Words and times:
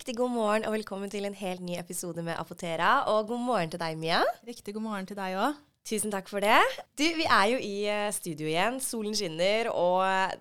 Riktig 0.00 0.16
god 0.16 0.30
morgen 0.32 0.64
og 0.64 0.72
velkommen 0.72 1.10
til 1.12 1.26
en 1.28 1.34
helt 1.36 1.60
ny 1.60 1.74
episode 1.76 2.22
med 2.24 2.32
Apotera. 2.40 3.02
Og 3.12 3.26
god 3.28 3.40
morgen 3.44 3.70
til 3.70 3.80
deg, 3.82 3.98
Mia. 4.00 4.22
Riktig 4.48 4.72
god 4.72 4.80
morgen 4.86 5.04
til 5.04 5.18
deg 5.18 5.34
òg. 5.36 5.58
Tusen 5.84 6.08
takk 6.14 6.30
for 6.32 6.40
det. 6.40 6.56
Du, 6.96 7.04
vi 7.18 7.26
er 7.28 7.50
jo 7.50 7.58
i 7.60 7.74
eh, 7.84 8.06
studio 8.16 8.48
igjen. 8.48 8.78
Solen 8.80 9.12
skinner, 9.12 9.68
og 9.68 10.40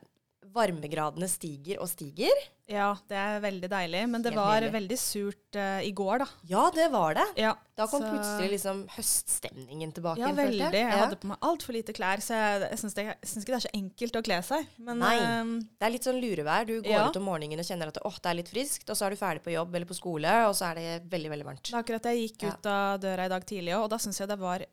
varmegradene 0.53 1.27
stiger 1.29 1.79
og 1.83 1.87
stiger. 1.91 2.33
Ja, 2.69 2.91
det 3.09 3.17
er 3.17 3.39
veldig 3.41 3.69
deilig. 3.71 4.01
Men 4.09 4.21
det 4.21 4.31
Helt 4.33 4.39
var 4.43 4.59
nydelig. 4.61 4.73
veldig 4.75 4.97
surt 5.01 5.57
uh, 5.57 5.79
i 5.81 5.91
går, 5.97 6.19
da. 6.21 6.27
Ja, 6.51 6.63
det 6.75 6.85
var 6.93 7.15
det. 7.17 7.25
Ja, 7.41 7.55
Da 7.79 7.87
kom 7.89 8.01
så- 8.03 8.11
plutselig 8.13 8.49
liksom 8.53 8.83
høststemningen 8.93 9.93
tilbake. 9.95 10.19
Ja, 10.21 10.31
veldig. 10.37 10.71
Jeg 10.71 10.85
Ja. 10.85 10.97
hadde 11.05 11.15
på 11.17 11.27
meg 11.31 11.37
altfor 11.41 11.73
lite 11.73 11.93
klær, 11.93 12.21
så 12.21 12.33
jeg, 12.37 12.61
jeg 12.69 12.77
syns 12.79 12.93
ikke 12.95 13.45
det 13.45 13.57
er 13.57 13.65
så 13.65 13.73
enkelt 13.73 14.15
å 14.19 14.23
kle 14.23 14.39
seg. 14.43 14.67
Men 14.77 14.99
Nei. 14.99 15.15
eh, 15.17 15.43
Det 15.79 15.87
er 15.87 15.89
litt 15.95 16.03
sånn 16.03 16.21
lurevær. 16.21 16.65
Du 16.67 16.81
går 16.81 16.91
Ja. 16.91 17.07
ut 17.09 17.17
om 17.17 17.23
morgenen 17.23 17.59
og 17.59 17.65
kjenner 17.65 17.87
at 17.87 17.97
oh, 18.05 18.11
det 18.21 18.25
er 18.29 18.35
litt 18.35 18.49
friskt, 18.49 18.89
og 18.89 18.95
så 18.95 19.05
er 19.07 19.09
du 19.11 19.15
ferdig 19.17 19.41
på 19.43 19.51
jobb 19.53 19.73
eller 19.73 19.85
på 19.85 19.95
skole, 19.97 20.29
og 20.47 20.53
så 20.53 20.71
er 20.71 20.75
det 20.75 21.09
veldig, 21.09 21.29
veldig 21.29 21.45
varmt. 21.45 21.63
det 21.63 21.73
er 21.73 21.83
akkurat 21.83 22.03
jeg 22.03 22.29
gikk 22.37 22.43
ut 22.53 22.65
av 22.65 22.99
døra 22.99 23.25
i 23.25 23.29
dag 23.29 23.45
tidlig 23.45 23.73
òg, 23.73 23.83
og 23.83 23.89
da 23.89 23.97
syns 23.97 24.19
jeg 24.19 24.27
det 24.27 24.39
var 24.39 24.65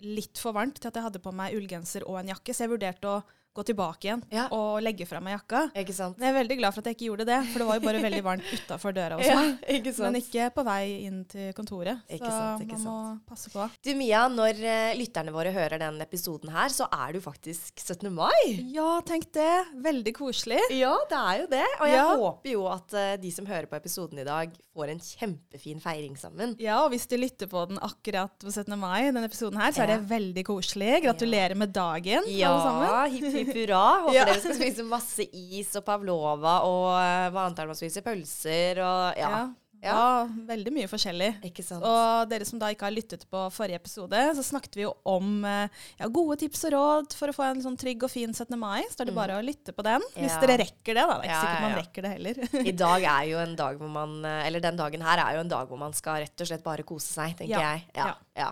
litt 0.00 0.38
for 0.38 0.52
varmt 0.52 0.74
til 0.78 0.88
at 0.88 0.94
jeg 0.94 1.02
hadde 1.02 1.18
på 1.18 1.32
meg 1.34 1.54
ullgenser 1.54 2.02
og 2.06 2.18
en 2.20 2.28
jakke, 2.28 2.54
så 2.54 2.66
jeg 2.68 2.70
vurderte 2.70 3.02
å 3.08 3.22
gå 3.58 3.64
tilbake 3.72 4.06
igjen 4.08 4.22
Ja. 4.32 4.46
og 4.54 4.78
legge 4.86 5.06
fra 5.08 5.20
meg 5.20 5.34
jakka. 5.38 5.64
Ikke 5.74 5.94
sant? 5.96 6.18
Jeg 6.22 6.30
er 6.30 6.36
veldig 6.38 6.58
glad 6.60 6.74
for 6.76 6.80
at 6.84 6.90
jeg 6.92 6.96
ikke 6.98 7.08
gjorde 7.10 7.26
det, 7.28 7.38
for 7.52 7.58
det 7.64 7.66
var 7.68 7.78
jo 7.80 7.84
bare 7.88 8.02
veldig 8.06 8.22
varmt 8.24 8.52
utafor 8.54 8.94
døra 8.96 9.18
hos 9.18 9.26
Ja, 9.32 9.36
meg. 9.40 9.58
ikke 9.78 9.92
sant? 9.96 10.06
Men 10.12 10.20
ikke 10.22 10.48
på 10.54 10.64
vei 10.68 10.82
inn 11.08 11.24
til 11.28 11.52
kontoret. 11.58 12.02
Ikke 12.08 12.30
så 12.30 12.38
sant, 12.38 12.62
ikke 12.64 12.78
man 12.78 12.86
må 12.86 13.20
passe 13.28 13.50
på. 13.52 13.66
Du 13.84 13.90
Mia, 13.98 14.22
når 14.30 14.62
eh, 14.62 14.94
lytterne 14.98 15.34
våre 15.34 15.52
hører 15.54 15.78
den 15.82 16.00
episoden 16.04 16.52
her, 16.54 16.68
så 16.72 16.86
er 16.92 17.12
du 17.16 17.20
faktisk 17.24 17.74
17. 17.82 18.08
mai. 18.14 18.62
Ja, 18.72 19.00
tenk 19.06 19.28
det. 19.34 19.50
Veldig 19.84 20.14
koselig. 20.16 20.60
Ja, 20.78 20.94
det 21.10 21.18
er 21.18 21.42
jo 21.42 21.46
det. 21.56 21.64
Og 21.80 21.86
jeg 21.88 21.96
Ja. 21.98 22.06
håper 22.16 22.50
jo 22.52 22.66
at 22.70 22.94
eh, 22.94 23.16
de 23.18 23.30
som 23.34 23.46
hører 23.48 23.66
på 23.66 23.76
episoden 23.80 24.18
i 24.22 24.24
dag, 24.28 24.52
får 24.78 24.92
en 24.92 25.00
kjempefin 25.02 25.80
feiring 25.82 26.14
sammen. 26.16 26.52
Ja, 26.62 26.76
og 26.84 26.92
hvis 26.92 27.08
du 27.10 27.16
lytter 27.18 27.48
på 27.50 27.64
den 27.68 27.78
akkurat 27.82 28.30
på 28.38 28.52
17. 28.52 28.76
mai, 28.78 29.08
denne 29.10 29.24
episoden 29.26 29.58
her, 29.58 29.72
så 29.74 29.82
er 29.82 29.96
det 29.96 30.08
veldig 30.10 30.44
koselig. 30.46 31.02
Gratulerer 31.02 31.56
med 31.58 31.72
dagen, 31.74 32.28
Ja, 32.30 32.52
alle 32.52 32.62
sammen. 32.62 33.10
hipp 33.16 33.34
hipp 33.34 33.47
hurra. 33.54 33.84
Håper 34.06 34.14
Ja. 34.18 34.24
dere 34.28 34.40
skal 34.42 34.58
spise 34.58 34.84
masse 34.88 35.28
is 35.32 35.72
og 35.78 35.84
pavlova 35.88 36.58
og 36.68 36.90
eh, 36.98 37.30
hva 37.32 37.46
annet 37.46 37.58
er 37.58 37.66
det 37.68 37.72
man 37.74 37.80
spiser? 37.80 38.04
Pølser 38.06 38.82
og 38.84 39.18
ja. 39.20 39.30
Ja. 39.30 39.48
Ja. 39.78 40.24
veldig 40.48 40.72
mye 40.74 40.88
forskjellig. 40.90 41.28
Ikke 41.46 41.62
sant? 41.62 41.84
Og 41.86 42.24
dere 42.32 42.42
som 42.48 42.58
da 42.58 42.66
ikke 42.74 42.88
har 42.88 42.90
lyttet 42.96 43.22
på 43.30 43.44
forrige 43.54 43.78
episode, 43.78 44.18
så 44.34 44.42
snakket 44.42 44.74
vi 44.74 44.82
jo 44.82 44.90
om 45.06 45.44
eh, 45.46 45.68
ja, 46.00 46.08
gode 46.10 46.34
tips 46.40 46.64
og 46.66 46.72
råd 46.74 47.14
for 47.14 47.30
å 47.30 47.36
få 47.36 47.44
en 47.46 47.62
sånn 47.62 47.76
trygg 47.78 48.02
og 48.02 48.10
fin 48.10 48.34
17. 48.34 48.58
mai. 48.58 48.82
Så 48.90 49.04
er 49.04 49.12
det 49.12 49.14
bare 49.14 49.36
å 49.38 49.44
lytte 49.46 49.70
på 49.76 49.86
den, 49.86 50.02
hvis 50.16 50.34
dere 50.42 50.58
rekker 50.64 50.98
det. 50.98 51.04
da. 51.06 51.20
Det 51.22 51.28
er 51.28 51.30
ikke 51.30 51.44
sikkert 51.44 51.62
man 51.68 51.78
rekker 51.78 52.08
det 52.08 52.10
heller. 52.16 52.66
I 52.72 52.74
dag 52.82 53.06
er 53.14 53.24
jo 53.30 53.38
en 53.44 53.54
dag 53.62 53.78
hvor 53.78 53.92
man 54.00 54.18
eh, 54.26 54.46
Eller 54.50 54.66
den 54.66 54.82
dagen 54.82 55.06
her 55.06 55.22
er 55.28 55.38
jo 55.38 55.44
en 55.46 55.54
dag 55.54 55.70
hvor 55.70 55.78
man 55.86 55.94
skal 55.94 56.24
rett 56.26 56.42
og 56.42 56.50
slett 56.50 56.66
bare 56.66 56.82
kose 56.88 57.12
seg, 57.14 57.38
tenker 57.38 57.62
jeg. 57.62 57.86
Ja. 57.94 58.16
Ja. 58.34 58.50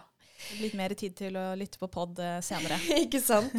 Litt 0.61 0.75
mer 0.79 0.93
tid 0.99 1.15
til 1.19 1.37
å 1.39 1.45
lytte 1.59 1.79
på 1.81 1.89
pod 1.93 2.19
eh, 2.23 2.39
senere. 2.45 2.79
Ikke 3.05 3.21
sant? 3.23 3.55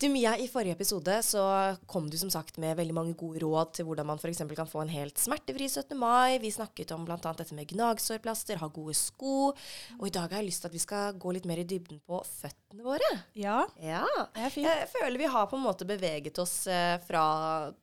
Du 0.00 0.06
Mia, 0.12 0.34
i 0.40 0.48
forrige 0.50 0.76
episode 0.76 1.18
så 1.26 1.42
kom 1.90 2.08
du 2.10 2.16
som 2.20 2.30
sagt 2.32 2.58
med 2.62 2.76
veldig 2.78 2.96
mange 2.96 3.14
gode 3.18 3.42
råd 3.44 3.74
til 3.78 3.88
hvordan 3.88 4.08
man 4.12 4.20
f.eks. 4.22 4.42
kan 4.56 4.68
få 4.70 4.82
en 4.84 4.92
helt 4.92 5.18
smertefri 5.20 5.68
17. 5.70 5.96
mai. 5.98 6.38
Vi 6.42 6.50
snakket 6.54 6.94
om 6.96 7.04
bl.a. 7.08 7.18
dette 7.22 7.54
med 7.56 7.68
gnagsårplaster, 7.72 8.60
ha 8.62 8.70
gode 8.72 8.96
sko. 8.98 9.52
Og 9.98 10.06
i 10.08 10.14
dag 10.14 10.28
har 10.32 10.40
jeg 10.42 10.50
lyst 10.50 10.64
til 10.64 10.72
at 10.72 10.76
vi 10.78 10.82
skal 10.86 11.18
gå 11.20 11.34
litt 11.36 11.48
mer 11.48 11.62
i 11.62 11.68
dybden 11.68 12.00
på 12.08 12.22
føttene 12.28 12.86
våre. 12.86 13.12
Ja, 13.38 13.62
Ja. 13.82 14.04
det 14.34 14.46
er 14.48 14.54
fint. 14.54 14.66
Jeg 14.70 14.88
føler 14.94 15.18
vi 15.20 15.30
har 15.36 15.46
på 15.50 15.58
en 15.60 15.66
måte 15.66 15.86
beveget 15.88 16.38
oss 16.42 16.66
eh, 16.70 16.96
fra 17.06 17.26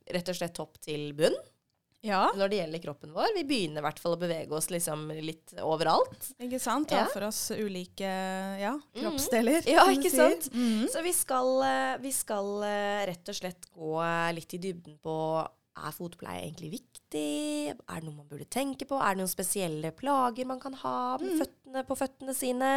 rett 0.09 0.30
og 0.33 0.38
slett 0.42 0.55
topp 0.58 0.80
til 0.83 1.11
bunn 1.17 1.36
Ja, 2.02 2.30
når 2.38 2.50
det 2.52 2.59
gjelder 2.61 2.80
kroppen 2.83 3.11
vår. 3.11 3.33
Vi 3.36 3.44
begynner 3.44 3.82
i 3.82 3.86
hvert 3.89 3.99
fall 3.99 4.14
å 4.15 4.20
bevege 4.21 4.55
oss 4.55 4.70
liksom 4.71 5.10
litt 5.20 5.52
overalt. 5.60 6.30
ikke 6.39 6.60
sant? 6.64 6.87
Ta 6.87 7.02
Ja. 7.02 7.05
for 7.11 7.26
oss 7.27 7.52
ulike 7.52 8.08
ja, 8.61 8.71
kroppsdeler. 8.95 9.67
Ja, 9.67 9.83
ikke 9.92 10.11
sant? 10.14 10.48
Mm. 10.54 10.88
Så 10.88 11.04
vi 11.04 11.11
skal, 11.14 11.52
eh, 11.67 11.98
vi 11.99 12.11
skal 12.15 12.64
eh, 12.64 13.05
rett 13.11 13.27
og 13.27 13.36
slett 13.36 13.67
gå 13.76 13.98
eh, 13.99 14.33
litt 14.33 14.54
i 14.55 14.61
dybden 14.64 14.95
på 15.04 15.17
er 15.79 15.95
fotpleie 15.95 16.45
egentlig 16.45 16.71
viktig? 16.77 17.73
Er 17.73 17.99
det 17.99 18.07
noe 18.07 18.19
man 18.21 18.29
burde 18.29 18.47
tenke 18.51 18.87
på? 18.89 18.99
Er 18.99 19.15
det 19.15 19.23
noen 19.23 19.31
spesielle 19.31 19.91
plager 19.95 20.47
man 20.49 20.61
kan 20.61 20.75
ha 20.81 20.95
med 21.21 21.37
føttene, 21.41 21.83
på 21.87 21.99
føttene 21.99 22.35
sine? 22.37 22.71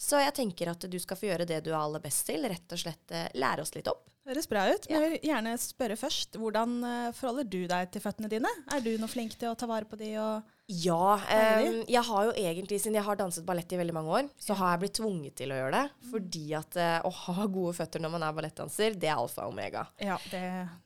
Så 0.00 0.20
jeg 0.22 0.34
tenker 0.38 0.72
at 0.72 0.86
du 0.90 0.98
skal 1.02 1.18
få 1.20 1.30
gjøre 1.30 1.48
det 1.48 1.62
du 1.66 1.72
er 1.72 1.80
aller 1.80 2.02
best 2.04 2.26
til. 2.28 2.46
Rett 2.48 2.74
og 2.74 2.82
slett 2.84 3.14
eh, 3.14 3.28
lære 3.38 3.64
oss 3.64 3.74
litt 3.76 3.90
opp. 3.92 4.08
Høres 4.28 4.46
bra 4.46 4.68
ut. 4.70 4.86
Men 4.86 4.94
jeg 4.94 5.02
vil 5.02 5.30
gjerne 5.32 5.52
spørre 5.58 5.98
først, 5.98 6.36
hvordan 6.38 6.76
eh, 6.86 7.12
forholder 7.16 7.48
du 7.50 7.60
deg 7.70 7.90
til 7.90 8.04
føttene 8.04 8.30
dine? 8.30 8.50
Er 8.70 8.84
du 8.84 8.92
noe 9.00 9.10
flink 9.10 9.34
til 9.38 9.50
å 9.50 9.56
ta 9.58 9.66
vare 9.70 9.88
på 9.88 9.98
de 9.98 10.14
og 10.22 10.52
Ja. 10.82 11.18
Deilig. 11.28 11.84
jeg 11.92 12.02
har 12.08 12.24
jo 12.28 12.32
egentlig, 12.32 12.78
siden 12.80 12.96
jeg 12.98 13.04
har 13.06 13.16
danset 13.20 13.44
ballett 13.46 13.72
i 13.72 13.78
veldig 13.80 13.94
mange 13.96 14.14
år, 14.18 14.28
så 14.40 14.54
har 14.58 14.72
jeg 14.74 14.82
blitt 14.84 14.94
tvunget 14.98 15.34
til 15.42 15.52
å 15.52 15.58
gjøre 15.60 15.72
det. 15.76 16.10
Fordi 16.10 16.44
at 16.58 16.76
eh, 16.80 16.98
å 17.08 17.12
ha 17.12 17.46
gode 17.46 17.74
føtter 17.76 18.00
når 18.02 18.14
man 18.16 18.22
er 18.26 18.36
ballettdanser, 18.38 18.96
det 18.98 19.10
er 19.12 19.16
alfa 19.20 19.46
og 19.46 19.52
omega. 19.54 19.86
Ja, 20.00 20.16
det, 20.30 20.42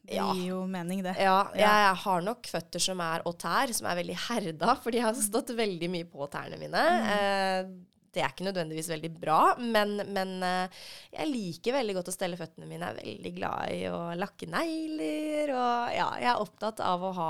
det 0.06 0.18
Ja. 0.18 0.28
gir 0.34 0.48
jo 0.54 0.62
mening, 0.66 1.02
det. 1.06 1.16
Ja, 1.22 1.38
Ja. 1.54 1.72
jeg 1.90 1.96
har 2.04 2.20
nok 2.22 2.46
føtter 2.50 2.80
som 2.82 3.00
er 3.00 3.22
au 3.26 3.32
tær, 3.32 3.72
som 3.72 3.86
er 3.90 3.96
veldig 4.02 4.16
herda, 4.28 4.76
fordi 4.82 4.98
jeg 5.02 5.06
har 5.08 5.14
stått 5.14 5.54
veldig 5.56 5.90
mye 5.90 6.04
på 6.10 6.28
tærne 6.30 6.58
mine. 6.58 6.86
Eh, 7.16 7.70
det 8.16 8.22
er 8.24 8.32
ikke 8.32 8.46
nødvendigvis 8.46 8.88
veldig 8.88 9.10
bra, 9.20 9.40
men, 9.60 9.92
men 10.16 10.30
eh, 10.46 10.78
jeg 11.12 11.28
liker 11.30 11.76
veldig 11.76 11.96
godt 11.98 12.08
å 12.10 12.14
stelle 12.14 12.38
føttene 12.40 12.68
mine. 12.70 12.88
Jeg 12.88 12.96
er 12.96 13.10
veldig 13.10 13.32
glad 13.36 13.74
i 13.74 13.82
å 13.92 14.00
lakke 14.16 14.48
negler, 14.52 15.52
og 15.52 15.92
ja, 15.96 16.08
jeg 16.22 16.30
er 16.32 16.42
opptatt 16.46 16.80
av 16.84 17.04
å 17.04 17.12
ha, 17.18 17.28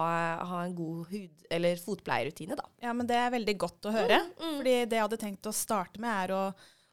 ha 0.52 0.62
en 0.62 0.76
god 0.78 1.10
hud- 1.10 1.50
eller 1.50 1.82
fotpleierrutine, 1.82 2.56
da. 2.58 2.64
Ja, 2.82 2.94
men 2.96 3.06
det 3.10 3.18
er 3.18 3.34
veldig 3.34 3.56
godt 3.66 3.90
å 3.90 3.94
høre. 3.94 4.22
Mm, 4.38 4.56
Fordi 4.60 4.78
det 4.86 4.98
jeg 4.98 5.04
hadde 5.08 5.20
tenkt 5.20 5.50
å 5.50 5.54
starte 5.54 6.02
med, 6.02 6.10
er 6.24 6.34
å, 6.34 6.40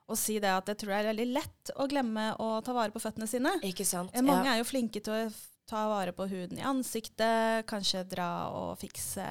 å 0.09 0.17
si 0.19 0.39
det 0.41 0.51
at 0.53 0.73
jeg 0.73 0.81
tror 0.81 0.93
det 0.93 0.99
er 0.99 1.09
veldig 1.13 1.29
lett 1.37 1.73
å 1.77 1.87
glemme 1.89 2.27
å 2.41 2.51
ta 2.65 2.75
vare 2.75 2.93
på 2.93 3.01
føttene 3.01 3.29
sine. 3.29 3.55
Ikke 3.69 3.85
sant? 3.87 4.13
Mange 4.17 4.29
Mange 4.29 4.53
er 4.53 4.61
jo 4.61 4.69
flinke 4.69 5.01
til 5.05 5.15
å 5.15 5.23
ta 5.69 5.87
vare 5.87 6.11
på 6.15 6.25
huden 6.27 6.59
i 6.59 6.65
ansiktet, 6.67 7.65
kanskje 7.69 8.03
dra 8.11 8.29
og 8.51 8.77
fikse 8.81 9.23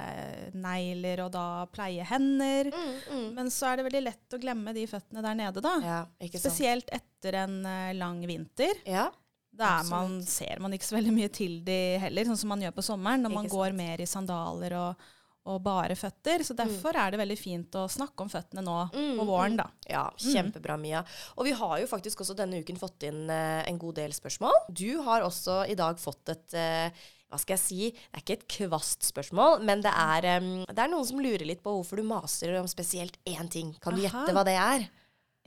negler 0.57 1.21
og 1.25 1.31
da 1.35 1.45
pleie 1.71 2.05
hender. 2.09 2.71
Mm, 2.73 2.93
mm. 3.09 3.27
Men 3.37 3.51
så 3.53 3.69
er 3.69 3.79
det 3.79 3.87
veldig 3.89 4.03
lett 4.07 4.35
å 4.37 4.39
glemme 4.41 4.73
de 4.75 4.85
føttene 4.89 5.23
der 5.25 5.37
nede, 5.37 5.63
da. 5.63 5.73
Ja? 5.83 5.99
Spesielt 6.33 6.89
etter 6.93 7.37
en 7.43 7.59
eh, 7.69 7.91
lang 7.97 8.23
vinter. 8.27 8.81
Ja, 8.89 9.11
Da 9.53 9.75
er 9.83 9.89
man, 9.91 10.15
ser 10.25 10.57
man 10.63 10.73
ikke 10.73 10.87
så 10.89 10.95
veldig 10.97 11.13
mye 11.13 11.29
til 11.29 11.59
de 11.65 11.79
heller, 12.01 12.25
sånn 12.25 12.39
som 12.41 12.49
man 12.49 12.63
gjør 12.65 12.73
på 12.79 12.85
sommeren, 12.89 13.21
når 13.21 13.35
man 13.35 13.51
går 13.51 13.75
mer 13.77 14.01
i 14.01 14.09
sandaler 14.09 14.73
og, 14.79 15.03
og 15.45 15.57
bare 15.63 15.95
føtter. 15.99 16.43
Så 16.47 16.55
derfor 16.55 16.95
er 16.95 17.11
det 17.11 17.19
veldig 17.19 17.37
fint 17.39 17.75
å 17.75 17.87
snakke 17.91 18.23
om 18.23 18.29
føttene 18.31 18.63
nå 18.63 18.77
Mm, 18.93 19.17
på 19.19 19.25
våren, 19.27 19.57
da. 19.59 19.65
Ja, 19.89 20.05
kjempebra, 20.17 20.77
Mia. 20.79 21.03
Og 21.37 21.45
vi 21.45 21.51
har 21.51 21.79
jo 21.81 21.87
faktisk 21.91 22.21
også 22.23 22.35
denne 22.37 22.61
uken 22.63 22.77
fått 22.79 23.03
inn 23.03 23.25
eh, 23.29 23.63
en 23.67 23.77
god 23.81 23.95
del 23.99 24.13
spørsmål. 24.15 24.53
Du 24.69 25.01
har 25.03 25.21
også 25.27 25.63
i 25.69 25.75
dag 25.75 25.99
fått 25.99 26.29
et 26.29 26.53
eh, 26.55 26.89
hva 27.33 27.39
skal 27.41 27.55
jeg 27.55 27.63
si, 27.63 27.77
det 27.89 28.13
er 28.13 28.21
ikke 28.21 28.35
et 28.37 28.47
kvast 28.69 29.07
spørsmål, 29.09 29.63
men 29.65 29.81
det 29.81 29.89
er, 29.89 30.27
um, 30.37 30.51
det 30.69 30.77
er 30.83 30.91
noen 30.91 31.07
som 31.09 31.17
lurer 31.17 31.41
litt 31.49 31.63
på 31.65 31.71
hvorfor 31.73 31.97
du 31.97 32.03
maser 32.05 32.53
om 32.59 32.67
spesielt 32.69 33.17
én 33.25 33.49
ting. 33.49 33.71
Kan 33.81 33.95
du 33.97 34.03
Aha. 34.05 34.05
gjette 34.21 34.35
hva 34.37 34.43
det 34.45 34.53
er? 34.53 34.85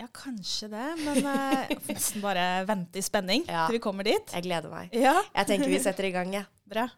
Ja, 0.02 0.08
kanskje 0.12 0.66
det, 0.74 0.88
men 1.06 1.22
eh, 1.22 1.70
jeg 1.70 1.78
får 1.86 1.94
nesten 2.00 2.24
bare 2.26 2.48
vente 2.68 2.98
i 2.98 3.06
spenning 3.06 3.46
Ja. 3.46 3.68
til 3.70 3.78
vi 3.78 3.84
kommer 3.86 4.04
dit. 4.04 4.34
Jeg 4.34 4.44
gleder 4.50 4.68
meg. 4.68 4.90
Ja, 4.98 5.14
Jeg 5.38 5.46
tenker 5.54 5.70
vi 5.72 5.78
setter 5.86 6.10
i 6.10 6.12
gang, 6.18 6.34
jeg. 6.40 6.50
bra. 6.66 6.88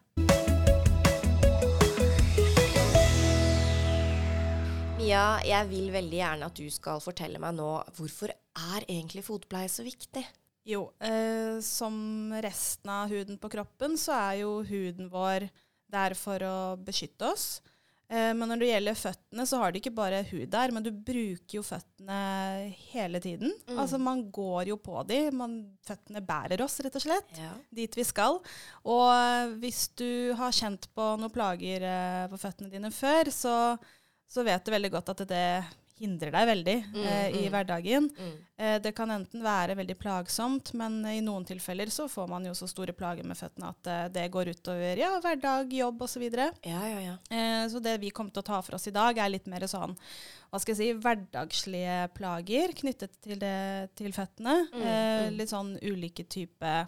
Mia, 4.99 5.39
jeg 5.47 5.67
vil 5.69 5.87
veldig 5.93 6.17
gjerne 6.19 6.47
at 6.49 6.59
du 6.59 6.67
skal 6.73 6.99
fortelle 7.03 7.39
meg 7.41 7.55
nå 7.57 7.69
hvorfor 7.97 8.33
er 8.33 8.85
egentlig 8.89 9.23
fotpleie 9.27 9.69
så 9.71 9.85
viktig? 9.85 10.25
Jo, 10.67 10.89
eh, 11.01 11.57
som 11.65 11.95
resten 12.43 12.91
av 12.93 13.09
huden 13.13 13.39
på 13.41 13.49
kroppen, 13.55 13.95
så 13.97 14.13
er 14.17 14.41
jo 14.43 14.57
huden 14.67 15.07
vår 15.11 15.47
der 15.89 16.13
for 16.19 16.43
å 16.45 16.55
beskytte 16.85 17.31
oss. 17.31 17.45
Eh, 18.11 18.33
men 18.35 18.49
når 18.51 18.59
det 18.61 18.69
gjelder 18.73 18.97
føttene, 18.99 19.45
så 19.49 19.61
har 19.61 19.71
du 19.71 19.79
ikke 19.79 19.93
bare 19.95 20.19
hud 20.29 20.49
der, 20.51 20.73
men 20.75 20.83
du 20.85 20.91
bruker 20.91 21.57
jo 21.59 21.63
føttene 21.65 22.19
hele 22.91 23.21
tiden. 23.23 23.53
Altså 23.71 23.97
man 24.01 24.25
går 24.35 24.73
jo 24.73 24.77
på 24.83 24.99
de, 25.09 25.21
man, 25.31 25.55
føttene 25.87 26.21
bærer 26.27 26.61
oss 26.65 26.75
rett 26.85 26.97
og 26.99 27.05
slett 27.07 27.39
Ja. 27.39 27.53
dit 27.79 27.95
vi 27.97 28.05
skal. 28.05 28.41
Og 28.83 29.05
eh, 29.15 29.55
hvis 29.63 29.87
du 29.97 30.35
har 30.37 30.53
kjent 30.53 30.89
på 30.93 31.07
noen 31.21 31.33
plager 31.33 31.87
eh, 31.87 32.27
på 32.33 32.41
føttene 32.43 32.69
dine 32.75 32.91
før, 32.93 33.31
så, 33.33 33.55
så 34.29 34.45
vet 34.45 34.65
du 34.65 34.73
veldig 34.73 34.91
godt 34.93 35.13
at 35.15 35.27
det 35.29 35.45
hindrer 35.99 36.31
deg 36.31 36.47
veldig 36.47 36.75
eh, 37.03 37.37
i 37.41 37.47
hverdagen. 37.51 38.07
Mm. 38.15 38.35
Eh, 38.55 38.75
det 38.83 38.93
kan 38.95 39.11
enten 39.11 39.43
være 39.43 39.75
veldig 39.79 39.97
plagsomt, 39.99 40.71
men 40.79 41.01
i 41.11 41.19
noen 41.23 41.43
tilfeller 41.47 41.91
så 41.91 42.07
får 42.11 42.29
man 42.31 42.45
jo 42.47 42.53
så 42.55 42.69
store 42.71 42.95
plager 42.95 43.27
med 43.27 43.37
føttene 43.39 43.71
at 43.73 43.89
eh, 43.91 44.05
det 44.15 44.27
går 44.31 44.53
utover 44.55 45.01
ja, 45.01 45.11
hverdag, 45.23 45.73
jobb 45.75 46.05
osv. 46.07 46.23
Ja, 46.29 46.51
ja, 46.87 47.01
ja. 47.03 47.15
Eh, 47.27 47.65
så 47.71 47.83
det 47.83 47.97
vi 48.03 48.13
kommer 48.15 48.31
til 48.35 48.45
å 48.45 48.49
ta 48.51 48.61
for 48.63 48.79
oss 48.79 48.87
i 48.87 48.95
dag, 48.95 49.19
er 49.19 49.33
litt 49.33 49.49
mer 49.51 49.67
sånn 49.69 49.97
hva 50.49 50.61
skal 50.61 50.73
jeg 50.73 50.79
si, 50.79 51.01
hverdagslige 51.03 51.97
plager 52.15 52.71
knyttet 52.79 53.19
til, 53.21 53.35
det, 53.41 53.91
til 53.99 54.15
føttene. 54.15 54.55
Mm, 54.71 54.79
eh, 54.81 55.25
mm. 55.27 55.35
Litt 55.37 55.51
sånn 55.51 55.75
ulike 55.83 56.25
typer 56.31 56.87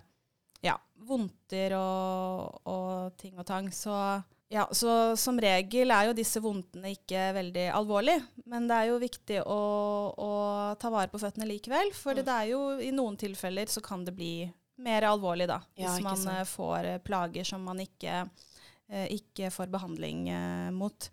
ja, 0.66 0.78
vondter 1.06 1.76
og, 1.78 2.62
og 2.70 3.20
ting 3.22 3.36
og 3.36 3.46
tang. 3.50 3.70
Så 3.76 3.94
Ja, 4.52 4.66
så 4.76 5.16
som 5.16 5.38
regel 5.40 5.92
er 5.96 6.10
jo 6.10 6.14
disse 6.18 6.42
vondtene 6.44 6.90
ikke 6.92 7.30
veldig 7.38 7.70
alvorlige. 7.72 8.24
Men 8.52 8.66
det 8.68 8.76
er 8.82 8.90
jo 8.90 8.98
viktig 9.00 9.38
å, 9.48 9.60
å 10.12 10.32
ta 10.82 10.90
vare 10.92 11.08
på 11.14 11.22
føttene 11.22 11.48
likevel. 11.48 11.94
For 11.96 12.12
Mm. 12.20 12.26
det 12.28 12.34
er 12.36 12.48
jo 12.52 12.62
i 12.84 12.92
noen 12.92 13.16
tilfeller 13.18 13.72
så 13.72 13.80
kan 13.86 14.04
det 14.04 14.12
bli 14.18 14.34
mer 14.82 15.06
alvorlig, 15.08 15.48
da. 15.48 15.62
Ja, 15.80 15.94
hvis 15.94 16.04
man 16.04 16.18
sant. 16.18 16.36
eh, 16.36 16.44
får 16.50 16.86
eh, 16.90 16.98
plager 17.06 17.48
som 17.48 17.64
man 17.64 17.80
ikke, 17.80 18.26
eh, 18.90 19.08
ikke 19.16 19.52
får 19.56 19.72
behandling 19.72 20.28
eh, 20.34 20.72
mot. 20.76 21.08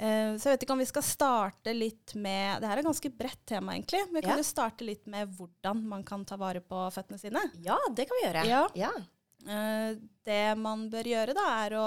Så 0.00 0.46
jeg 0.48 0.54
vet 0.54 0.62
ikke 0.64 0.72
om 0.72 0.80
vi 0.80 0.88
skal 0.88 1.02
starte 1.04 1.74
litt 1.76 2.14
med 2.16 2.62
Det 2.62 2.68
her 2.70 2.78
er 2.78 2.80
et 2.80 2.88
ganske 2.88 3.12
bredt 3.12 3.42
tema, 3.50 3.74
egentlig. 3.76 4.06
Men 4.08 4.22
vi 4.22 4.24
kan 4.24 4.38
Ja. 4.38 4.40
jo 4.40 4.48
starte 4.48 4.86
litt 4.88 5.04
med 5.06 5.28
hvordan 5.36 5.84
man 5.84 6.02
kan 6.02 6.24
ta 6.24 6.36
vare 6.40 6.62
på 6.64 6.86
føttene 6.96 7.20
sine. 7.20 7.44
Ja, 7.60 7.76
det 7.92 8.08
kan 8.08 8.16
vi 8.22 8.24
gjøre. 8.28 8.46
Ja. 8.48 8.64
ja. 8.74 8.92
Det 10.24 10.42
man 10.56 10.88
bør 10.92 11.04
gjøre 11.12 11.34
da, 11.36 11.46
er 11.66 11.76
å, 11.76 11.86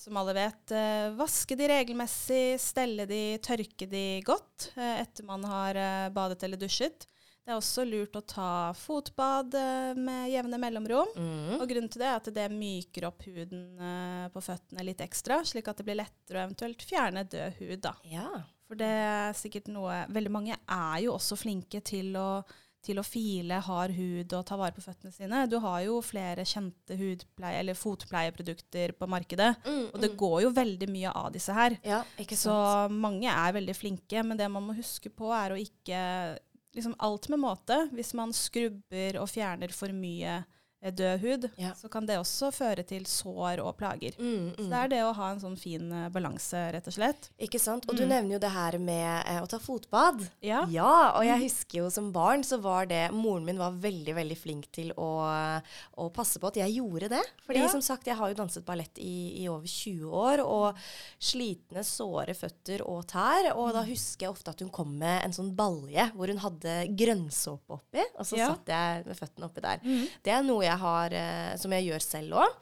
som 0.00 0.16
alle 0.20 0.34
vet, 0.36 0.74
eh, 0.74 1.08
vaske 1.18 1.56
de 1.58 1.68
regelmessig, 1.70 2.60
stelle 2.60 3.06
de, 3.10 3.22
tørke 3.44 3.88
de 3.90 4.04
godt 4.26 4.70
eh, 4.74 5.02
etter 5.04 5.26
man 5.28 5.44
har 5.48 5.78
eh, 5.78 6.08
badet 6.14 6.42
eller 6.46 6.60
dusjet. 6.60 7.06
Det 7.44 7.52
er 7.52 7.58
også 7.60 7.82
lurt 7.84 8.14
å 8.16 8.22
ta 8.24 8.50
fotbad 8.72 9.52
eh, 9.60 9.98
med 10.00 10.30
jevne 10.32 10.56
mellomrom. 10.60 11.10
Mm. 11.12 11.58
Og 11.58 11.66
grunnen 11.68 11.90
til 11.92 12.00
det 12.00 12.08
er 12.08 12.16
at 12.16 12.30
det 12.38 12.46
myker 12.54 13.10
opp 13.10 13.26
huden 13.28 13.66
eh, 13.76 14.26
på 14.32 14.42
føttene 14.46 14.86
litt 14.88 15.02
ekstra, 15.04 15.42
slik 15.44 15.68
at 15.68 15.82
det 15.82 15.84
blir 15.84 16.00
lettere 16.00 16.40
å 16.40 16.46
eventuelt 16.46 16.84
fjerne 16.88 17.26
død 17.28 17.60
hud. 17.60 17.78
da. 17.84 17.94
ja. 18.08 18.30
For 18.64 18.80
det 18.80 18.88
er 18.88 19.34
sikkert 19.36 19.66
noe 19.68 20.06
Veldig 20.08 20.30
mange 20.32 20.56
er 20.56 20.94
jo 21.04 21.12
også 21.18 21.36
flinke 21.36 21.82
til 21.84 22.14
å, 22.16 22.40
til 22.84 23.00
å 23.00 23.04
file 23.06 23.58
hard 23.64 23.94
hud 23.96 24.32
og 24.36 24.44
ta 24.46 24.58
vare 24.60 24.74
på 24.76 24.84
føttene 24.84 25.12
sine. 25.14 25.44
Du 25.50 25.58
har 25.64 25.80
jo 25.86 25.98
flere 26.04 26.44
kjente 26.48 26.98
hudpleie- 27.00 27.60
eller 27.62 27.78
fotpleieprodukter 27.78 28.92
på 28.98 29.08
markedet, 29.10 29.54
Mm, 29.64 29.86
og 29.92 30.00
det 30.00 30.10
mm. 30.12 30.16
går 30.20 30.42
jo 30.42 30.50
veldig 30.50 30.88
mye 30.92 31.12
av 31.14 31.32
disse 31.32 31.52
her. 31.52 31.78
Ja, 31.84 32.02
ikke 32.18 32.36
Så 32.36 32.54
mange 32.90 33.30
er 33.30 33.52
veldig 33.56 33.76
flinke, 33.76 34.22
men 34.24 34.36
det 34.36 34.50
man 34.50 34.66
må 34.66 34.76
huske 34.76 35.10
på, 35.10 35.32
er 35.32 35.54
å 35.54 35.60
ikke 35.60 36.38
liksom 36.74 36.96
Alt 36.98 37.28
med 37.30 37.38
måte. 37.38 37.76
Hvis 37.94 38.12
man 38.14 38.32
skrubber 38.32 39.20
og 39.20 39.28
fjerner 39.30 39.72
for 39.72 39.92
mye 39.94 40.44
død 40.90 41.20
hud, 41.20 41.50
Ja. 41.56 41.72
så 41.74 41.88
kan 41.88 42.04
det 42.06 42.18
også 42.18 42.52
føre 42.52 42.82
til 42.84 43.04
sår 43.06 43.60
og 43.64 43.76
plager. 43.78 44.12
Mm, 44.18 44.54
Så 44.56 44.60
mm. 44.64 44.70
det 44.70 44.78
er 44.84 44.88
det 44.88 45.02
å 45.04 45.14
ha 45.14 45.30
en 45.32 45.40
sånn 45.40 45.56
fin 45.58 45.90
uh, 45.92 46.08
balanse, 46.10 46.72
rett 46.72 46.86
og 46.86 46.92
slett. 46.92 47.30
Ikke 47.40 47.58
sant? 47.60 47.86
Og 47.88 47.96
du 47.96 48.02
Mm. 48.04 48.08
nevner 48.08 48.32
jo 48.34 48.38
det 48.38 48.50
her 48.50 48.78
med 48.78 49.26
uh, 49.26 49.42
å 49.42 49.48
ta 49.48 49.58
fotbad. 49.58 50.28
Ja. 50.42 50.66
Ja, 50.68 51.12
og 51.16 51.24
jeg 51.24 51.40
husker 51.48 51.78
jo 51.84 51.90
som 51.90 52.12
barn 52.12 52.42
så 52.42 52.60
var 52.60 52.86
det 52.86 53.10
Moren 53.12 53.44
min 53.44 53.58
var 53.58 53.72
veldig, 53.72 54.14
veldig 54.14 54.36
flink 54.38 54.70
til 54.72 54.92
å, 54.96 55.60
å 55.96 56.10
passe 56.12 56.38
på 56.38 56.48
at 56.48 56.56
jeg 56.56 56.76
gjorde 56.76 57.08
det. 57.08 57.22
Fordi 57.46 57.58
Ja. 57.60 57.68
som 57.68 57.80
sagt, 57.80 58.06
jeg 58.06 58.16
har 58.16 58.28
jo 58.28 58.34
danset 58.34 58.64
ballett 58.64 58.98
i, 58.98 59.42
i 59.44 59.48
over 59.48 59.66
20 59.66 60.10
år, 60.10 60.40
og 60.44 60.76
slitne, 61.20 61.82
såre 61.84 62.34
føtter 62.36 62.82
og 62.86 63.06
tær. 63.06 63.52
Og 63.56 63.68
Mm. 63.68 63.72
da 63.72 63.82
husker 63.84 64.26
jeg 64.26 64.30
ofte 64.34 64.48
at 64.50 64.60
hun 64.60 64.70
kom 64.70 64.98
med 64.98 65.24
en 65.24 65.32
sånn 65.32 65.54
balje 65.54 66.10
hvor 66.14 66.26
hun 66.28 66.38
hadde 66.38 66.96
grønnsåpe 66.96 67.70
oppi, 67.78 68.02
og 68.18 68.24
så 68.26 68.36
Ja. 68.36 68.48
satt 68.54 68.66
jeg 68.66 69.06
med 69.06 69.16
føttene 69.16 69.44
oppi 69.48 69.60
der. 69.60 69.78
Det 70.22 70.32
er 70.32 70.42
noe 70.42 70.62
jeg 70.64 70.73
har, 70.80 71.14
eh, 71.14 71.56
som 71.60 71.72
jeg 71.72 71.88
gjør 71.88 72.04
selv 72.04 72.38
òg. 72.44 72.60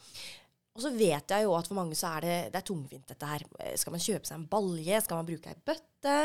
Og 0.72 0.80
så 0.80 0.88
vet 0.96 1.28
jeg 1.28 1.44
jo 1.44 1.52
at 1.52 1.66
for 1.68 1.76
mange 1.76 1.96
så 1.98 2.14
er 2.16 2.24
det, 2.24 2.36
det 2.54 2.60
er 2.62 2.64
tungvint 2.70 3.08
dette 3.10 3.28
her. 3.28 3.42
Eh, 3.60 3.74
Skal 3.76 3.92
man 3.92 4.00
kjøpe 4.00 4.24
seg 4.28 4.38
en 4.38 4.46
balje? 4.48 5.00
Skal 5.04 5.20
man 5.20 5.28
bruke 5.28 5.52
ei 5.52 5.58
bøtte? 5.68 6.16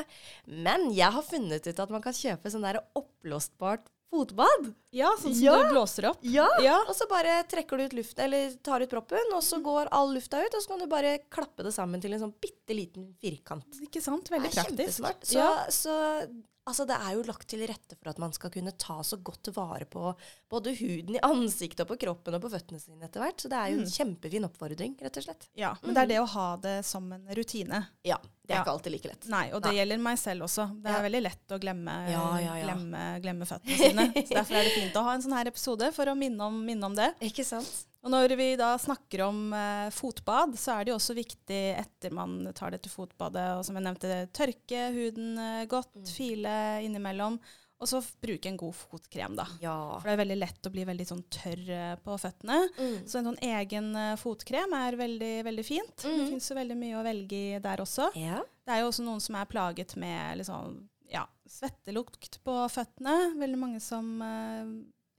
Men 0.48 0.88
jeg 0.96 1.12
har 1.18 1.26
funnet 1.28 1.68
ut 1.68 1.84
at 1.84 1.92
man 1.92 2.04
kan 2.06 2.16
kjøpe 2.16 2.52
sånn 2.54 2.64
der 2.64 2.80
oppblåsbart 2.96 3.90
fotbad. 4.12 4.74
Ja, 4.92 5.10
sånn 5.20 5.34
som 5.36 5.44
Ja. 5.44 5.58
du 5.64 5.70
blåser 5.74 6.10
opp. 6.10 6.18
Ja. 6.22 6.48
Ja. 6.64 6.78
Og 6.88 6.96
så 6.96 7.08
bare 7.10 7.44
trekker 7.44 7.78
du 7.78 7.84
ut 7.86 7.94
luften, 7.94 8.24
eller 8.26 8.56
tar 8.64 8.82
ut 8.82 8.90
proppen, 8.90 9.34
og 9.34 9.42
så 9.44 9.62
går 9.62 9.90
all 9.92 10.14
lufta 10.16 10.40
ut, 10.46 10.54
og 10.54 10.62
så 10.64 10.68
kan 10.68 10.80
du 10.80 10.88
bare 10.88 11.18
klappe 11.30 11.64
det 11.64 11.74
sammen 11.74 12.02
til 12.02 12.14
en 12.14 12.20
sånn 12.22 12.34
bitte 12.42 12.74
liten 12.76 13.14
firkant. 13.22 13.68
Ikke 13.82 14.02
sant? 14.02 14.30
Veldig 14.30 14.52
praktisk. 14.54 14.78
kjempesmart. 14.78 15.24
Så, 15.24 15.34
Ja. 15.38 15.66
så 15.70 16.44
altså, 16.68 16.86
det 16.88 16.96
er 17.00 17.14
jo 17.16 17.24
lagt 17.24 17.48
til 17.48 17.62
rette 17.68 17.96
for 17.98 18.10
at 18.10 18.18
man 18.20 18.32
skal 18.34 18.50
kunne 18.50 18.72
ta 18.78 19.00
så 19.02 19.16
godt 19.22 19.54
vare 19.56 19.86
på 19.86 20.16
både 20.50 20.74
huden 20.76 21.16
i 21.16 21.20
ansiktet 21.24 21.80
og 21.82 21.88
på 21.94 22.00
kroppen 22.00 22.34
og 22.36 22.42
på 22.42 22.50
føttene 22.52 22.80
sine 22.82 23.04
etter 23.08 23.22
hvert. 23.22 23.38
Så 23.40 23.48
det 23.50 23.54
er 23.60 23.72
jo 23.72 23.80
en 23.80 23.86
Mm. 23.86 24.20
kjempefin 24.20 24.44
oppfordring, 24.50 24.98
rett 25.02 25.16
og 25.18 25.24
slett. 25.24 25.48
Ja, 25.56 25.76
men 25.84 25.94
det 25.94 26.04
er 26.04 26.08
det 26.08 26.20
å 26.24 26.28
ha 26.28 26.58
det 26.58 26.84
som 26.86 27.12
en 27.12 27.26
rutine. 27.28 27.88
Ja. 28.04 28.18
Det 28.48 28.54
er 28.56 28.60
Ja. 28.60 28.64
ikke 28.64 28.72
alltid 28.78 28.92
like 28.94 29.10
lett. 29.12 29.26
Nei, 29.28 29.46
og 29.52 29.62
det 29.62 29.74
Nei. 29.74 29.76
gjelder 29.82 30.00
meg 30.00 30.18
selv 30.22 30.46
også. 30.48 30.66
Det 30.82 30.88
er 30.90 30.96
Ja. 30.98 31.04
veldig 31.10 31.22
lett 31.26 31.48
å 31.52 31.60
glemme, 31.60 31.96
Ja, 32.10 32.24
glemme, 32.64 33.02
glemme 33.22 33.46
føttene 33.46 33.78
sine. 33.78 34.06
Så 34.24 34.34
derfor 34.40 34.56
er 34.56 34.64
det 34.64 34.72
fint 34.78 34.94
å 34.96 35.04
ha 35.04 35.14
en 35.18 35.22
sånn 35.22 35.36
her 35.36 35.46
episode 35.52 35.92
for 35.94 36.06
å 36.06 36.16
minne 36.18 36.40
om, 36.48 36.66
minne 36.66 36.84
om 36.88 36.96
det. 36.96 37.10
Ikke 37.28 37.44
sant? 37.44 37.86
Og 38.04 38.12
når 38.14 38.38
vi 38.38 38.56
da 38.56 38.78
snakker 38.78 39.26
om 39.28 39.52
eh, 39.54 39.90
fotbad, 39.92 40.54
så 40.56 40.78
er 40.80 40.86
det 40.86 40.94
jo 40.94 40.98
også 40.98 41.14
viktig 41.18 41.60
etter 41.78 42.14
man 42.16 42.54
tar 42.56 42.72
dette 42.72 42.88
fotbadet, 42.88 43.58
og 43.58 43.66
som 43.66 43.76
jeg 43.76 43.84
nevnte, 43.84 44.30
tørke 44.32 44.94
huden 44.96 45.38
eh, 45.38 45.66
godt, 45.66 45.92
Mm. 45.98 46.08
file 46.16 46.56
innimellom, 46.88 47.40
og 47.78 47.90
så 47.90 48.00
bruke 48.22 48.50
en 48.50 48.58
god 48.58 48.74
fotkrem, 48.74 49.36
da. 49.38 49.46
Ja. 49.62 49.76
For 50.00 50.10
det 50.10 50.16
er 50.16 50.22
veldig 50.24 50.38
lett 50.40 50.66
å 50.66 50.72
bli 50.74 50.86
veldig 50.88 51.06
sånn 51.06 51.22
tørr 51.34 51.64
eh, 51.76 51.94
på 52.02 52.16
føttene. 52.18 52.58
Mm. 52.74 52.96
Så 53.06 53.20
en 53.20 53.30
sånn 53.30 53.42
egen 53.46 53.92
eh, 54.02 54.16
fotkrem 54.18 54.74
er 54.80 54.98
veldig, 54.98 55.34
veldig 55.46 55.66
fint. 55.66 55.94
Det 56.02 56.30
fins 56.32 56.50
jo 56.50 56.58
veldig 56.58 56.78
mye 56.80 56.98
å 56.98 57.06
velge 57.06 57.38
i 57.38 57.60
der 57.62 57.84
også. 57.84 58.10
Ja. 58.18 58.42
Det 58.66 58.74
er 58.74 58.82
jo 58.82 58.90
også 58.90 59.06
noen 59.06 59.22
som 59.22 59.38
er 59.38 59.52
plaget 59.52 59.94
med 60.02 60.42
liksom, 60.42 60.80
ja, 61.14 61.28
svettelukt 61.46 62.40
på 62.48 62.58
føttene. 62.74 63.16
Veldig 63.38 63.62
mange 63.62 63.84
som 63.84 64.10
uh, 64.26 64.74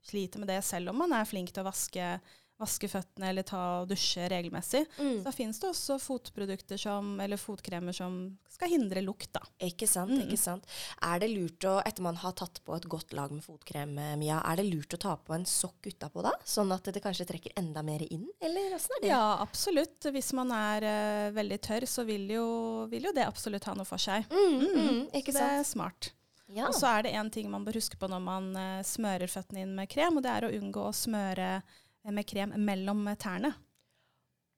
sliter 0.05 0.43
med 0.43 0.51
det 0.51 0.59
selv 0.67 0.91
om 0.91 0.99
man 1.05 1.15
er 1.15 1.29
flink 1.29 1.55
til 1.55 1.63
å 1.63 1.69
vaske, 1.69 2.11
vaske 2.59 2.89
føttene 2.91 3.29
eller 3.31 3.45
ta 3.47 3.59
og 3.81 3.87
dusje 3.89 4.25
regelmessig. 4.29 4.81
Mm. 4.99 5.21
Så 5.23 5.31
finnes 5.31 5.59
det 5.61 5.69
også 5.69 5.95
fotprodukter 6.03 6.77
som, 6.81 7.13
eller 7.23 7.39
fotkremer 7.39 7.95
som 7.95 8.17
skal 8.51 8.69
hindre 8.73 8.99
lukt. 9.05 9.31
da. 9.33 9.39
Ikke 9.63 9.87
sant, 9.87 10.11
Mm. 10.11 10.25
ikke 10.27 10.37
sant. 10.37 10.65
Er 11.01 11.19
det 11.23 11.29
lurt 11.31 11.63
å, 11.63 11.77
etter 11.85 12.01
man 12.03 12.15
har 12.19 12.33
tatt 12.33 12.59
på 12.65 12.75
et 12.75 12.83
godt 12.91 13.13
lag 13.13 13.31
med 13.31 13.43
fotkrem, 13.43 13.97
eh, 13.97 14.15
Mia, 14.19 14.41
er 14.43 14.57
det 14.57 14.65
lurt 14.67 14.93
å 14.93 14.99
ta 14.99 15.15
på 15.15 15.33
en 15.33 15.45
sokk 15.45 15.87
utapå 15.87 16.21
da? 16.23 16.31
Sånn 16.43 16.71
at 16.75 16.83
det 16.83 17.01
kanskje 17.01 17.25
trekker 17.29 17.51
enda 17.55 17.81
mer 17.81 18.01
inn, 18.11 18.27
eller 18.41 18.75
åssen 18.75 18.91
er 18.97 19.01
det? 19.01 19.07
Ja, 19.13 19.37
absolutt. 19.41 19.99
Hvis 20.11 20.33
man 20.33 20.51
er 20.51 20.83
uh, 20.83 21.31
veldig 21.35 21.61
tørr, 21.61 21.87
så 21.87 22.03
vil 22.05 22.27
jo, 22.27 22.85
vil 22.91 23.03
jo 23.03 23.13
det 23.13 23.25
absolutt 23.25 23.63
ha 23.65 23.73
noe 23.73 23.85
for 23.85 23.97
seg. 23.97 24.25
Mm, 24.29 24.59
Mm. 24.59 24.75
mm, 24.75 25.11
ikke 25.13 25.31
Så 25.31 25.39
det 25.39 25.59
er 25.59 25.63
smart. 25.63 26.11
Ja. 26.49 26.65
Og 26.67 26.73
så 26.73 26.87
er 26.97 27.03
det 27.03 27.13
én 27.13 27.31
ting 27.31 27.49
man 27.49 27.63
bør 27.63 27.75
huske 27.77 27.95
på 27.95 28.09
når 28.09 28.21
man 28.25 28.55
uh, 28.57 28.81
smører 28.83 29.29
føttene 29.29 29.61
inn 29.61 29.75
med 29.75 29.87
krem, 29.87 30.17
og 30.17 30.23
det 30.23 30.31
er 30.31 30.47
å 30.49 30.51
unngå 30.59 30.81
å 30.89 30.93
smøre 30.93 31.61
med 32.07 32.27
krem 32.29 32.55
mellom 32.63 33.07
eh, 33.07 33.19
tærne. 33.19 33.53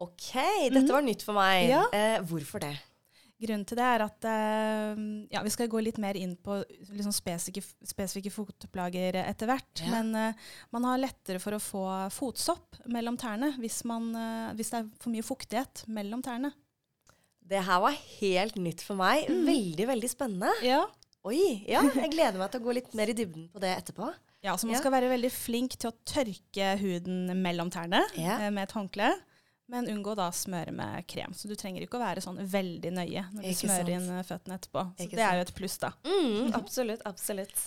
OK, 0.01 0.31
dette 0.74 0.89
var 0.89 1.03
nytt 1.05 1.25
for 1.25 1.38
meg. 1.38 1.67
Mhm. 1.67 1.74
Ja. 1.74 1.83
Eh, 1.93 2.24
hvorfor 2.25 2.63
det? 2.63 2.75
Grunnen 3.41 3.63
til 3.65 3.79
det 3.79 3.86
er 3.89 4.03
at 4.05 4.25
eh, 4.29 5.00
ja, 5.33 5.41
Vi 5.41 5.50
skal 5.53 5.69
gå 5.71 5.79
litt 5.81 5.98
mer 6.01 6.17
inn 6.19 6.36
på 6.38 6.60
liksom 6.91 7.13
spesifikke, 7.15 7.63
spesifikke 7.89 8.33
fotplager 8.33 9.17
etter 9.24 9.50
hvert. 9.50 9.81
Ja. 9.81 9.95
Men 9.95 10.12
eh, 10.17 10.50
man 10.74 10.86
har 10.86 11.01
lettere 11.01 11.41
for 11.41 11.57
å 11.57 11.62
få 11.62 11.86
fotsopp 12.13 12.83
mellom 12.86 13.17
tærne 13.21 13.55
hvis, 13.62 13.81
man, 13.89 14.12
eh, 14.13 14.51
hvis 14.57 14.74
det 14.74 14.81
er 14.83 14.91
for 15.01 15.13
mye 15.13 15.25
fuktighet 15.25 15.86
mellom 15.89 16.21
tærne. 16.25 16.53
Det 17.51 17.63
her 17.65 17.81
var 17.83 17.98
helt 18.21 18.60
nytt 18.62 18.86
for 18.86 19.00
meg. 19.00 19.25
Mm. 19.27 19.41
Veldig, 19.50 19.88
veldig 19.89 20.12
spennende. 20.12 20.53
Ja. 20.65 20.83
Oi, 21.27 21.41
ja, 21.69 21.81
jeg 21.98 22.13
gleder 22.13 22.39
meg 22.41 22.50
til 22.53 22.62
å 22.62 22.65
gå 22.65 22.74
litt 22.77 22.93
mer 22.98 23.10
i 23.12 23.17
dybden 23.17 23.50
på 23.53 23.62
det 23.62 23.74
etterpå. 23.75 24.07
Ja, 24.41 24.55
så 24.57 24.67
man 24.67 24.79
skal 24.79 24.93
være 24.95 25.10
veldig 25.12 25.29
flink 25.33 25.75
til 25.77 25.91
å 25.91 25.98
tørke 26.07 26.71
huden 26.81 27.29
mellom 27.43 27.69
tærne 27.74 28.01
eh, 28.17 28.48
med 28.50 28.63
et 28.65 28.74
håndkle. 28.74 29.12
Men 29.71 29.88
unngå 29.88 30.15
da 30.19 30.27
å 30.27 30.36
smøre 30.36 30.74
med 30.75 31.05
krem. 31.07 31.31
Så 31.38 31.48
du 31.48 31.53
trenger 31.55 31.86
ikke 31.86 31.95
å 32.00 32.01
være 32.01 32.24
sånn 32.24 32.41
veldig 32.43 32.89
nøye 32.91 33.27
når 33.31 33.45
du 33.45 33.51
Ikke 33.53 33.69
smører 33.69 33.86
sant. 33.86 33.93
inn 33.95 34.17
eh, 34.17 34.25
føttene 34.27 34.57
etterpå. 34.57 34.88
Så 34.98 35.05
Ikke 35.05 35.19
det 35.19 35.27
er 35.27 35.38
jo 35.38 35.45
et 35.45 35.53
pluss, 35.55 35.77
da. 35.79 35.93
Mm, 36.07 36.50
absolutt, 36.57 37.05
absolutt. 37.07 37.62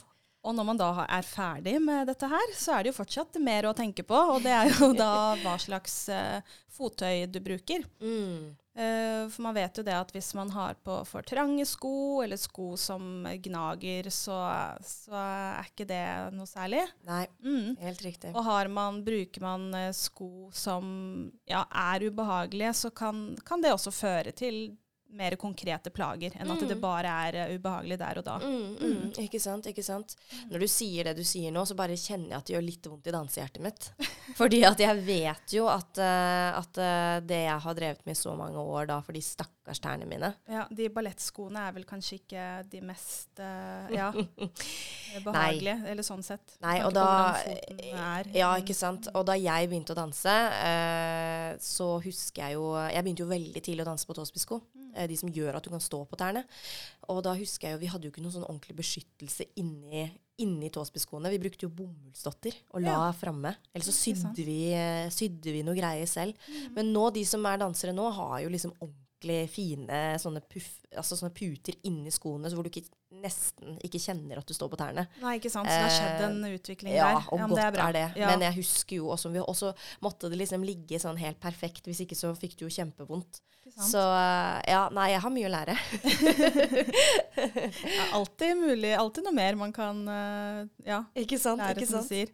Og 0.44 0.52
når 0.52 0.66
man 0.68 0.80
da 0.82 0.90
er 1.06 1.24
ferdig 1.24 1.78
med 1.80 2.10
dette 2.10 2.28
her, 2.28 2.52
så 2.58 2.74
er 2.74 2.84
det 2.84 2.92
jo 2.92 2.98
fortsatt 2.98 3.38
mer 3.40 3.70
å 3.70 3.72
tenke 3.76 4.04
på. 4.04 4.18
Og 4.34 4.42
det 4.44 4.52
er 4.52 4.74
jo 4.74 4.90
da 4.98 5.14
hva 5.40 5.54
slags 5.62 5.96
uh, 6.12 6.58
fottøy 6.74 7.24
du 7.32 7.40
bruker. 7.44 7.86
Mm. 8.04 8.52
Eh, 8.76 9.28
for 9.30 9.42
man 9.46 9.54
vet 9.54 9.76
jo 9.78 9.84
det 9.86 9.94
at 9.94 10.10
hvis 10.10 10.32
man 10.34 10.48
har 10.50 10.74
på 10.82 10.96
for 11.06 11.22
trange 11.22 11.62
sko, 11.68 12.22
eller 12.24 12.36
sko 12.40 12.72
som 12.80 13.22
gnager, 13.44 14.08
så, 14.10 14.38
så 14.82 15.14
er 15.14 15.68
ikke 15.70 15.86
det 15.86 16.02
noe 16.34 16.46
særlig. 16.50 16.82
Nei, 17.06 17.26
Mm. 17.44 17.76
helt 17.78 18.02
riktig. 18.02 18.34
Og 18.34 18.42
har 18.44 18.68
man, 18.68 19.02
bruker 19.06 19.40
man 19.46 19.68
eh, 19.78 19.92
sko 19.94 20.48
som 20.52 21.30
ja, 21.46 21.64
er 21.70 22.08
ubehagelige, 22.10 22.74
så 22.74 22.90
kan, 22.90 23.36
kan 23.46 23.62
det 23.62 23.70
også 23.76 23.92
føre 23.94 24.32
til 24.34 24.76
mer 25.14 25.36
konkrete 25.40 25.90
plager, 25.94 26.34
enn 26.40 26.50
at 26.50 26.60
det 26.64 26.74
Mm. 26.76 26.80
bare 26.82 27.12
er 27.28 27.36
eh, 27.44 27.54
ubehagelig 27.56 27.98
der 28.00 28.18
og 28.18 28.24
da. 28.26 28.36
Mm, 28.42 28.76
mm, 28.80 29.12
ikke 29.24 29.40
sant, 29.40 29.66
ikke 29.70 29.84
sant. 29.86 30.16
Når 30.50 30.64
du 30.64 30.66
sier 30.68 31.04
det 31.08 31.16
du 31.16 31.24
sier 31.24 31.52
nå, 31.54 31.62
så 31.66 31.76
bare 31.78 31.94
kjenner 31.98 32.32
jeg 32.34 32.38
at 32.38 32.46
det 32.48 32.54
gjør 32.56 32.66
litt 32.66 32.88
vondt 32.90 33.06
i 33.10 33.14
dansehjertet 33.14 33.62
mitt. 33.62 33.90
Fordi 34.40 34.62
at 34.66 34.80
jeg 34.82 35.02
vet 35.06 35.54
jo 35.54 35.68
at, 35.70 36.00
uh, 36.00 36.58
at 36.58 36.80
uh, 36.80 37.20
det 37.24 37.42
jeg 37.44 37.58
har 37.66 37.74
drevet 37.78 38.04
med 38.06 38.16
i 38.16 38.20
så 38.20 38.34
mange 38.36 38.58
år 38.58 38.88
da, 38.90 39.00
for 39.04 39.14
de 39.14 39.22
stakkars 39.22 39.80
tærne 39.84 40.06
mine 40.08 40.32
Ja, 40.50 40.66
De 40.70 40.88
ballettskoene 40.92 41.68
er 41.68 41.72
vel 41.76 41.84
kanskje 41.88 42.18
ikke 42.18 42.44
de 42.72 42.80
mest 42.84 43.40
ja, 43.94 44.10
behagelige, 45.24 45.78
eller 45.88 46.04
sånn 46.04 46.22
sett. 46.24 46.56
Nei, 46.64 46.78
og 46.84 46.92
da. 46.96 47.06
Ja, 48.34 48.50
ikke 48.60 48.74
sant. 48.76 49.08
Og 49.14 49.24
da 49.28 49.36
jeg 49.38 49.70
begynte 49.70 49.94
å 49.94 49.98
danse, 49.98 50.34
så 51.64 51.88
husker 52.04 52.44
jeg 52.48 52.58
jo 52.58 52.66
Jeg 52.76 53.04
begynte 53.04 53.24
jo 53.24 53.30
veldig 53.30 53.62
tidlig 53.64 53.84
å 53.86 53.90
danse 53.92 54.08
på 54.08 54.16
tåspissko. 54.16 54.60
Eh, 54.94 55.06
de 55.10 55.16
som 55.16 55.28
gjør 55.28 55.56
at 55.56 55.64
du 55.66 55.70
kan 55.70 55.80
stå 55.82 56.04
på 56.08 56.16
tærne. 56.16 56.44
Og 57.08 57.22
da 57.26 57.34
husker 57.34 57.68
jeg 57.68 57.74
jo 57.76 57.80
Vi 57.84 57.86
hadde 57.92 58.04
jo 58.06 58.10
ikke 58.14 58.22
noen 58.22 58.32
sånn 58.36 58.46
ordentlig 58.48 58.76
beskyttelse 58.78 59.46
inni, 59.56 60.04
inni 60.38 60.70
tåspisskoene. 60.70 61.30
Vi 61.30 61.38
brukte 61.42 61.66
jo 61.66 61.68
bomullsdotter 61.68 62.54
og 62.72 62.80
la 62.82 62.92
Ja. 63.08 63.12
framme. 63.12 63.56
Eller 63.74 63.84
så 63.84 63.92
sydde 63.92 64.44
vi, 64.44 64.72
eh, 64.72 65.08
sydde 65.10 65.52
vi 65.52 65.62
noe 65.62 65.74
greier 65.74 66.06
selv. 66.06 66.34
Men 66.74 66.92
nå, 66.92 67.12
de 67.12 67.24
som 67.24 67.44
er 67.46 67.58
dansere 67.58 67.92
nå, 67.94 68.10
har 68.12 68.40
jo 68.42 68.48
liksom 68.48 68.72
ordentlig 68.80 69.03
fine 69.48 69.98
sånne, 70.20 70.42
puff, 70.50 70.66
altså 70.96 71.16
sånne 71.16 71.32
puter 71.32 71.76
inni 71.88 72.10
skoene, 72.12 72.50
så 72.50 72.58
hvor 72.58 72.66
du 72.66 72.70
ikke, 72.72 72.84
nesten 73.22 73.78
ikke 73.86 74.00
kjenner 74.02 74.40
at 74.40 74.46
du 74.48 74.52
står 74.56 74.68
på 74.72 74.76
tærne. 74.80 75.06
Nei, 75.22 75.36
ikke 75.38 75.52
sant. 75.52 75.68
Så 75.70 75.74
det 75.74 75.86
har 75.86 75.94
skjedd 75.94 76.24
en 76.26 76.44
utvikling 76.50 76.92
Ja, 76.96 77.06
der. 77.14 77.30
og 77.32 77.38
ja, 77.40 77.46
godt 77.48 77.60
det 77.60 77.64
er, 77.64 77.80
er, 77.86 77.96
det. 77.96 78.04
Ja. 78.20 78.28
Men 78.32 78.44
jeg 78.44 78.58
husker 78.58 78.96
jo 78.98 79.08
også, 79.14 79.32
og 79.40 79.56
så 79.56 79.72
måtte 80.04 80.28
det 80.28 80.40
liksom 80.42 80.66
ligge 80.66 81.00
sånn 81.00 81.16
helt 81.20 81.40
perfekt. 81.40 81.86
Hvis 81.88 82.02
ikke 82.04 82.18
så 82.18 82.34
fikk 82.36 82.58
du 82.58 82.66
jo 82.66 82.72
kjempevondt. 82.74 83.40
Så 83.74 83.98
eh, 83.98 84.58
ja, 84.70 84.84
nei, 84.92 85.08
jeg 85.14 85.22
har 85.24 85.32
mye 85.32 85.48
å 85.48 85.54
lære. 85.54 85.74
Er 87.34 88.12
alltid 88.14 88.56
mulig, 88.60 88.92
alltid 88.94 89.24
noe 89.26 89.34
mer 89.34 89.56
man 89.58 89.72
kan 89.74 90.04
eh, 90.08 90.60
ja, 90.86 91.00
Ikke 91.18 91.38
sant? 91.40 91.62
lære, 91.62 91.80
ikke 91.80 91.88
som 91.90 92.02
sant? 92.04 92.10
du 92.10 92.14
sier. 92.14 92.28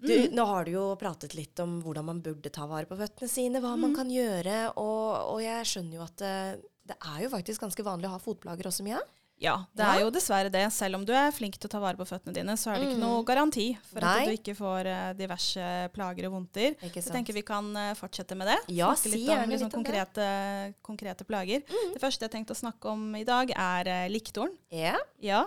Du, 0.00 0.12
Mm. 0.14 0.32
nå 0.34 0.46
har 0.46 0.64
du 0.64 0.70
jo 0.72 0.96
pratet 0.96 1.34
litt 1.34 1.58
om 1.60 1.80
hvordan 1.82 2.04
man 2.04 2.20
burde 2.22 2.50
ta 2.52 2.66
vare 2.66 2.86
på 2.86 2.96
føttene 2.96 3.28
sine, 3.28 3.60
hva 3.60 3.74
Mm. 3.74 3.80
man 3.80 3.94
kan 3.96 4.08
gjøre, 4.08 4.72
og, 4.76 5.34
og 5.34 5.40
jeg 5.42 5.64
skjønner 5.66 5.94
jo 5.98 6.02
at 6.02 6.16
det, 6.16 6.62
det 6.86 6.96
er 7.02 7.22
jo 7.24 7.28
faktisk 7.30 7.60
ganske 7.60 7.82
vanlig 7.84 8.06
å 8.06 8.14
ha 8.14 8.18
fotplager 8.18 8.66
også, 8.70 8.82
Mia. 8.84 9.00
Ja, 9.40 9.56
det 9.74 9.84
Ja. 9.86 9.92
er 9.94 10.00
jo 10.02 10.10
dessverre 10.10 10.50
det. 10.50 10.64
Selv 10.72 10.96
om 10.96 11.04
du 11.04 11.12
er 11.12 11.30
flink 11.30 11.54
til 11.58 11.68
å 11.68 11.70
ta 11.70 11.78
vare 11.78 11.94
på 11.96 12.02
føttene 12.06 12.34
dine, 12.34 12.56
så 12.58 12.72
er 12.74 12.80
det 12.80 12.88
ikke 12.88 12.96
Mm. 12.98 13.06
noe 13.06 13.22
garanti 13.24 13.76
for 13.86 14.00
Nei. 14.00 14.18
at 14.18 14.26
du 14.26 14.32
ikke 14.34 14.56
får 14.58 14.86
uh, 14.90 15.12
diverse 15.14 15.90
plager 15.94 16.26
og 16.26 16.32
vondter. 16.32 16.74
Jeg 16.82 17.04
tenker 17.04 17.32
vi 17.34 17.42
kan 17.42 17.70
uh, 17.76 17.94
fortsette 17.94 18.34
med 18.36 18.48
det. 18.48 18.58
Ja, 18.74 18.88
snakke 18.94 18.98
si 18.98 19.10
litt 19.10 19.28
gjerne 19.28 19.44
om 19.44 19.50
liksom, 19.50 19.68
litt 19.70 19.74
om 19.74 19.84
konkrete, 19.84 20.74
konkrete 20.82 21.24
plager. 21.24 21.62
Det 21.94 22.00
første 22.02 22.26
jeg 22.26 22.30
tenkte 22.32 22.50
å 22.50 22.58
snakke 22.58 22.90
om 22.90 23.14
i 23.14 23.22
dag, 23.22 23.50
er 23.54 23.86
uh, 23.86 24.08
liktorn. 24.10 24.50
Ja. 24.72 24.96
Ja. 25.22 25.44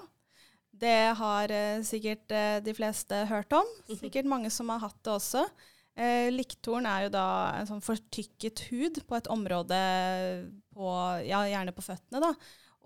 Det 0.82 1.14
har 1.20 1.52
eh, 1.54 1.82
sikkert 1.86 2.32
eh, 2.34 2.58
de 2.66 2.74
fleste 2.74 3.26
hørt 3.30 3.54
om. 3.54 3.68
Sikkert 4.00 4.26
mange 4.30 4.50
som 4.54 4.70
har 4.74 4.82
hatt 4.82 4.98
det 5.06 5.14
også. 5.14 5.44
Eh, 5.94 6.30
Liktorn 6.34 6.88
er 6.90 7.06
jo 7.06 7.12
da 7.14 7.26
en 7.60 7.68
sånn 7.70 7.84
fortykket 7.86 8.64
hud 8.72 9.02
på 9.06 9.18
et 9.20 9.30
område 9.30 9.78
på, 10.74 10.88
ja, 11.28 11.44
gjerne 11.52 11.74
på 11.76 11.84
føttene. 11.86 12.22
da. 12.24 12.32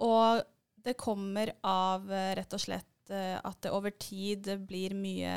Og 0.04 0.44
det 0.86 0.98
kommer 1.00 1.54
av 1.66 2.10
eh, 2.12 2.34
rett 2.38 2.54
og 2.58 2.62
slett 2.62 3.14
eh, 3.14 3.38
at 3.40 3.62
det 3.64 3.72
over 3.74 3.94
tid 4.02 4.50
blir 4.68 4.94
mye 4.98 5.32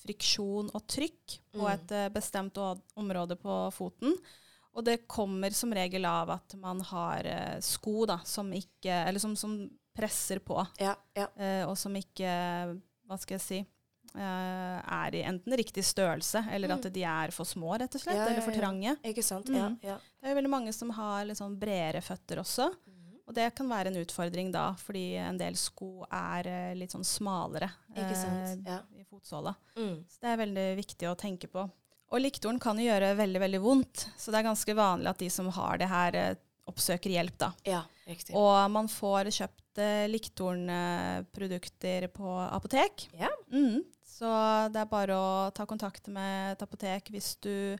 friksjon 0.00 0.70
og 0.74 0.86
trykk 0.90 1.36
på 1.52 1.66
Mm. 1.66 1.72
et 1.74 1.92
eh, 1.92 2.08
bestemt 2.14 2.56
område 2.96 3.36
på 3.36 3.58
foten. 3.76 4.14
Og 4.72 4.84
det 4.86 5.00
kommer 5.10 5.50
som 5.50 5.72
regel 5.74 6.06
av 6.06 6.30
at 6.30 6.54
man 6.56 6.80
har 6.80 7.26
sko 7.60 8.04
da, 8.06 8.20
som 8.24 8.52
ikke 8.54 8.86
Eller 9.08 9.18
som, 9.18 9.34
som 9.36 9.56
presser 9.96 10.38
på, 10.44 10.58
Ja, 10.80 10.94
ja. 11.16 11.26
eh, 11.36 11.64
og 11.68 11.76
som 11.78 11.94
ikke 11.98 12.30
Hva 13.10 13.18
skal 13.18 13.36
jeg 13.38 13.42
si 13.42 13.58
eh, 13.60 14.78
er 14.80 15.16
i 15.18 15.22
enten 15.26 15.56
riktig 15.58 15.82
størrelse, 15.86 16.44
eller 16.52 16.76
at 16.76 16.86
de 16.94 17.02
er 17.06 17.32
for 17.34 17.48
små, 17.48 17.74
rett 17.78 17.94
og 17.94 18.02
slett. 18.02 18.20
Mm. 18.20 18.28
Eller 18.28 18.44
for 18.46 18.54
trange. 18.56 18.94
Ikke 19.10 19.24
sant? 19.26 19.50
Mm. 19.50 19.58
Ja, 19.58 19.94
ja. 19.94 19.98
Det 20.20 20.30
er 20.30 20.38
veldig 20.38 20.52
mange 20.52 20.72
som 20.76 20.92
har 20.94 21.26
litt 21.26 21.40
sånn 21.40 21.58
bredere 21.58 22.02
føtter 22.04 22.42
også. 22.44 22.70
Og 23.30 23.34
det 23.36 23.44
kan 23.54 23.68
være 23.70 23.92
en 23.92 24.00
utfordring 24.00 24.48
da, 24.50 24.72
fordi 24.74 25.14
en 25.22 25.36
del 25.38 25.54
sko 25.58 26.04
er 26.10 26.46
eh, 26.50 26.72
litt 26.78 26.90
sånn 26.90 27.06
smalere 27.06 27.68
i 27.94 29.04
fotsåla. 29.06 29.52
Mm. 29.76 30.00
Så 30.10 30.18
det 30.22 30.32
er 30.32 30.40
veldig 30.40 30.64
viktig 30.80 31.10
å 31.10 31.14
tenke 31.18 31.46
på. 31.50 31.62
Og 32.10 32.18
liktoren 32.18 32.58
kan 32.58 32.78
jo 32.80 32.88
gjøre 32.88 33.12
veldig, 33.20 33.40
veldig 33.44 33.60
vondt, 33.62 34.08
så 34.18 34.32
det 34.32 34.40
er 34.40 34.48
ganske 34.48 34.74
vanlig 34.74 35.12
at 35.12 35.20
de 35.22 35.28
som 35.30 35.46
har 35.54 35.78
det 35.78 35.86
her, 35.92 36.18
oppsøker 36.70 37.10
hjelp, 37.18 37.36
da. 37.42 37.52
ja 37.68 37.82
riktig. 38.10 38.36
Og 38.38 38.58
man 38.72 38.90
får 38.90 39.30
kjøpt 39.34 39.80
eh, 39.82 40.04
liktornprodukter 40.10 42.08
på 42.14 42.36
apotek. 42.50 43.08
Ja. 43.18 43.30
Mm. 43.52 43.82
Så 44.10 44.28
det 44.72 44.82
er 44.82 44.90
bare 44.90 45.16
å 45.16 45.50
ta 45.56 45.66
kontakt 45.68 46.10
med 46.12 46.54
et 46.54 46.62
apotek 46.66 47.10
hvis 47.14 47.34
du 47.40 47.78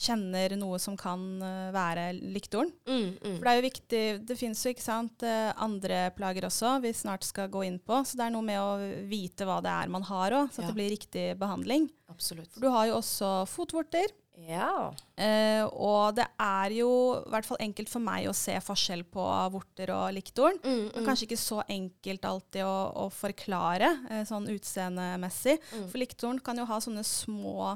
kjenner 0.00 0.54
noe 0.56 0.78
som 0.80 0.94
kan 0.96 1.20
eh, 1.44 1.72
være 1.74 2.06
liktorn. 2.32 2.70
Mm, 2.88 3.18
mm. 3.20 3.34
For 3.34 3.44
det 3.44 3.50
er 3.52 3.58
jo 3.58 3.66
viktig, 3.66 4.04
det 4.30 4.38
finnes 4.40 4.62
jo 4.64 4.72
ikke 4.72 4.86
sant, 4.86 5.26
eh, 5.26 5.50
andre 5.60 6.06
plager 6.16 6.46
også 6.48 6.78
vi 6.84 6.94
snart 6.96 7.26
skal 7.26 7.50
gå 7.52 7.66
inn 7.68 7.76
på. 7.84 8.00
Så 8.08 8.16
det 8.16 8.28
er 8.28 8.34
noe 8.36 8.46
med 8.46 8.62
å 8.62 8.78
vite 9.10 9.48
hva 9.48 9.58
det 9.64 9.74
er 9.74 9.92
man 9.92 10.06
har 10.08 10.38
òg, 10.38 10.54
så 10.54 10.62
Ja. 10.62 10.70
det 10.70 10.78
blir 10.78 10.94
riktig 10.94 11.26
behandling. 11.40 11.90
Absolutt. 12.08 12.52
For 12.54 12.64
du 12.64 12.70
har 12.72 12.88
jo 12.88 12.96
også 13.02 13.34
fotvorter. 13.50 14.08
Ja. 14.48 14.90
Eh, 15.20 15.64
og 15.66 16.14
det 16.16 16.24
er 16.40 16.72
jo 16.78 16.88
i 17.20 17.30
hvert 17.32 17.46
fall 17.48 17.60
enkelt 17.60 17.90
for 17.92 18.02
meg 18.04 18.28
å 18.30 18.34
se 18.36 18.54
forskjell 18.64 19.04
på 19.12 19.24
vorter 19.52 19.92
og 19.94 20.08
liktorn. 20.16 20.56
Mm, 20.64 20.86
Men 20.94 21.06
kanskje 21.10 21.26
ikke 21.28 21.40
så 21.42 21.60
enkelt 21.66 22.24
alltid 22.24 22.64
å, 22.64 22.74
å 23.04 23.06
forklare 23.12 23.92
eh, 24.10 24.24
sånn 24.28 24.48
utseendemessig. 24.52 25.58
Mm. 25.74 25.86
For 25.92 26.00
liktorn 26.02 26.40
kan 26.44 26.58
jo 26.62 26.66
ha 26.70 26.80
sånne 26.80 27.04
små 27.06 27.74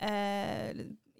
eh, 0.00 0.72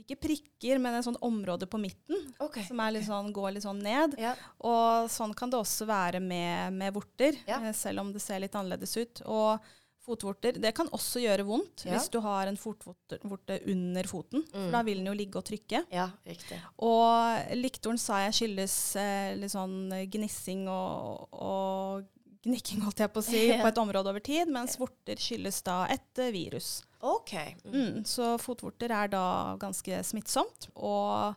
Ikke 0.05 0.19
prikker, 0.21 0.81
men 0.83 0.99
et 0.99 1.07
sånt 1.07 1.21
område 1.25 1.69
på 1.71 1.79
midten 1.81 2.27
okay. 2.43 2.65
som 2.67 2.81
er 2.85 2.97
litt 2.97 3.07
sånn, 3.07 3.31
går 3.33 3.55
litt 3.57 3.65
sånn 3.65 3.81
ned. 3.85 4.17
Ja. 4.21 4.35
Og 4.65 5.07
sånn 5.13 5.33
kan 5.39 5.53
det 5.53 5.61
også 5.61 5.87
være 5.89 6.21
med, 6.21 6.75
med 6.77 6.93
vorter, 6.97 7.39
Ja. 7.49 7.61
eh, 7.63 7.73
selv 7.77 8.03
om 8.03 8.13
det 8.13 8.21
ser 8.25 8.43
litt 8.43 8.55
annerledes 8.59 8.97
ut. 9.01 9.23
Og 9.25 9.61
fotvorter 10.05 10.59
det 10.61 10.71
kan 10.77 10.89
også 10.93 11.23
gjøre 11.25 11.47
vondt 11.49 11.85
Ja. 11.87 11.95
hvis 11.97 12.11
du 12.13 12.21
har 12.25 12.47
en 12.51 12.59
fotvorte 12.61 13.61
under 13.73 14.05
foten. 14.11 14.45
Mm. 14.53 14.59
For 14.59 14.71
da 14.77 14.83
vil 14.87 15.01
den 15.01 15.07
jo 15.11 15.17
ligge 15.17 15.41
og 15.41 15.47
trykke. 15.49 15.85
ja, 15.91 16.09
riktig. 16.29 16.59
Og 16.85 17.55
liktoren 17.59 17.99
sa 18.01 18.21
jeg 18.27 18.37
skyldes 18.41 18.77
eh, 19.01 19.31
litt 19.41 19.55
sånn 19.55 19.89
gnissing 20.13 20.67
og, 20.69 21.29
og 21.33 22.05
gnikking, 22.45 22.83
holdt 22.85 23.01
jeg 23.01 23.13
på 23.15 23.23
å 23.23 23.25
si, 23.25 23.45
på 23.63 23.71
et 23.71 23.79
område 23.81 24.11
over 24.13 24.21
tid, 24.21 24.51
mens 24.53 24.77
vorter 24.81 25.17
skyldes 25.21 25.63
da 25.65 25.87
et 25.93 26.21
eh, 26.21 26.33
virus. 26.35 26.83
OK. 27.05 27.33
Mm. 27.65 27.75
Mm, 27.75 28.05
så 28.09 28.35
fotvorter 28.41 28.93
er 28.93 29.09
da 29.13 29.25
ganske 29.61 30.03
smittsomt, 30.05 30.69
og 30.77 31.35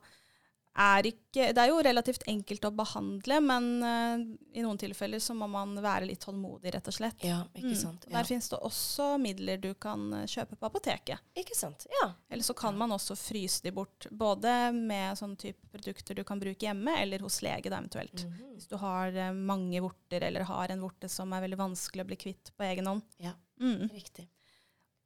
er 0.77 1.07
ikke 1.09 1.53
Det 1.53 1.61
er 1.61 1.69
jo 1.69 1.81
relativt 1.85 2.23
enkelt 2.29 2.65
å 2.65 2.71
behandle, 2.73 3.39
men 3.41 3.65
uh, 3.83 4.17
i 4.57 4.61
noen 4.65 4.77
tilfeller 4.81 5.19
så 5.21 5.33
må 5.37 5.47
man 5.49 5.75
være 5.83 6.05
litt 6.09 6.21
tålmodig, 6.25 6.71
rett 6.73 6.87
og 6.89 6.93
slett. 6.93 7.23
Ja, 7.25 7.43
ikke 7.53 7.73
Mm. 7.73 7.75
sant. 7.81 8.05
Og 8.05 8.11
Ja. 8.11 8.17
Der 8.17 8.23
finnes 8.29 8.49
det 8.49 8.59
også 8.59 9.07
midler 9.21 9.57
du 9.61 9.73
kan 9.73 10.13
eh, 10.13 10.25
kjøpe 10.25 10.55
på 10.57 10.65
apoteket. 10.69 11.19
Ikke 11.35 11.55
sant. 11.55 11.85
Ja. 12.01 12.11
Eller 12.29 12.43
så 12.43 12.53
kan 12.55 12.77
man 12.77 12.89
også 12.91 13.15
fryse 13.17 13.61
de 13.63 13.71
bort, 13.71 14.07
både 14.11 14.71
med 14.73 15.17
sånn 15.17 15.35
type 15.37 15.59
produkter 15.73 16.15
du 16.15 16.23
kan 16.23 16.39
bruke 16.39 16.65
hjemme, 16.65 16.95
eller 17.01 17.19
hos 17.19 17.41
lege 17.41 17.69
da 17.69 17.77
eventuelt. 17.77 18.25
-hmm. 18.25 18.53
Hvis 18.55 18.67
du 18.69 18.77
har 18.77 19.07
eh, 19.15 19.33
mange 19.33 19.81
vorter, 19.81 20.21
eller 20.23 20.41
har 20.43 20.69
en 20.71 20.81
vorte 20.81 21.09
som 21.09 21.31
er 21.33 21.41
veldig 21.41 21.57
vanskelig 21.57 22.01
å 22.03 22.07
bli 22.07 22.15
kvitt 22.15 22.51
på 22.57 22.63
egen 22.63 22.85
hånd. 22.87 23.01
Ja. 23.17 23.33
Mm. 23.59 23.89
Riktig. 23.93 24.27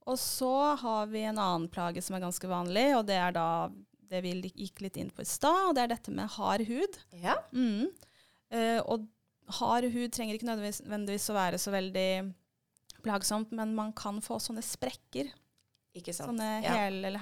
Og 0.08 0.18
så 0.18 0.76
har 0.76 1.06
vi 1.08 1.22
en 1.24 1.38
annen 1.38 1.68
plage 1.70 2.02
som 2.02 2.16
er 2.16 2.20
ganske 2.22 2.48
vanlig, 2.48 2.96
og 2.98 3.06
det 3.06 3.16
er 3.16 3.32
da 3.32 3.70
det 4.12 4.22
vi 4.26 4.36
gikk 4.52 4.84
litt 4.86 5.00
inn 5.00 5.12
på 5.14 5.24
i 5.24 5.30
stad, 5.30 5.70
og 5.70 5.76
det 5.78 5.86
er 5.86 5.94
dette 5.94 6.14
med 6.16 6.32
hard 6.36 6.66
hud. 6.68 7.00
Ja. 7.22 7.38
Mm. 7.56 7.90
Uh, 8.52 8.80
og 8.84 9.08
hard 9.62 9.88
hud 9.92 10.12
trenger 10.14 10.38
ikke 10.38 10.50
nødvendigvis, 10.50 11.30
å 11.32 11.38
være 11.38 11.60
så 11.62 11.74
veldig 11.74 12.10
plagsomt, 13.06 13.54
men 13.58 13.74
man 13.78 13.94
kan 13.98 14.20
få 14.24 14.38
sånne 14.44 14.64
sprekker. 14.66 15.32
Ikke 15.98 16.14
sant. 16.16 16.32
Sånne 16.32 16.62
ja. 16.64 16.76
hel- 16.78 17.04
eller 17.04 17.20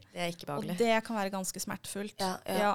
Ja, 0.00 0.12
Det 0.12 0.22
er 0.22 0.32
ikke 0.32 0.48
behagelig. 0.48 0.76
Og 0.76 0.80
det 0.80 1.00
kan 1.04 1.18
være 1.18 1.32
ganske 1.34 1.60
smertefullt. 1.60 2.20
Ja, 2.20 2.36
ja. 2.48 2.74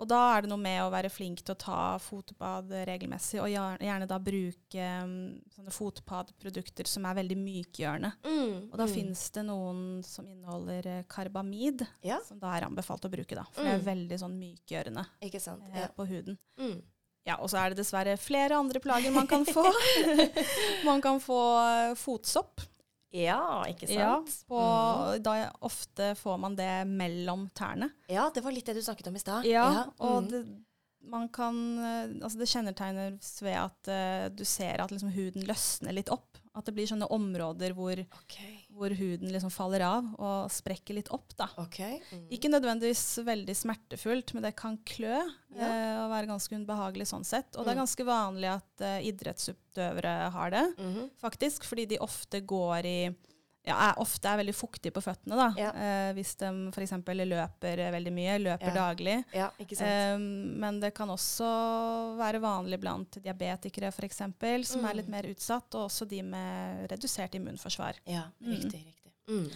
Og 0.00 0.08
da 0.10 0.18
er 0.34 0.42
det 0.42 0.48
noe 0.50 0.58
med 0.58 0.80
å 0.82 0.88
være 0.90 1.10
flink 1.12 1.44
til 1.44 1.54
å 1.54 1.58
ta 1.62 1.80
fotbad 2.02 2.72
regelmessig, 2.88 3.38
og 3.38 3.46
gjerne 3.52 4.08
da 4.10 4.16
bruke 4.18 4.86
mm, 5.06 5.52
sånne 5.54 5.70
fotbadprodukter 5.76 6.88
som 6.90 7.04
er 7.06 7.18
veldig 7.20 7.36
mykgjørende. 7.38 8.10
Mm, 8.26 8.56
Og 8.72 8.74
da 8.80 8.86
mm. 8.88 8.94
finnes 8.96 9.22
det 9.36 9.44
noen 9.46 9.84
som 10.06 10.26
inneholder 10.26 10.88
eh, 10.90 11.04
karbamid, 11.12 11.84
Ja, 12.02 12.18
som 12.26 12.40
da 12.42 12.50
er 12.56 12.66
anbefalt 12.66 13.06
å 13.06 13.12
bruke, 13.12 13.36
da. 13.38 13.44
For 13.52 13.62
det 13.62 13.76
Mm. 13.76 13.78
er 13.78 13.86
veldig 13.92 14.18
sånn 14.24 14.34
mykgjørende 14.40 15.06
sant. 15.38 15.62
eh, 15.70 15.80
Ja. 15.84 15.88
på 15.94 16.08
huden. 16.08 16.38
Mm. 16.58 16.82
Ja, 17.24 17.36
og 17.38 17.48
så 17.52 17.58
er 17.62 17.70
det 17.70 17.78
dessverre 17.84 18.16
flere 18.18 18.56
andre 18.58 18.80
plager 18.82 19.12
man 19.14 19.28
kan 19.30 19.44
få. 19.46 19.62
man 20.88 21.00
kan 21.00 21.20
få 21.22 21.38
eh, 21.62 21.94
fotsopp. 21.94 22.60
Ja, 23.12 23.62
ikke 23.68 23.88
Ja, 23.92 24.16
på, 24.48 24.58
Mm. 24.58 25.22
da 25.22 25.50
ofte 25.60 26.14
får 26.16 26.38
man 26.40 26.56
det 26.56 26.86
mellom 26.88 27.48
tærne. 27.54 27.90
Ja, 28.08 28.30
det 28.34 28.42
var 28.44 28.52
litt 28.52 28.66
det 28.66 28.74
du 28.78 28.82
snakket 28.82 29.10
om 29.10 29.16
i 29.16 29.22
stad. 29.22 29.44
Ja, 29.44 29.86
og 29.98 30.22
mm. 30.24 30.30
det, 30.30 30.42
man 31.12 31.28
kan 31.28 31.78
eh, 31.78 32.10
Altså 32.22 32.38
det 32.38 32.48
kjennetegnes 32.48 33.32
ved 33.42 33.58
at 33.58 33.90
uh, 33.90 34.28
du 34.34 34.44
ser 34.44 34.80
at 34.80 34.90
liksom 34.94 35.12
huden 35.12 35.44
løsner 35.48 35.92
litt 35.92 36.12
opp. 36.14 36.38
At 36.54 36.66
det 36.66 36.74
blir 36.76 36.84
sånne 36.86 37.06
områder 37.08 37.72
hvor, 37.72 37.96
okay. 37.96 38.58
hvor 38.76 38.92
huden 38.92 39.30
liksom 39.32 39.48
faller 39.50 39.80
av 39.86 40.10
og 40.20 40.50
sprekker 40.52 40.94
litt 40.98 41.08
opp. 41.10 41.32
da. 41.38 41.46
Okay. 41.62 41.98
Mm. 42.12 42.26
Ikke 42.36 42.50
nødvendigvis 42.52 43.04
veldig 43.24 43.54
smertefullt, 43.56 44.34
men 44.34 44.42
det 44.42 44.54
kan 44.56 44.76
klø 44.84 45.16
Ja. 45.56 45.64
eh, 45.64 46.04
og 46.04 46.10
være 46.12 46.28
ganske 46.28 46.52
ubehagelig 46.60 47.06
sånn 47.08 47.24
sett. 47.24 47.56
Og 47.56 47.64
det 47.64 47.72
er 47.72 47.76
Mm. 47.80 47.84
ganske 47.86 48.04
vanlig 48.04 48.50
at 48.52 48.80
eh, 48.84 49.00
idrettsutøvere 49.10 50.30
har 50.32 50.50
det, 50.50 50.76
Mhm. 50.78 51.10
faktisk, 51.20 51.64
fordi 51.64 51.86
de 51.88 51.98
ofte 51.98 52.40
går 52.44 52.84
i 52.84 53.14
ja, 53.64 53.76
er, 53.76 53.98
ofte 54.02 54.26
er 54.26 54.40
veldig 54.40 54.54
fuktig 54.58 54.90
på 54.92 55.02
føttene. 55.04 55.36
da. 55.38 55.48
Ja. 55.60 55.68
Eh, 55.70 56.12
hvis 56.16 56.32
de 56.40 56.48
f.eks. 56.74 56.94
løper 57.30 57.82
veldig 57.94 58.12
mye, 58.12 58.38
løper 58.42 58.72
Ja. 58.72 58.74
daglig. 58.74 59.18
Ja. 59.32 59.50
Eh, 59.58 60.16
men 60.18 60.80
det 60.82 60.94
kan 60.94 61.08
også 61.08 62.16
være 62.18 62.40
vanlig 62.42 62.80
blant 62.82 63.20
diabetikere 63.22 63.92
f.eks., 63.92 64.16
som 64.66 64.84
er 64.84 64.94
litt 64.98 65.06
Mm. 65.06 65.10
mer 65.14 65.30
utsatt, 65.30 65.74
og 65.74 65.86
også 65.90 66.08
de 66.08 66.22
med 66.22 66.90
redusert 66.90 67.34
immunforsvar. 67.38 67.94
ja, 68.06 68.24
mm. 68.40 68.50
riktig, 68.50 68.82
riktig. 68.86 69.12
Mm. 69.28 69.48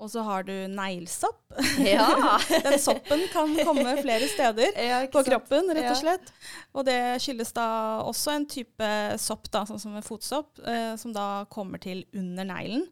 Og 0.00 0.08
så 0.08 0.22
har 0.24 0.42
du 0.44 0.52
neglesopp. 0.72 1.42
Ja. 1.84 2.38
Den 2.64 2.78
soppen 2.80 3.20
kan 3.34 3.50
komme 3.66 3.92
flere 4.00 4.26
steder 4.32 4.72
ja, 4.88 5.02
på 5.12 5.20
kroppen, 5.26 5.68
rett 5.76 5.90
og 5.90 5.98
slett. 5.98 6.30
Og 6.72 6.86
det 6.86 7.20
skyldes 7.20 7.52
da 7.52 7.66
også 8.08 8.32
en 8.32 8.46
type 8.48 8.88
sopp, 9.20 9.50
da, 9.52 9.66
sånn 9.68 9.78
som 9.82 9.94
en 9.98 10.06
fotsopp, 10.06 10.56
eh, 10.64 10.94
som 10.96 11.12
da 11.12 11.44
kommer 11.52 11.82
til 11.82 12.06
under 12.16 12.48
neglen. 12.48 12.86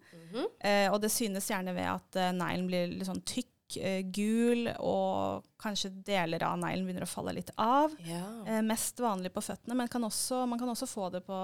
Eh, 0.61 0.88
og 0.92 1.00
det 1.02 1.12
synes 1.14 1.49
gjerne 1.50 1.75
ved 1.76 1.88
at 1.90 2.18
eh, 2.18 2.35
neglen 2.37 2.68
blir 2.68 2.92
litt 2.92 3.08
sånn 3.08 3.23
tykk, 3.28 3.78
eh, 3.80 4.00
gul, 4.14 4.68
og 4.78 5.49
kanskje 5.61 5.90
deler 6.06 6.44
av 6.47 6.58
neglen 6.61 6.87
begynner 6.87 7.06
å 7.06 7.11
falle 7.11 7.35
litt 7.37 7.52
av. 7.56 7.94
Ja. 8.06 8.23
Eh, 8.47 8.62
mest 8.66 9.00
vanlig 9.02 9.32
på 9.35 9.44
føttene, 9.44 9.76
men 9.78 9.90
kan 9.92 10.06
også, 10.06 10.44
man 10.50 10.61
kan 10.61 10.70
også 10.73 10.88
få 10.90 11.11
det 11.14 11.25
på, 11.26 11.40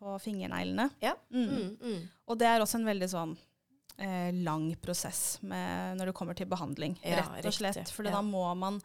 på 0.00 0.18
fingerneglene. 0.24 0.90
Ja. 1.04 1.16
Mm. 1.32 1.48
Mm, 1.48 1.72
mm. 1.80 2.04
Og 2.28 2.38
det 2.40 2.50
er 2.50 2.64
også 2.64 2.80
en 2.80 2.90
veldig 2.92 3.10
sånn 3.14 3.34
eh, 3.98 4.30
lang 4.44 4.70
prosess 4.82 5.40
med, 5.42 5.98
når 5.98 6.10
det 6.10 6.18
kommer 6.20 6.38
til 6.38 6.50
behandling, 6.50 6.98
Ja, 7.02 7.26
rett 7.38 7.50
og 7.50 7.58
slett. 7.58 7.90
For 7.94 8.06
da 8.06 8.22
må 8.24 8.46
man 8.58 8.80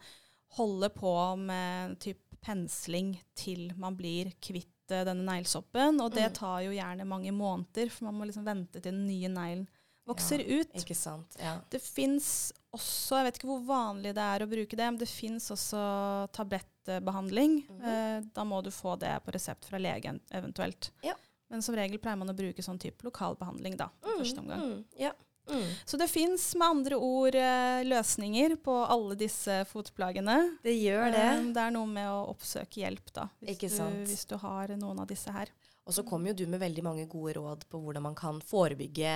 holde 0.58 0.90
på 0.90 1.14
med 1.38 1.98
typ 2.02 2.26
pensling 2.40 3.14
til 3.36 3.70
man 3.78 3.96
blir 3.98 4.32
kvitt 4.42 4.72
eh, 4.92 5.04
denne 5.04 5.24
neglesoppen. 5.26 6.00
Og 6.00 6.10
det 6.12 6.28
Mm. 6.30 6.34
tar 6.34 6.60
jo 6.62 6.70
gjerne 6.70 7.06
mange 7.06 7.32
måneder, 7.32 7.90
for 7.90 8.04
man 8.10 8.14
må 8.20 8.26
liksom 8.26 8.44
vente 8.44 8.72
til 8.80 8.92
den 8.92 9.06
nye 9.06 9.28
neglen 9.28 9.66
vokser 10.06 10.40
ut. 10.42 10.72
Ikke 10.74 10.96
sant. 10.96 11.36
Ja. 11.38 11.58
Det 11.70 11.80
fins 11.82 12.52
også, 12.74 13.16
jeg 13.18 13.24
vet 13.28 13.38
ikke 13.38 13.50
hvor 13.50 13.64
vanlig 13.66 14.14
det 14.14 14.22
er 14.24 14.40
å 14.44 14.48
bruke 14.50 14.70
det, 14.76 14.86
men 14.90 14.98
det 14.98 15.08
fins 15.08 15.50
også 15.50 16.28
tablettbehandling. 16.32 17.64
Mhm. 17.68 17.84
eh, 17.84 18.20
da 18.34 18.44
må 18.44 18.62
du 18.62 18.70
få 18.70 18.98
det 18.98 19.12
på 19.24 19.32
resept 19.32 19.64
fra 19.64 19.78
legen 19.78 20.20
eventuelt. 20.30 20.90
Ja. 21.02 21.14
Men 21.50 21.62
som 21.62 21.74
regel 21.74 21.98
pleier 21.98 22.18
man 22.18 22.28
å 22.30 22.36
bruke 22.36 22.62
sånn 22.62 22.78
type 22.78 23.02
lokalbehandling 23.02 23.76
da, 23.76 23.88
i 24.04 24.18
første 24.20 24.38
omgang. 24.38 24.60
Mm, 24.60 24.84
ja. 24.98 25.12
Mm. 25.50 25.66
Så 25.84 26.00
det 26.00 26.08
fins 26.10 26.46
med 26.56 26.66
andre 26.66 26.98
ord 27.00 27.36
eh, 27.38 27.80
løsninger 27.86 28.56
på 28.64 28.76
alle 28.84 29.16
disse 29.18 29.60
fotplagene. 29.70 30.38
Det 30.64 30.76
gjør 30.76 31.10
det. 31.14 31.26
Eh, 31.26 31.48
det 31.56 31.66
er 31.66 31.74
noe 31.74 31.90
med 31.90 32.10
å 32.10 32.22
oppsøke 32.32 32.82
hjelp, 32.84 33.12
da, 33.16 33.28
hvis, 33.44 33.78
du, 33.78 34.00
hvis 34.06 34.26
du 34.30 34.36
har 34.42 34.74
noen 34.80 35.02
av 35.02 35.10
disse 35.10 35.34
her. 35.34 35.52
Og 35.90 35.94
så 35.96 36.04
kom 36.06 36.22
jo 36.28 36.36
du 36.38 36.44
med 36.46 36.60
veldig 36.62 36.84
mange 36.86 37.04
gode 37.10 37.34
råd 37.34 37.64
på 37.66 37.80
hvordan 37.82 38.04
man 38.04 38.14
kan 38.14 38.36
forebygge 38.46 39.10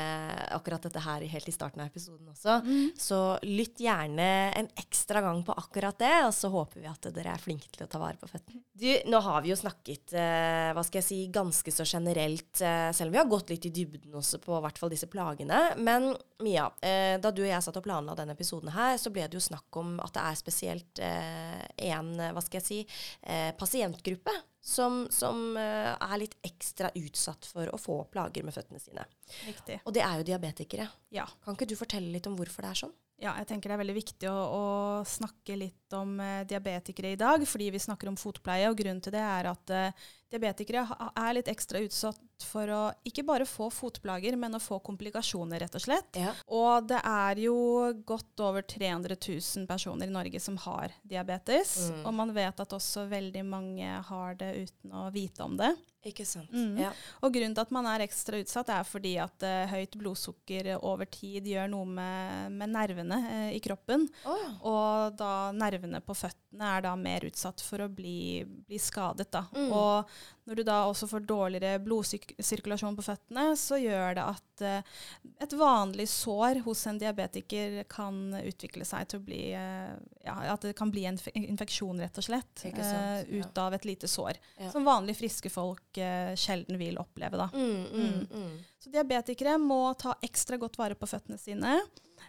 akkurat 0.56 0.82
dette 0.82 1.02
her 1.04 1.22
helt 1.30 1.48
i 1.48 1.54
starten 1.54 1.84
av 1.84 1.92
episoden 1.92 2.32
også. 2.32 2.56
Så 2.98 3.18
lytt 3.46 3.78
gjerne 3.84 4.26
en 4.58 4.68
ekstra 4.82 5.22
gang 5.22 5.44
på 5.46 5.54
akkurat 5.54 6.00
det, 6.02 6.14
og 6.26 6.32
så 6.34 6.50
håper 6.50 6.82
vi 6.82 6.90
at 6.90 7.06
dere 7.14 7.36
er 7.36 7.42
flinke 7.42 7.70
til 7.70 7.86
å 7.86 7.90
ta 7.90 8.00
vare 8.02 8.18
på 8.18 8.26
føttene. 8.32 8.64
Du, 8.74 8.88
nå 9.06 9.20
har 9.22 9.44
vi 9.44 9.52
jo 9.52 9.58
snakket 9.60 10.16
eh, 10.18 10.72
hva 10.74 10.82
skal 10.82 10.98
jeg 10.98 11.06
si, 11.06 11.18
ganske 11.30 11.74
så 11.74 11.86
generelt, 11.86 12.50
eh, 12.58 12.88
selv 12.90 13.12
om 13.12 13.14
vi 13.14 13.20
har 13.22 13.30
gått 13.30 13.52
litt 13.54 13.68
i 13.68 13.72
dybden 13.74 14.18
også 14.18 14.40
på 14.42 14.58
hvert 14.64 14.80
fall 14.80 14.90
disse 14.90 15.06
plagene. 15.10 15.60
Men 15.78 16.10
Mia, 16.42 16.66
eh, 16.82 17.20
da 17.22 17.30
du 17.30 17.44
og 17.44 17.52
jeg 17.52 17.62
satt 17.62 17.78
og 17.78 17.86
planla 17.86 18.16
denne 18.18 18.34
episoden 18.34 18.74
her, 18.74 18.96
så 18.98 19.14
ble 19.14 19.28
det 19.28 19.38
jo 19.38 19.44
snakk 19.46 19.78
om 19.78 19.94
at 20.02 20.16
det 20.18 20.26
er 20.26 20.40
spesielt 20.42 21.04
én, 21.04 21.70
en, 21.86 22.34
hva 22.34 22.42
skal 22.42 22.58
jeg 22.58 22.66
si, 22.66 22.80
eh, 23.22 23.52
pasientgruppe 23.54 24.34
som, 24.64 25.02
som 25.12 25.56
eh, 25.60 25.92
er 25.92 26.20
litt 26.22 26.38
ekstra 26.46 26.88
utsatt 26.96 27.44
for 27.44 27.68
å 27.68 27.80
få 27.80 27.98
plager 28.08 28.46
med 28.46 28.54
føttene 28.56 28.80
sine. 28.80 29.04
Riktig. 29.44 29.82
Og 29.84 29.92
det 29.92 30.04
er 30.06 30.20
jo 30.20 30.28
diabetikere. 30.30 30.86
Ja. 31.12 31.26
Kan 31.44 31.58
ikke 31.58 31.68
du 31.68 31.76
fortelle 31.76 32.08
litt 32.14 32.28
om 32.30 32.38
hvorfor 32.38 32.64
det 32.64 32.70
er 32.72 32.80
sånn? 32.86 32.94
Ja, 33.20 33.36
jeg 33.38 33.46
tenker 33.46 33.70
det 33.70 33.76
er 33.76 33.82
veldig 33.84 33.96
viktig 33.96 34.28
å, 34.30 34.38
å 34.56 34.64
snakke 35.06 35.54
litt 35.60 35.94
om 35.96 36.16
eh, 36.20 36.46
diabetikere 36.48 37.12
i 37.12 37.20
dag, 37.20 37.44
fordi 37.46 37.68
vi 37.76 37.82
snakker 37.84 38.10
om 38.10 38.16
fotpleie. 38.18 38.66
og 38.70 38.80
Grunnen 38.80 39.04
til 39.04 39.14
det 39.14 39.22
er 39.22 39.50
at 39.52 39.74
eh, 39.76 40.08
diabetikere 40.32 40.84
er 41.14 41.34
litt 41.36 41.50
ekstra 41.52 41.82
utsatt 41.84 42.20
for 42.44 42.70
å 42.72 42.80
ikke 43.06 43.24
bare 43.26 43.46
få 43.48 43.68
fotplager, 43.72 44.36
men 44.40 44.56
å 44.56 44.62
få 44.62 44.80
komplikasjoner, 44.84 45.62
rett 45.62 45.78
og 45.78 45.84
slett. 45.84 46.18
Ja. 46.18 46.32
Og 46.52 46.88
det 46.90 47.00
er 47.06 47.40
jo 47.44 47.56
godt 48.06 48.42
over 48.44 48.66
300 48.66 49.16
000 49.16 49.68
personer 49.70 50.10
i 50.10 50.14
Norge 50.14 50.40
som 50.42 50.58
har 50.66 50.94
diabetes. 51.02 51.76
Mm. 51.90 52.02
Og 52.02 52.14
man 52.20 52.34
vet 52.36 52.62
at 52.64 52.76
også 52.76 53.06
veldig 53.10 53.44
mange 53.46 53.98
har 54.10 54.38
det 54.40 54.52
uten 54.66 54.96
å 54.98 55.08
vite 55.14 55.46
om 55.46 55.58
det. 55.60 55.72
Ikke 56.04 56.26
sant. 56.28 56.52
Mm. 56.52 56.76
Ja. 56.82 56.90
Og 57.24 57.32
grunnen 57.32 57.54
til 57.56 57.64
at 57.64 57.72
man 57.72 57.86
er 57.88 58.04
ekstra 58.04 58.36
utsatt, 58.42 58.68
er 58.68 58.84
fordi 58.84 59.14
at 59.22 59.46
uh, 59.46 59.64
høyt 59.70 59.96
blodsukker 59.96 60.74
over 60.76 61.08
tid 61.08 61.46
gjør 61.48 61.70
noe 61.72 61.88
med, 61.88 62.58
med 62.58 62.74
nervene 62.74 63.20
uh, 63.24 63.50
i 63.54 63.60
kroppen. 63.64 64.04
Oh. 64.28 64.44
Og 64.68 65.16
da 65.16 65.32
nervene 65.56 66.02
på 66.04 66.16
føttene 66.18 66.43
er 66.62 66.84
da 66.84 66.94
mer 66.98 67.24
utsatt 67.26 67.62
for 67.64 67.82
å 67.84 67.88
bli, 67.90 68.44
bli 68.44 68.78
skadet. 68.78 69.30
Da. 69.34 69.44
Mm. 69.54 69.72
Og 69.72 70.14
når 70.44 70.60
du 70.60 70.62
da 70.66 70.82
også 70.86 71.08
får 71.08 71.24
dårligere 71.26 71.80
blodsirkulasjon 71.82 72.96
på 72.98 73.04
føttene, 73.06 73.46
så 73.58 73.78
gjør 73.80 74.18
det 74.18 74.24
at 74.24 74.64
eh, 74.64 74.92
et 75.42 75.56
vanlig 75.58 76.06
sår 76.12 76.60
hos 76.66 76.84
en 76.90 77.00
diabetiker 77.00 77.80
kan 77.90 78.36
utvikle 78.42 78.86
seg 78.88 79.08
til 79.08 79.22
å 79.22 79.24
bli 79.24 79.40
eh, 79.56 79.94
ja, 80.26 80.36
At 80.52 80.66
det 80.68 80.74
kan 80.78 80.92
bli 80.92 81.06
en 81.08 81.18
infeksjon, 81.34 82.02
rett 82.04 82.20
og 82.20 82.28
slett, 82.28 82.52
sant, 82.60 82.78
eh, 82.78 83.24
ja. 83.24 83.40
ut 83.40 83.62
av 83.64 83.74
et 83.76 83.88
lite 83.88 84.10
sår. 84.10 84.38
Ja. 84.60 84.70
Som 84.74 84.86
vanlige 84.88 85.22
friske 85.22 85.52
folk 85.52 85.98
eh, 85.98 86.36
sjelden 86.38 86.78
vil 86.80 87.00
oppleve. 87.00 87.40
da. 87.40 87.48
Mm, 87.54 87.84
mm, 87.88 88.22
mm. 88.30 88.54
Så 88.84 88.92
diabetikere 88.92 89.56
må 89.58 89.86
ta 89.96 90.18
ekstra 90.22 90.60
godt 90.60 90.76
vare 90.78 90.96
på 90.98 91.08
føttene 91.08 91.40
sine. 91.40 91.78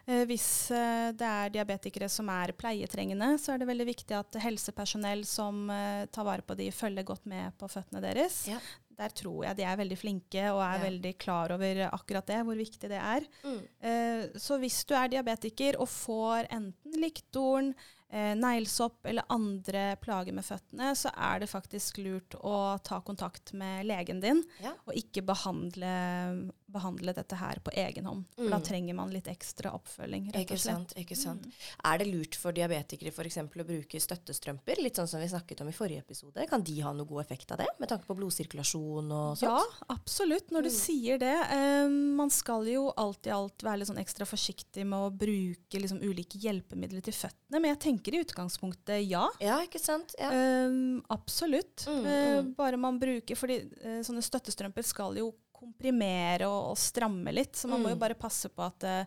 Eh, 0.08 0.24
hvis 0.30 0.70
eh, 0.72 1.12
det 1.18 1.26
er 1.26 1.50
diabetikere 1.56 2.08
som 2.14 2.30
er 2.30 2.54
pleietrengende, 2.54 3.32
så 3.42 3.54
er 3.56 3.58
det 3.64 3.68
veldig 3.72 3.88
viktig 3.90 4.14
at 4.20 4.38
helsepersonell 4.44 5.24
som 5.26 5.64
eh, 5.74 6.06
tar 6.14 6.28
vare 6.28 6.46
på 6.46 6.58
de, 6.60 6.68
følger 6.72 7.04
godt 7.08 7.26
med 7.32 7.56
på 7.58 7.70
føttene 7.74 8.04
deres. 8.06 8.44
Ja. 8.52 8.60
Der 8.96 9.10
tror 9.12 9.42
jeg 9.44 9.58
de 9.58 9.66
er 9.68 9.76
veldig 9.82 9.98
flinke 10.00 10.44
og 10.54 10.62
er 10.64 10.78
Ja. 10.78 10.84
veldig 10.86 11.18
klar 11.20 11.52
over 11.52 11.82
akkurat 11.90 12.26
det, 12.30 12.38
hvor 12.48 12.56
viktig 12.56 12.88
det 12.94 13.02
er. 13.02 13.26
Mm. 13.44 13.58
Eh, 13.82 14.22
så 14.40 14.60
hvis 14.62 14.78
du 14.88 14.94
er 14.96 15.10
diabetiker 15.12 15.76
og 15.82 15.90
får 15.92 16.48
enten 16.54 16.96
liktorn, 17.02 17.74
eh, 18.08 18.32
neglesopp 18.40 19.04
eller 19.10 19.26
andre 19.30 19.98
plager 20.00 20.32
med 20.38 20.46
føttene, 20.48 20.94
så 20.96 21.12
er 21.18 21.40
det 21.44 21.50
faktisk 21.52 21.98
lurt 22.06 22.38
å 22.40 22.78
ta 22.88 23.02
kontakt 23.02 23.52
med 23.54 23.84
legen 23.90 24.22
din, 24.24 24.44
Ja. 24.64 24.72
og 24.88 24.94
ikke 24.96 25.26
behandle, 25.28 26.52
behandle 26.76 27.14
dette 27.16 27.38
her 27.40 27.60
på 27.64 27.72
egen 27.80 28.06
hånd. 28.10 28.26
For 28.36 28.50
da 28.52 28.60
Mm. 28.60 28.66
trenger 28.68 28.96
man 29.00 29.12
litt 29.16 29.30
ekstra 29.32 29.72
oppfølging, 29.74 30.28
rett 30.34 30.44
Ikke 30.46 30.60
sant. 30.60 30.94
ikke 31.00 31.16
sant. 31.18 31.46
Er 31.84 31.98
det 32.02 32.08
lurt 32.12 32.36
for 32.36 32.52
diabetikere 32.56 33.12
for 33.16 33.24
eksempel 33.28 33.64
å 33.64 33.68
bruke 33.68 34.00
støttestrømper, 34.04 34.82
litt 34.84 34.96
sånn 35.00 35.08
som 35.08 35.20
vi 35.24 35.28
snakket 35.32 35.62
om 35.62 35.70
i 35.72 35.76
forrige 35.76 36.04
episode? 36.04 36.46
Kan 36.50 36.62
de 36.68 36.80
ha 36.82 36.92
noe 36.94 37.06
god 37.08 37.24
effekt 37.26 37.52
av 37.52 37.58
det, 37.64 37.68
med 37.80 37.90
tanke 37.90 38.06
på 38.06 38.16
blodsirkulasjon 38.20 39.12
og 39.12 39.38
sånt? 39.38 39.50
Ja, 39.50 39.64
absolutt. 39.96 40.52
Når 40.52 40.64
du 40.64 40.70
Mm. 40.70 40.76
sier 40.80 41.18
det. 41.20 41.36
Eh, 41.52 41.88
man 41.88 42.30
skal 42.30 42.66
jo 42.66 42.92
alt 42.98 43.26
i 43.28 43.32
alt 43.32 43.58
være 43.64 43.80
litt 43.80 43.88
sånn 43.90 44.04
ekstra 44.04 44.26
forsiktig 44.28 44.86
med 44.86 45.00
å 45.00 45.10
bruke 45.16 45.80
liksom, 45.80 46.00
ulike 46.02 46.38
hjelpemidler 46.40 47.02
til 47.04 47.14
føttene, 47.14 47.62
men 47.62 47.76
jeg 47.76 47.80
tenker 47.80 48.14
i 48.14 48.24
utgangspunktet 48.24 49.08
ja. 49.08 49.30
Ja, 49.40 49.60
ikke 49.66 49.80
sant? 49.80 50.14
Ja. 50.20 50.30
Um, 50.32 51.02
absolutt. 51.10 51.86
Mm, 51.88 52.06
Eh, 52.06 52.42
mm. 52.42 52.56
bare 52.56 52.78
man 52.78 53.00
bruker 53.00 53.36
Fordi 53.36 53.56
eh, 53.84 54.02
sånne 54.06 54.22
støttestrømper 54.24 54.84
skal 54.86 55.16
jo 55.16 55.34
komprimere 55.60 56.48
og, 56.48 56.72
og 56.72 56.78
stramme 56.78 57.32
litt, 57.34 57.56
så 57.56 57.68
man 57.72 57.82
må 57.82 57.90
jo 57.90 57.96
Mm. 57.96 58.04
bare 58.04 58.16
passe 58.20 58.50
på 58.50 58.66
at, 58.66 58.84
eh, 58.84 59.06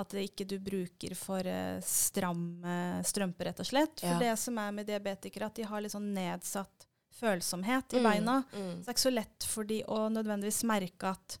at 0.00 0.08
det 0.14 0.22
ikke 0.30 0.46
du 0.46 0.58
bruker 0.62 1.14
for 1.18 1.40
eh, 1.46 1.80
stramme 1.82 3.02
strømper, 3.04 3.50
rett 3.50 3.60
og 3.60 3.66
slett. 3.66 4.00
For 4.00 4.14
Ja. 4.14 4.18
det 4.18 4.38
som 4.38 4.56
er 4.58 4.70
med 4.72 4.86
diabetikere, 4.86 5.46
at 5.46 5.54
de 5.54 5.62
har 5.66 5.80
litt 5.80 5.92
sånn 5.92 6.12
nedsatt 6.14 6.86
følsomhet 7.20 7.92
i 7.94 7.98
Mm, 8.00 8.04
beina. 8.06 8.44
mm. 8.52 8.78
Så 8.80 8.84
det 8.84 8.88
er 8.88 8.94
ikke 8.94 9.08
så 9.10 9.14
lett 9.14 9.44
for 9.44 9.64
de 9.64 9.82
å 9.84 10.08
nødvendigvis 10.10 10.62
merke 10.64 11.10
at, 11.10 11.38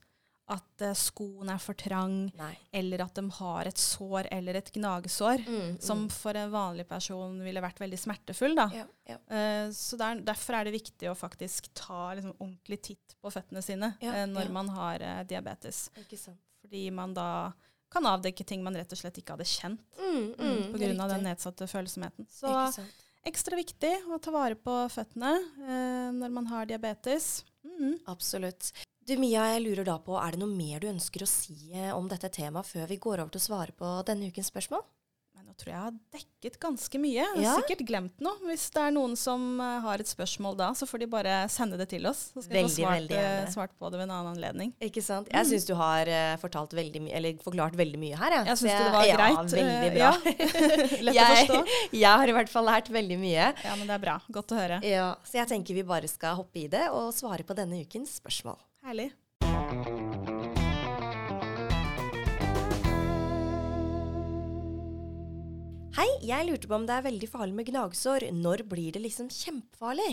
at 0.50 0.82
uh, 0.84 0.92
skoen 0.98 1.50
er 1.52 1.60
for 1.62 1.78
trang, 1.78 2.24
Nei. 2.38 2.50
eller 2.74 3.04
at 3.04 3.18
de 3.18 3.24
har 3.38 3.70
et 3.70 3.80
sår 3.80 4.28
eller 4.34 4.58
et 4.58 4.70
gnagesår. 4.74 5.44
Mm, 5.46 5.58
mm. 5.60 5.78
Som 5.84 6.06
for 6.12 6.36
en 6.38 6.50
vanlig 6.52 6.86
person 6.90 7.38
ville 7.44 7.62
vært 7.62 7.80
veldig 7.82 8.00
smertefull. 8.00 8.58
ja, 8.58 8.86
ja. 9.10 9.18
Uh, 9.30 9.70
så 9.74 9.98
der, 10.00 10.22
Derfor 10.26 10.58
er 10.58 10.68
det 10.68 10.76
viktig 10.76 11.10
å 11.10 11.16
faktisk 11.18 11.70
ta 11.78 12.12
liksom, 12.18 12.34
ordentlig 12.38 12.80
titt 12.90 13.16
på 13.20 13.32
føttene 13.32 13.62
sine 13.64 13.92
Ja, 14.02 14.20
uh, 14.22 14.26
når 14.30 14.52
man 14.54 14.70
har 14.74 15.04
diabetes. 15.28 15.88
Fordi 16.60 16.88
man 16.94 17.14
da 17.16 17.28
kan 17.90 18.06
avdekke 18.06 18.44
ting 18.46 18.62
man 18.62 18.76
rett 18.78 18.92
og 18.94 18.98
slett 19.00 19.16
ikke 19.18 19.34
hadde 19.34 19.48
kjent 19.50 19.80
Mm, 19.98 20.34
mm, 20.34 20.34
mm, 20.38 20.74
pga. 20.74 21.06
den 21.10 21.24
nedsatte 21.26 21.66
følsomheten. 21.70 22.26
Så 22.30 22.50
ekstra 23.26 23.58
viktig 23.58 23.90
å 24.10 24.18
ta 24.22 24.32
vare 24.34 24.56
på 24.58 24.74
føttene 24.90 25.32
når 26.14 26.32
man 26.34 26.46
har 26.50 26.66
diabetes. 26.70 27.44
Mm. 27.66 27.98
Absolutt. 28.10 28.70
Du 29.10 29.16
Mia, 29.18 29.42
jeg 29.56 29.64
lurer 29.64 29.82
da 29.88 29.96
på, 29.98 30.14
er 30.22 30.36
det 30.36 30.38
noe 30.38 30.54
mer 30.54 30.78
du 30.78 30.86
ønsker 30.86 31.24
å 31.24 31.26
si 31.26 31.72
eh, 31.74 31.90
om 31.90 32.06
dette 32.06 32.28
temaet 32.30 32.68
før 32.68 32.86
vi 32.86 33.00
går 33.02 33.18
over 33.24 33.32
til 33.34 33.40
å 33.40 33.42
svare 33.42 33.72
på 33.74 33.88
denne 34.06 34.28
ukens 34.30 34.52
spørsmål? 34.52 34.84
Men 35.34 35.48
nå 35.48 35.54
tror 35.58 35.72
jeg 35.72 35.74
jeg 35.74 35.82
har 35.82 35.96
dekket 36.14 36.58
ganske 36.62 37.00
mye. 37.02 37.16
Jeg 37.16 37.26
har 37.32 37.42
Ja. 37.42 37.54
sikkert 37.58 37.82
glemt 37.88 38.22
noe. 38.22 38.38
Hvis 38.46 38.68
det 38.70 38.84
er 38.84 38.94
noen 38.94 39.16
som 39.18 39.58
eh, 39.58 39.80
har 39.82 39.98
et 39.98 40.06
spørsmål 40.06 40.54
da, 40.60 40.68
så 40.78 40.86
får 40.86 41.02
de 41.02 41.08
bare 41.10 41.40
sende 41.50 41.80
det 41.80 41.88
til 41.90 42.06
oss. 42.06 42.20
Så 42.36 42.44
skal 42.44 42.54
vi 42.54 42.60
Veldig, 42.60 42.70
få 42.70 42.84
svart, 42.84 42.94
veldig 43.00 43.18
eh, 43.24 43.50
svart 43.56 43.74
på 43.82 43.90
det 43.90 43.98
ved 43.98 44.06
en 44.06 44.14
annen 44.20 44.30
anledning. 44.36 44.70
Ikke 44.78 45.02
sant? 45.02 45.34
Jeg 45.34 45.50
syns 45.50 45.66
du 45.66 45.74
har 45.82 46.12
fortalt 46.44 46.78
veldig 46.78 47.34
forklart 47.42 47.82
veldig 47.82 48.04
mye 48.06 48.22
her. 48.22 48.38
Ja. 48.38 48.46
Jeg 48.46 48.52
jeg 48.52 48.62
syns 48.62 48.78
det 48.78 48.94
var 48.94 49.10
ja, 49.10 49.18
greit. 49.18 49.58
Veldig 49.58 49.90
eh, 49.90 49.98
bra. 49.98 50.14
ja. 50.14 51.02
Lett 51.10 51.22
å 51.26 51.28
forstå. 51.34 51.60
jeg, 51.66 51.92
jeg 52.06 52.14
har 52.22 52.30
i 52.30 52.38
hvert 52.38 52.54
fall 52.54 52.70
lært 52.70 52.94
veldig 52.94 53.18
mye. 53.26 53.50
Ja, 53.66 53.74
men 53.74 53.90
det 53.90 53.98
er 53.98 54.06
bra. 54.06 54.20
Godt 54.30 54.54
å 54.54 54.62
høre. 54.62 54.82
Ja, 54.86 55.12
så 55.26 55.42
jeg 55.42 55.50
tenker 55.50 55.82
vi 55.82 55.88
bare 55.96 56.06
skal 56.06 56.38
hoppe 56.44 56.62
i 56.62 56.68
det 56.70 56.86
og 56.94 57.10
svare 57.18 57.42
på 57.42 57.58
denne 57.58 57.82
ukens 57.82 58.20
spørsmål. 58.22 58.60
Herlig. 58.82 59.12
Hei, 65.98 66.06
jeg 66.24 66.46
lurte 66.48 66.68
på 66.70 66.76
om 66.78 66.84
det 66.88 66.94
er 66.96 67.04
veldig 67.08 67.28
farlig 67.28 67.56
med 67.58 67.68
gnagsår. 67.68 68.28
Når 68.36 68.62
blir 68.70 68.94
det 68.94 69.02
liksom 69.04 69.28
kjempefarlig? 69.34 70.12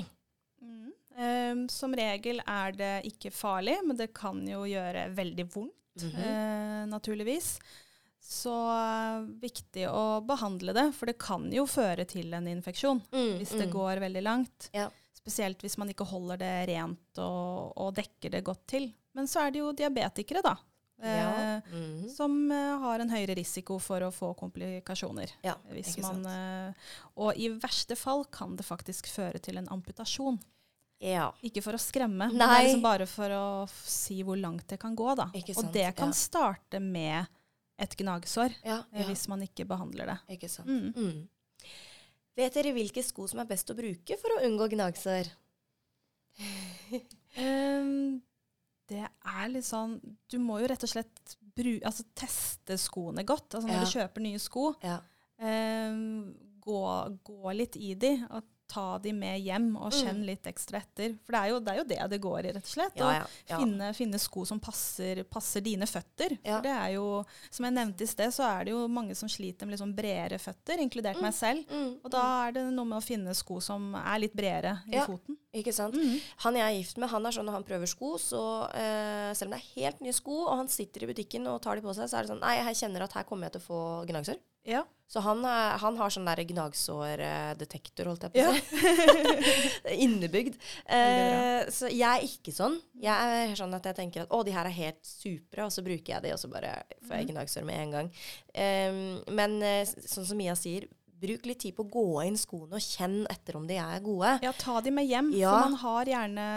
Mm. 0.63 0.87
Eh, 1.17 1.59
som 1.71 1.93
regel 1.97 2.41
er 2.43 2.73
det 2.77 2.93
ikke 3.11 3.31
farlig, 3.33 3.77
men 3.85 3.99
det 3.99 4.09
kan 4.17 4.41
jo 4.49 4.63
gjøre 4.67 5.07
veldig 5.17 5.45
vondt, 5.53 5.73
Mhm. 5.97 6.21
eh, 6.21 6.85
naturligvis. 6.91 7.59
Så 8.21 8.51
eh, 8.51 9.21
viktig 9.39 9.87
å 9.87 10.21
behandle 10.25 10.73
det, 10.73 10.93
for 10.93 11.05
det 11.05 11.17
kan 11.17 11.49
jo 11.51 11.65
føre 11.65 12.05
til 12.05 12.33
en 12.33 12.45
infeksjon 12.47 13.01
Mm, 13.11 13.37
hvis 13.39 13.51
det 13.57 13.67
mm. 13.69 13.73
går 13.73 13.99
veldig 14.03 14.23
langt. 14.23 14.69
Ja. 14.73 14.89
Spesielt 15.27 15.59
hvis 15.65 15.75
man 15.75 15.91
ikke 15.91 16.07
holder 16.07 16.39
det 16.39 16.53
rent 16.69 17.19
og, 17.19 17.73
og 17.75 17.91
dekker 17.97 18.31
det 18.37 18.45
godt 18.47 18.63
til. 18.71 18.87
Men 19.17 19.27
så 19.27 19.43
er 19.43 19.51
det 19.51 19.59
jo 19.59 19.73
diabetikere, 19.75 20.43
da. 20.45 20.55
Ja. 21.03 21.29
Mm 21.29 21.61
-hmm. 21.71 22.09
som 22.09 22.51
eh, 22.51 22.79
har 22.79 22.99
en 22.99 23.09
høyere 23.09 23.35
risiko 23.35 23.79
for 23.79 24.01
å 24.01 24.11
få 24.11 24.33
komplikasjoner. 24.33 25.31
ja, 25.43 25.55
Hvis 25.69 25.97
man, 25.97 26.25
eh, 26.25 26.73
og 27.15 27.37
i 27.37 27.49
verste 27.49 27.95
fall 27.95 28.25
kan 28.25 28.55
det 28.55 28.65
faktisk 28.65 29.07
føre 29.07 29.39
til 29.39 29.57
en 29.57 29.67
amputasjon. 29.69 30.39
Ja. 30.99 31.33
Ikke 31.41 31.61
for 31.61 31.73
å 31.73 31.77
skremme, 31.77 32.27
men 32.31 32.37
Nei. 32.37 32.59
er 32.59 32.63
liksom 32.63 32.81
bare 32.81 33.05
for 33.05 33.29
å 33.29 33.67
si 33.69 34.23
hvor 34.23 34.37
langt 34.37 34.67
det 34.67 34.79
kan 34.79 34.95
gå. 34.95 35.15
Da. 35.15 35.29
Og 35.33 35.73
det 35.73 35.95
kan 35.95 36.13
starte 36.13 36.79
med 36.79 37.25
et 37.77 37.97
gnagsår, 37.97 38.55
hvis 39.05 39.27
man 39.27 39.41
ikke 39.41 39.65
behandler 39.65 40.05
det. 40.05 40.17
Ikke 40.37 40.49
sant. 40.49 40.67
Mm. 40.67 40.93
Mm. 40.95 41.27
Vet 42.37 42.53
dere 42.53 42.71
hvilke 42.75 43.01
sko 43.03 43.25
som 43.27 43.39
er 43.41 43.47
best 43.49 43.71
å 43.73 43.75
bruke 43.77 44.17
for 44.21 44.35
å 44.37 44.41
unngå 44.45 44.67
gnagsår? 44.75 45.29
um, 47.41 48.21
det 48.91 49.03
er 49.03 49.47
litt 49.51 49.65
sånn 49.67 49.97
Du 50.29 50.37
må 50.41 50.59
jo 50.61 50.67
rett 50.69 50.83
og 50.85 50.91
slett 50.91 51.33
bru, 51.57 51.73
altså, 51.81 52.05
teste 52.13 52.77
skoene 52.77 53.23
godt. 53.25 53.55
Altså, 53.57 53.65
når 53.67 53.79
Ja. 53.79 53.85
du 53.85 53.93
kjøper 53.95 54.21
nye 54.21 54.39
sko, 54.41 54.67
Ja. 54.85 54.99
um, 55.41 56.35
gå, 56.61 56.81
gå 57.25 57.53
litt 57.57 57.75
i 57.81 57.95
de, 57.97 58.11
og 58.29 58.43
ta 58.67 58.97
de 58.99 59.13
med 59.13 59.39
hjem 59.41 59.75
og 59.77 59.91
Mm. 59.93 60.25
litt 60.25 60.43
ekstra 60.43 60.81
etter. 60.81 61.15
For 61.25 61.31
det 61.33 61.39
er 61.41 61.49
jo 61.49 61.59
det, 61.59 61.73
er 61.73 61.77
jo 61.77 61.83
det 61.87 62.09
det 62.11 62.21
går 62.21 62.39
i, 62.45 62.51
rett 62.53 62.63
og 62.67 62.73
slett. 62.75 62.95
Ja, 62.97 63.05
å 63.05 63.11
ja, 63.13 63.57
Å 63.57 63.59
Finne, 63.61 63.93
finne 63.95 64.19
sko 64.19 64.45
som 64.45 64.59
passer, 64.59 65.23
passer 65.23 65.61
dine 65.61 65.85
føtter. 65.87 66.37
Ja. 66.43 66.57
For 66.57 66.61
det 66.67 66.75
er 66.75 66.89
jo, 66.95 67.25
som 67.49 67.65
jeg 67.65 67.73
nevnte 67.73 68.01
i 68.03 68.07
sted, 68.07 68.29
så 68.35 68.43
er 68.43 68.65
det 68.65 68.71
jo 68.75 68.87
mange 68.87 69.15
som 69.15 69.29
sliter 69.29 69.65
med 69.67 69.79
sånn 69.79 69.95
bredere 69.95 70.37
føtter, 70.37 70.77
inkludert 70.83 71.21
meg 71.21 71.33
selv. 71.33 71.65
Mm, 71.71 71.99
Og 72.03 72.11
da 72.11 72.47
er 72.47 72.51
det 72.51 72.65
noe 72.73 72.85
med 72.85 72.97
å 72.99 73.03
finne 73.05 73.33
sko 73.35 73.59
som 73.61 73.95
er 73.95 74.19
litt 74.19 74.35
bredere 74.35 74.81
i 74.87 74.95
Ja. 74.95 75.05
foten. 75.05 75.37
Ikke 75.53 75.73
sant? 75.73 75.95
Mhm. 75.95 76.19
Han 76.43 76.53
jeg 76.55 76.61
er 76.63 76.77
gift 76.83 76.97
med, 76.97 77.09
han 77.09 77.25
er 77.25 77.31
sånn 77.31 77.45
når 77.45 77.53
han 77.53 77.63
prøver 77.63 77.87
sko, 77.87 78.17
så 78.17 78.69
eh, 78.75 79.33
selv 79.33 79.47
om 79.51 79.57
det 79.57 79.61
er 79.63 79.81
helt 79.81 80.01
nye 80.01 80.13
sko, 80.13 80.45
og 80.47 80.57
han 80.57 80.67
sitter 80.67 81.03
i 81.03 81.13
butikken 81.13 81.47
og 81.47 81.61
tar 81.61 81.75
de 81.75 81.81
på 81.81 81.95
seg, 81.95 82.05
så 82.09 82.19
er 82.19 82.23
det 82.23 82.29
sånn 82.31 82.41
Nei, 82.41 82.57
jeg 82.57 82.75
kjenner 82.75 83.01
at 83.03 83.13
her 83.13 83.23
kommer 83.23 83.43
jeg 83.49 83.53
til 83.53 83.61
å 83.61 83.67
få 83.67 84.05
gnagsår. 84.07 84.37
Ja. 84.67 84.83
Så 85.07 85.21
han, 85.23 85.39
er, 85.47 85.77
han 85.79 85.95
har 85.95 86.11
sånn 86.11 86.25
der 86.27 86.41
gnagsårdetektor, 86.49 88.09
holdt 88.09 88.25
jeg 88.27 88.33
på 88.33 88.41
Ja. 88.41 88.49
å 88.51 88.57
si. 88.59 89.93
Innebygd. 90.03 90.57
Eh, 90.83 91.69
så 91.71 91.87
jeg 91.87 92.03
er 92.09 92.25
ikke 92.27 92.51
sånn. 92.51 92.75
Jeg 92.99 93.37
er 93.47 93.55
sånn 93.55 93.73
at 93.77 93.87
jeg 93.87 93.95
tenker 94.01 94.25
at 94.25 94.33
å, 94.35 94.41
de 94.43 94.51
her 94.51 94.67
er 94.67 94.75
helt 94.75 94.99
supre, 95.07 95.63
og 95.63 95.71
så 95.71 95.83
bruker 95.85 96.17
jeg 96.17 96.25
de, 96.27 96.33
og 96.35 96.41
så 96.41 96.49
bare 96.51 96.73
får 97.07 97.21
jeg 97.21 97.29
gnagsår 97.31 97.67
med 97.69 97.79
en 97.85 97.95
gang. 97.95 98.11
Em, 98.53 98.99
men 99.39 99.55
eh, 99.63 99.85
sånn 99.87 100.27
som 100.27 100.37
Mia 100.43 100.57
sier, 100.59 100.89
bruk 101.17 101.47
litt 101.49 101.63
tid 101.63 101.73
på 101.77 101.87
å 101.87 101.89
gå 101.89 102.05
inn 102.27 102.35
skoene 102.37 102.77
og 102.77 102.83
kjenn 102.83 103.21
etter 103.31 103.55
om 103.57 103.63
de 103.65 103.79
er 103.81 104.03
gode. 104.05 104.35
Ja, 104.43 104.51
ta 104.59 104.81
de 104.85 104.91
med 104.93 105.07
hjem. 105.09 105.31
Ja. 105.39 105.55
For 105.55 105.71
man 105.71 105.79
har 105.81 106.11
gjerne 106.11 106.49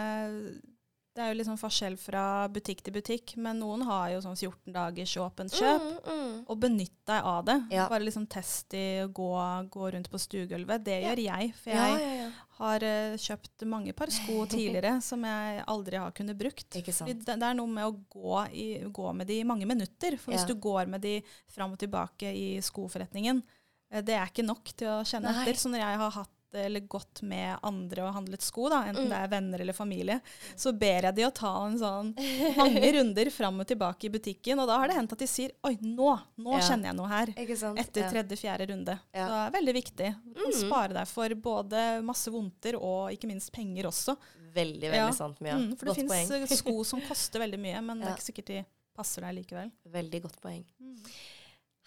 Det 1.11 1.25
er 1.25 1.33
jo 1.33 1.39
liksom 1.41 1.57
forskjell 1.59 1.97
fra 1.99 2.21
butikk 2.55 2.85
til 2.87 2.95
butikk, 2.95 3.33
men 3.43 3.59
noen 3.59 3.83
har 3.83 4.13
jo 4.13 4.21
sånn 4.23 4.37
14 4.39 4.71
dagers 4.77 5.11
åpent 5.19 5.51
kjøp. 5.59 5.83
Mm, 5.83 5.97
mm. 6.07 6.37
Og 6.47 6.61
benytt 6.63 6.95
deg 7.11 7.27
av 7.27 7.41
det. 7.49 7.57
Ja. 7.75 7.89
Bare 7.91 8.05
liksom 8.07 8.29
test 8.31 8.77
i 8.79 8.85
å 9.03 9.09
gå, 9.11 9.31
gå 9.75 9.89
rundt 9.97 10.07
på 10.13 10.21
stuegulvet. 10.23 10.85
Det 10.87 11.01
Ja. 11.03 11.11
gjør 11.11 11.23
jeg. 11.25 11.51
For 11.59 11.71
Ja, 11.75 11.89
jeg 11.91 12.01
ja, 12.07 12.15
ja. 12.23 12.31
har 12.61 12.87
uh, 12.87 13.17
kjøpt 13.27 13.67
mange 13.67 13.93
par 13.93 14.07
sko 14.15 14.47
tidligere 14.55 15.01
som 15.03 15.27
jeg 15.27 15.65
aldri 15.67 15.97
har 15.99 16.13
kunnet 16.15 16.39
brukt. 16.39 16.71
Ikke 16.79 16.95
sant. 16.95 17.11
det, 17.11 17.27
det 17.43 17.43
er 17.51 17.59
noe 17.59 17.67
med 17.67 17.91
å 17.91 17.99
gå, 18.09 18.47
i, 18.55 18.69
gå 18.87 19.13
med 19.13 19.27
de 19.27 19.41
i 19.41 19.45
mange 19.51 19.67
minutter. 19.67 20.17
For 20.17 20.31
hvis 20.31 20.47
Ja. 20.47 20.47
du 20.47 20.55
går 20.63 20.87
med 20.95 21.03
de 21.03 21.17
fram 21.51 21.73
og 21.75 21.79
tilbake 21.83 22.31
i 22.31 22.61
skoforretningen, 22.63 23.43
eh, 23.91 24.01
det 24.07 24.15
er 24.15 24.31
ikke 24.31 24.47
nok 24.47 24.63
til 24.77 24.87
å 24.95 25.01
kjenne 25.03 25.35
Nei. 25.35 25.43
etter. 25.43 25.59
Så 25.59 25.75
når 25.75 25.83
jeg 25.83 25.99
har 26.07 26.11
hatt 26.23 26.37
eller 26.55 26.81
gått 26.81 27.23
med 27.23 27.59
andre 27.63 28.03
og 28.09 28.15
handlet 28.15 28.43
sko, 28.43 28.69
da, 28.69 28.83
enten 28.89 29.05
Mm. 29.07 29.09
det 29.11 29.19
er 29.19 29.29
venner 29.29 29.61
eller 29.61 29.73
familie, 29.73 30.21
så 30.57 30.73
ber 30.77 31.03
jeg 31.03 31.15
de 31.15 31.23
å 31.27 31.33
ta 31.35 31.67
en 31.67 31.79
sånn 31.79 32.15
mange 32.57 32.93
runder 32.97 33.31
fram 33.31 33.61
og 33.61 33.67
tilbake 33.67 34.05
i 34.05 34.11
butikken. 34.11 34.59
Og 34.59 34.67
da 34.67 34.79
har 34.79 34.89
det 34.89 34.97
hendt 34.97 35.13
at 35.13 35.19
de 35.19 35.27
sier 35.27 35.51
'oi, 35.65 35.77
nå, 35.83 36.21
nå 36.39 36.53
Ja. 36.53 36.61
kjenner 36.69 36.91
jeg 36.91 36.97
noe 36.97 37.09
her'. 37.09 37.35
Etter 37.79 38.11
tredje-fjerde 38.11 38.69
runde. 38.71 38.99
Ja. 39.15 39.27
Så 39.27 39.31
det 39.31 39.47
er 39.47 39.57
veldig 39.61 39.75
viktig. 39.75 40.17
Du 40.35 40.35
kan 40.43 40.53
Mm. 40.53 40.69
spare 40.71 40.93
deg 40.95 41.07
for 41.09 41.29
både 41.31 42.03
masse 42.03 42.29
vondter 42.31 42.75
og 42.81 43.11
ikke 43.13 43.27
minst 43.29 43.53
penger 43.53 43.85
også. 43.85 44.17
Veldig, 44.53 44.81
veldig 44.91 44.95
Ja. 44.95 45.11
sant, 45.13 45.41
Mia. 45.41 45.55
Mm, 45.55 45.77
for 45.79 45.87
det 45.87 45.97
godt 46.09 46.29
fins 46.29 46.59
sko 46.59 46.83
som 46.85 47.01
koster 47.03 47.39
veldig 47.39 47.59
mye, 47.61 47.81
men 47.83 48.01
det 48.01 48.09
er 48.09 48.17
ikke 48.17 48.33
sikkert 48.33 48.47
de 48.47 48.65
passer 48.97 49.21
deg 49.23 49.35
likevel. 49.47 49.71
Veldig 49.89 50.23
godt 50.23 50.41
poeng. 50.43 50.65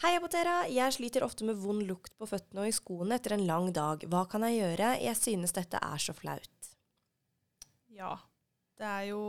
Hei, 0.03 0.17
Apotera. 0.19 0.65
Jeg 0.67 0.91
sliter 0.97 1.23
ofte 1.23 1.45
med 1.47 1.55
vond 1.63 1.85
lukt 1.87 2.11
på 2.19 2.27
føttene 2.27 2.65
og 2.65 2.67
i 2.69 2.75
skoene 2.75 3.15
etter 3.15 3.37
en 3.37 3.45
lang 3.47 3.69
dag. 3.75 4.03
Hva 4.11 4.25
kan 4.29 4.43
jeg 4.47 4.59
gjøre? 4.59 4.89
Jeg 4.99 5.15
synes 5.19 5.55
dette 5.55 5.79
er 5.79 6.01
så 6.03 6.15
flaut. 6.17 6.69
Ja. 7.93 8.17
Det 8.73 8.87
er 8.89 9.03
jo 9.11 9.19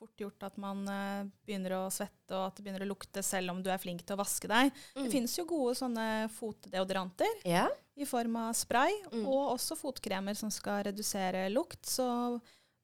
fort 0.00 0.16
gjort 0.18 0.42
at 0.48 0.54
man 0.58 0.80
eh, 0.88 1.26
begynner 1.46 1.74
å 1.76 1.80
svette, 1.92 2.32
og 2.32 2.46
at 2.48 2.56
det 2.56 2.64
begynner 2.64 2.82
å 2.86 2.88
lukte 2.88 3.22
selv 3.22 3.52
om 3.52 3.60
du 3.62 3.68
er 3.70 3.78
flink 3.78 4.00
til 4.02 4.16
å 4.16 4.22
vaske 4.22 4.48
deg. 4.50 4.72
Det 4.96 5.04
Mm. 5.04 5.10
finnes 5.12 5.34
jo 5.36 5.44
gode 5.46 5.74
sånne 5.78 6.06
fotdeodoranter 6.32 7.44
yeah. 7.44 7.68
i 7.94 8.08
form 8.08 8.34
av 8.40 8.54
spray, 8.56 8.96
Mm. 9.12 9.26
og 9.28 9.52
også 9.52 9.76
fotkremer 9.78 10.34
som 10.34 10.50
skal 10.50 10.82
redusere 10.88 11.44
lukt. 11.52 11.84
Så 11.86 12.40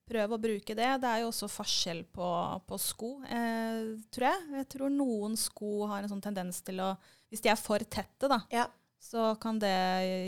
prøv 0.07 0.37
å 0.37 0.39
bruke 0.39 0.77
det. 0.77 0.93
Det 1.01 1.09
er 1.11 1.25
jo 1.25 1.33
også 1.33 1.49
forskjell 1.51 2.05
på, 2.13 2.29
på 2.69 2.79
sko, 2.79 3.11
eh, 3.25 3.97
tror 4.13 4.29
jeg. 4.29 4.47
Jeg 4.61 4.69
tror 4.77 4.91
noen 4.93 5.35
sko 5.35 5.87
har 5.89 6.05
en 6.05 6.13
sånn 6.13 6.23
tendens 6.23 6.61
til 6.63 6.77
å 6.85 6.93
Hvis 7.31 7.43
de 7.43 7.49
er 7.51 7.57
for 7.57 7.79
tette, 7.79 8.29
da, 8.29 8.41
Ja. 8.51 8.67
så 9.01 9.35
kan 9.41 9.59
det 9.59 9.73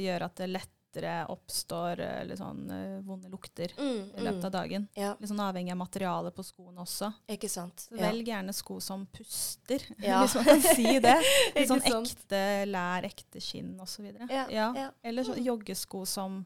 gjøre 0.05 0.25
at 0.25 0.35
det 0.37 0.49
lettere 0.51 1.27
oppstår 1.31 2.01
eh, 2.01 2.25
litt 2.27 2.39
sånn 2.41 2.71
eh, 2.73 3.01
vonde 3.07 3.29
lukter 3.31 3.71
Mm, 3.79 4.17
i 4.19 4.21
løpet 4.25 4.45
av 4.49 4.51
dagen. 4.53 4.89
Ja, 4.97 5.15
Litt 5.21 5.29
sånn 5.31 5.39
avhengig 5.45 5.71
av 5.71 5.77
materialet 5.79 6.35
på 6.35 6.43
skoene 6.43 6.81
også. 6.83 7.13
ikke 7.29 7.49
sant. 7.49 7.87
Så 7.91 7.97
velg 8.01 8.27
gjerne 8.27 8.53
sko 8.57 8.81
som 8.81 9.07
puster, 9.07 9.79
Ja. 10.03 10.23
hvis 10.25 10.35
man 10.35 10.45
kan 10.45 10.61
si 10.63 10.99
det. 10.99 11.17
Litt 11.57 11.69
sånn 11.69 11.85
ekte 11.87 12.43
lær, 12.67 13.05
ekte 13.05 13.41
skinn 13.41 13.77
osv. 13.81 14.11
Ja, 14.29 14.47
ja. 14.51 14.91
Eller 15.05 15.23
så 15.25 15.35
Mm. 15.37 15.45
joggesko 15.45 16.07
som 16.07 16.45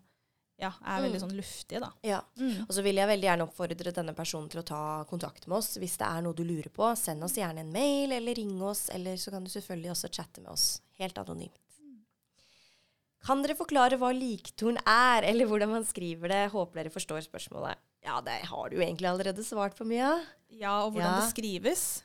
ja, 0.63 0.71
er 0.87 1.03
veldig 1.03 1.19
Mm. 1.19 1.25
sånn 1.25 1.37
luftige, 1.37 1.81
da. 1.83 1.91
Ja. 2.07 2.21
Mm. 2.39 2.61
Og 2.69 2.73
så 2.77 2.83
vil 2.87 2.95
jeg 3.01 3.09
veldig 3.11 3.27
gjerne 3.29 3.47
oppfordre 3.49 3.93
denne 3.97 4.15
personen 4.15 4.49
til 4.53 4.61
å 4.63 4.65
ta 4.69 4.83
kontakt 5.11 5.47
med 5.51 5.59
oss. 5.59 5.73
Hvis 5.83 5.97
det 5.99 6.07
er 6.07 6.23
noe 6.23 6.33
du 6.39 6.45
lurer 6.47 6.71
på, 6.71 6.93
send 6.97 7.23
oss 7.27 7.35
gjerne 7.37 7.61
en 7.67 7.73
mail, 7.75 8.13
eller 8.13 8.35
ring 8.39 8.55
oss, 8.63 8.89
eller 8.95 9.17
så 9.19 9.31
kan 9.35 9.43
du 9.45 9.51
selvfølgelig 9.51 9.91
også 9.97 10.09
chatte 10.15 10.41
med 10.41 10.53
oss. 10.55 10.81
Helt 11.03 11.19
anonymt. 11.19 11.59
Kan 13.23 13.43
dere 13.45 13.55
forklare 13.55 13.99
hva 14.01 14.09
liktorn 14.15 14.79
er, 14.83 15.23
eller 15.29 15.47
hvordan 15.47 15.71
man 15.71 15.85
skriver 15.87 16.29
det? 16.33 16.41
Håper 16.51 16.81
dere 16.83 16.91
forstår 16.91 17.23
spørsmålet. 17.23 17.79
Ja, 18.03 18.17
det 18.21 18.41
har 18.51 18.71
du 18.73 18.79
egentlig 18.81 19.07
allerede 19.07 19.45
svart 19.47 19.77
på, 19.79 19.87
Mia. 19.87 20.17
Ja, 20.51 20.81
og 20.87 20.95
hvordan 20.95 21.13
Ja. 21.13 21.21
det 21.21 21.31
skrives. 21.31 22.03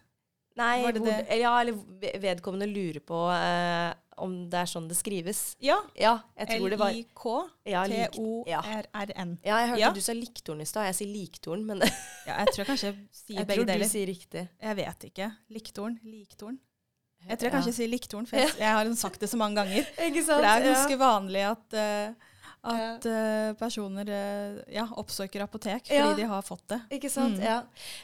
Nei, 0.56 0.91
det 0.91 1.02
hvor, 1.02 1.10
det? 1.10 1.39
ja, 1.39 1.56
eller 1.62 1.74
vedkommende 2.22 2.67
lurer 2.70 3.00
på 3.02 3.17
eh, 3.34 3.93
om 4.17 4.49
det 4.49 4.60
er 4.63 4.69
sånn 4.71 4.88
det 4.89 4.97
skrives. 4.97 5.56
Ja. 5.63 5.77
Ja, 5.95 6.15
jeg 6.38 6.47
tror 6.58 6.69
det 6.73 6.80
var 6.82 6.91
ja, 6.91 7.84
lik- 7.86 8.15
L-I-K-T-O-R-R-N. 8.17 9.34
Ja, 9.45 9.58
jeg 9.62 9.69
hørte 9.71 9.80
Ja. 9.82 9.91
du 9.93 10.01
sa 10.01 10.13
liktorn 10.13 10.62
i 10.62 10.65
stad. 10.65 10.86
Jeg 10.89 10.95
sier 10.95 11.12
liktorn, 11.13 11.65
men 11.65 11.82
Ja, 12.25 12.38
jeg 12.43 12.47
tror 12.56 12.65
kanskje 12.71 12.88
jeg 12.91 12.95
sier 13.23 13.38
jeg 13.41 13.47
begge 13.47 13.62
tror 13.62 13.65
du 13.67 13.73
deler. 13.73 13.89
sier 13.91 14.08
riktig. 14.10 14.47
Jeg 14.62 14.75
vet 14.80 15.06
ikke. 15.12 15.32
Liktorn? 15.49 15.99
Liktorn? 16.03 16.58
Jeg 17.27 17.38
tror 17.39 17.47
jeg 17.49 17.56
kanskje 17.58 17.73
sier 17.73 17.89
liktorn, 17.91 18.25
for 18.30 18.38
jeg, 18.39 18.53
jeg 18.63 18.71
har 18.77 18.89
sagt 18.95 19.19
det 19.19 19.30
så 19.30 19.38
mange 19.38 19.56
ganger. 19.62 19.86
Ikke 20.08 20.23
sant? 20.23 20.38
For 20.38 20.45
det 20.45 20.51
er 20.53 20.67
ganske 20.71 20.97
vanlig 21.01 21.41
at, 21.49 21.73
uh, 21.73 22.34
at 22.71 23.08
uh, 23.10 23.53
personer 23.60 24.08
uh, 24.13 24.60
ja, 24.71 24.86
oppsøker 25.01 25.43
apotek 25.43 25.88
fordi 25.89 25.97
Ja. 25.97 26.13
de 26.15 26.27
har 26.30 26.41
fått 26.45 26.67
det. 26.69 26.80
Ikke 26.99 27.10
sant? 27.12 27.38
Mm. 27.41 27.43
Ja. 27.43 27.58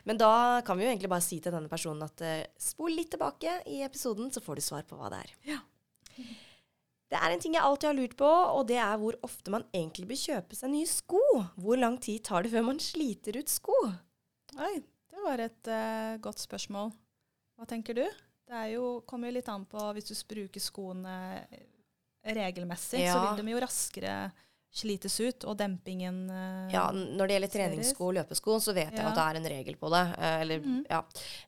Men 0.10 0.18
da 0.18 0.62
kan 0.66 0.78
vi 0.78 0.84
jo 0.86 0.90
egentlig 0.92 1.10
bare 1.14 1.22
si 1.24 1.40
til 1.40 1.54
denne 1.56 1.70
personen 1.72 2.04
at 2.04 2.22
uh, 2.26 2.42
spol 2.60 2.92
litt 2.92 3.12
tilbake 3.14 3.62
i 3.70 3.84
episoden, 3.86 4.32
så 4.34 4.42
får 4.44 4.56
du 4.60 4.62
svar 4.66 4.84
på 4.90 4.98
hva 5.00 5.10
det 5.14 5.22
er. 5.24 5.36
Ja. 5.54 5.60
Det 7.14 7.20
er 7.20 7.34
en 7.34 7.42
ting 7.44 7.54
jeg 7.54 7.62
alltid 7.62 7.92
har 7.92 7.98
lurt 8.00 8.16
på, 8.18 8.26
og 8.28 8.64
det 8.70 8.80
er 8.82 8.98
hvor 8.98 9.18
ofte 9.26 9.54
man 9.54 9.66
egentlig 9.70 10.08
bør 10.10 10.18
kjøpe 10.18 10.58
seg 10.58 10.72
nye 10.74 10.90
sko. 10.90 11.22
Hvor 11.62 11.78
lang 11.78 12.00
tid 12.02 12.24
tar 12.26 12.46
det 12.46 12.54
før 12.56 12.66
man 12.72 12.82
sliter 12.82 13.38
ut 13.38 13.52
sko? 13.54 13.76
Oi, 14.58 14.76
det 15.14 15.22
var 15.22 15.44
et 15.44 15.70
uh, 15.70 16.16
godt 16.24 16.42
spørsmål. 16.42 16.90
Hva 17.54 17.68
tenker 17.70 18.00
du? 18.00 18.06
Det 18.50 18.56
er 18.58 18.72
jo, 18.74 18.88
kommer 19.06 19.30
jo 19.30 19.38
litt 19.38 19.52
an 19.54 19.68
på 19.70 19.84
hvis 19.94 20.10
du 20.10 20.16
bruker 20.34 20.62
skoene 20.62 21.14
regelmessig, 22.24 23.04
så 23.06 23.20
vil 23.22 23.44
de 23.44 23.54
jo 23.54 23.62
raskere 23.62 24.16
slites 24.74 25.20
ut, 25.22 25.46
og 25.46 25.58
dempingen 25.60 26.24
uh, 26.34 26.72
Ja, 26.74 26.88
Når 26.90 27.30
det 27.30 27.36
gjelder 27.36 27.52
treningssko 27.54 28.08
og 28.10 28.16
løpesko, 28.18 28.58
så 28.64 28.74
vet 28.74 28.90
jeg 28.96 29.06
at 29.06 29.14
det 29.14 29.26
er 29.28 29.40
en 29.40 29.50
regel 29.54 29.78
på 29.78 29.92
det. 29.94 30.02
Uh, 30.18 30.34
Eller 30.42 30.64
mm. 30.66 30.80
ja, 30.90 31.04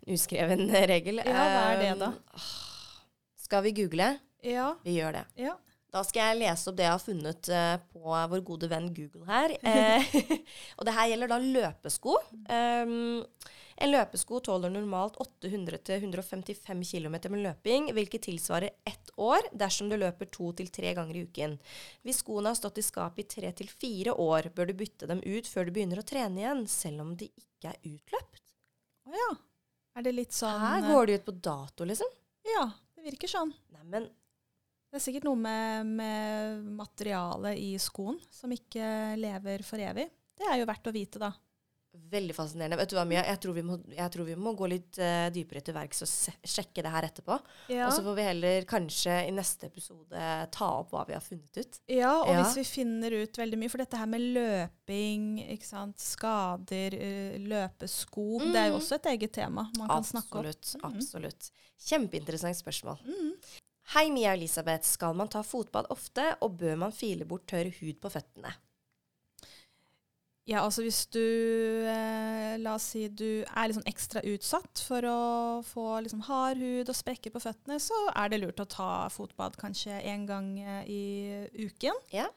en 0.05 0.13
uskreven 0.19 0.67
regel. 0.93 1.23
Ja, 1.25 1.33
hva 1.33 1.65
er 1.71 1.81
det 1.81 1.89
Eh, 1.95 1.97
da? 2.03 2.11
åh, 2.37 2.51
Skal 3.47 3.65
vi 3.65 3.73
google? 3.81 4.11
Ja, 4.45 4.73
Vi 4.85 4.99
gjør 4.99 5.19
det. 5.19 5.25
ja. 5.47 5.57
Da 5.95 6.01
skal 6.03 6.33
jeg 6.33 6.41
lese 6.41 6.67
opp 6.67 6.75
det 6.75 6.83
jeg 6.83 6.91
har 6.91 6.99
funnet 6.99 7.49
eh, 7.55 7.75
på 7.93 8.01
vår 8.03 8.41
gode 8.43 8.67
venn 8.67 8.89
Google 8.91 9.23
her. 9.29 9.53
Eh, 9.63 10.09
og 10.77 10.87
det 10.87 10.95
her 10.97 11.07
gjelder 11.07 11.31
da 11.31 11.37
løpesko. 11.39 12.17
Um, 12.51 13.23
en 13.75 13.91
løpesko 13.91 14.41
tåler 14.43 14.71
normalt 14.71 15.15
800-155 15.23 16.83
km 16.91 17.15
med 17.31 17.41
løping, 17.45 17.89
hvilket 17.95 18.25
tilsvarer 18.27 18.75
ett 18.87 19.11
år 19.19 19.47
dersom 19.55 19.87
du 19.91 19.97
løper 19.99 20.27
to 20.31 20.51
til 20.55 20.67
tre 20.71 20.93
ganger 20.95 21.15
i 21.15 21.23
uken. 21.27 21.57
Hvis 22.03 22.21
skoene 22.23 22.51
har 22.51 22.59
stått 22.59 22.79
i 22.79 22.85
skapet 22.87 23.23
i 23.23 23.27
tre 23.35 23.53
til 23.55 23.71
fire 23.71 24.15
år, 24.19 24.51
bør 24.55 24.71
du 24.71 24.75
bytte 24.83 25.07
dem 25.11 25.23
ut 25.23 25.47
før 25.47 25.67
du 25.67 25.73
begynner 25.75 25.99
å 26.03 26.07
trene 26.07 26.43
igjen, 26.43 26.63
selv 26.71 27.03
om 27.03 27.15
de 27.19 27.27
ikke 27.31 27.71
er 27.71 27.79
utløpt. 27.83 28.43
Å 29.07 29.15
ja. 29.15 29.31
Er 29.95 30.03
det 30.07 30.15
litt 30.15 30.35
sånn 30.35 30.59
Her 30.59 30.81
eh, 30.83 30.91
går 30.91 31.07
de 31.07 31.17
ut 31.19 31.27
på 31.27 31.35
dato, 31.51 31.87
liksom. 31.87 32.15
Ja, 32.51 32.67
det 32.95 33.07
virker 33.07 33.31
sånn. 33.31 33.51
Neimen, 33.75 34.07
Det 34.95 35.01
er 35.01 35.03
sikkert 35.11 35.25
noe 35.27 35.35
med, 35.35 35.89
med 35.97 36.67
materialet 36.77 37.57
i 37.59 37.73
skoen 37.83 38.15
som 38.31 38.53
ikke 38.55 38.85
lever 39.19 39.59
for 39.67 39.81
evig. 39.83 40.05
Det 40.39 40.47
er 40.47 40.61
jo 40.61 40.67
verdt 40.69 40.87
å 40.87 40.93
vite, 40.95 41.19
da. 41.19 41.33
Veldig 42.11 42.35
fascinerende. 42.35 42.77
Vet 42.79 42.91
du 42.91 42.95
hva, 42.95 43.03
Mia? 43.07 43.21
Jeg 43.27 43.41
tror 43.43 43.57
vi 43.57 43.63
må, 43.67 43.75
tror 44.11 44.27
vi 44.27 44.37
må 44.39 44.53
gå 44.55 44.69
litt 44.71 44.97
uh, 45.03 45.27
dypere 45.35 45.61
til 45.67 45.75
verks 45.75 45.99
og 46.05 46.09
sjekke 46.47 46.83
det 46.83 46.91
her 46.93 47.07
etterpå. 47.09 47.37
Ja. 47.71 47.89
Og 47.89 47.95
så 47.97 48.05
får 48.07 48.15
vi 48.21 48.25
heller 48.29 48.67
kanskje 48.71 49.17
i 49.27 49.33
neste 49.35 49.67
episode 49.67 50.23
ta 50.55 50.69
opp 50.79 50.95
hva 50.95 51.03
vi 51.07 51.15
har 51.17 51.23
funnet 51.27 51.59
ut. 51.59 51.79
Ja, 51.91 52.13
og 52.21 52.31
Ja. 52.31 52.39
hvis 52.45 52.55
vi 52.61 52.65
finner 52.83 53.15
ut 53.19 53.39
veldig 53.39 53.59
mye 53.59 53.71
For 53.75 53.83
dette 53.83 53.99
her 53.99 54.07
med 54.11 54.23
løping, 54.39 55.27
skader, 55.99 56.95
løpesko 56.95 57.45
løpesko 57.51 58.27
Det 58.47 58.63
er 58.63 58.71
jo 58.71 58.77
Mhm. 58.77 58.81
også 58.81 58.95
et 58.95 59.11
eget 59.15 59.33
tema 59.41 59.67
man 59.77 59.87
kan 59.91 60.03
snakke 60.07 60.39
om. 60.39 60.45
Mhm. 60.45 60.87
Absolutt. 60.87 61.51
Kjempeinteressant 61.83 62.63
spørsmål. 62.63 62.99
Mhm. 63.03 63.35
Hei, 63.93 64.09
Mia 64.09 64.33
Elisabeth. 64.33 64.87
Skal 64.87 65.13
man 65.13 65.29
ta 65.29 65.43
fotbad 65.45 65.91
ofte, 65.93 66.31
og 66.41 66.57
bør 66.57 66.79
man 66.87 66.95
file 66.95 67.27
bort 67.29 67.45
tørr 67.51 67.69
hud 67.79 67.99
på 68.01 68.09
føttene? 68.09 68.55
Ja, 70.45 70.61
altså 70.61 70.83
hvis 70.85 71.07
du 71.09 71.21
eh, 71.89 72.53
La 72.61 72.75
oss 72.77 72.91
si 72.93 73.07
du 73.09 73.41
er 73.41 73.73
sånn 73.73 73.87
ekstra 73.89 74.21
utsatt 74.29 74.81
for 74.85 75.05
å 75.09 75.19
få 75.65 75.85
liksom 76.05 76.21
hard 76.27 76.61
hud 76.61 76.91
og 76.91 76.97
sprekker 76.97 77.33
på 77.33 77.41
føttene, 77.41 77.79
så 77.81 77.97
er 78.13 78.29
det 78.29 78.43
lurt 78.43 78.61
å 78.61 78.67
ta 78.69 78.89
fotbad 79.13 79.57
kanskje 79.57 79.97
én 80.05 80.27
gang 80.29 80.51
eh, 80.61 80.83
i 80.85 81.03
uken. 81.65 81.97
Ja. 82.13 82.29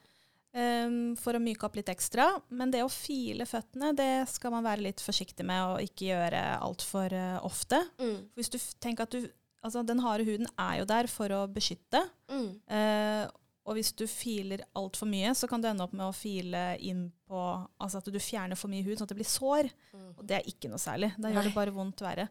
Um, 0.49 1.13
for 1.13 1.37
å 1.37 1.41
myke 1.41 1.67
opp 1.67 1.77
litt 1.77 1.91
ekstra. 1.93 2.31
Men 2.49 2.73
det 2.73 2.81
å 2.81 2.89
file 2.89 3.45
føttene, 3.45 3.93
det 3.93 4.25
skal 4.31 4.55
man 4.55 4.65
være 4.65 4.87
litt 4.87 5.03
forsiktig 5.05 5.45
med 5.45 5.75
og 5.75 5.85
ikke 5.85 6.09
gjøre 6.09 6.41
altfor 6.65 7.13
uh, 7.13 7.37
ofte. 7.45 7.83
Mm. 8.01 8.17
Hvis 8.33 8.49
du 8.49 8.57
tenker 8.81 9.05
at 9.05 9.13
du 9.13 9.29
Altså, 9.63 9.83
den 9.85 9.99
harde 9.99 10.23
huden 10.23 10.47
er 10.57 10.79
jo 10.79 10.85
der 10.85 11.07
for 11.11 11.27
å 11.35 11.41
beskytte. 11.51 11.99
Mm. 12.31 12.49
Eh, 12.71 13.25
og 13.69 13.75
hvis 13.75 13.91
du 13.93 14.05
filer 14.07 14.63
altfor 14.79 15.05
mye, 15.11 15.33
så 15.35 15.47
kan 15.51 15.61
du 15.61 15.67
ende 15.69 15.83
opp 15.83 15.91
med 15.93 16.07
å 16.07 16.15
file 16.15 16.77
inn 16.79 17.11
på 17.29 17.41
Altså 17.79 17.99
at 17.99 18.07
du 18.09 18.17
fjerner 18.19 18.55
for 18.57 18.71
mye 18.71 18.81
hud, 18.85 18.95
sånn 18.97 19.05
at 19.05 19.11
det 19.13 19.19
blir 19.19 19.29
sår. 19.29 19.67
Mm. 19.93 20.07
Og 20.17 20.23
det 20.25 20.37
er 20.39 20.47
ikke 20.49 20.69
noe 20.71 20.79
særlig. 20.81 21.11
Da 21.17 21.27
Nei. 21.27 21.33
gjør 21.35 21.49
det 21.49 21.53
bare 21.57 21.75
vondt 21.75 22.01
verre. 22.01 22.29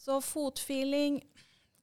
Så 0.00 0.16
fotfiling 0.24 1.20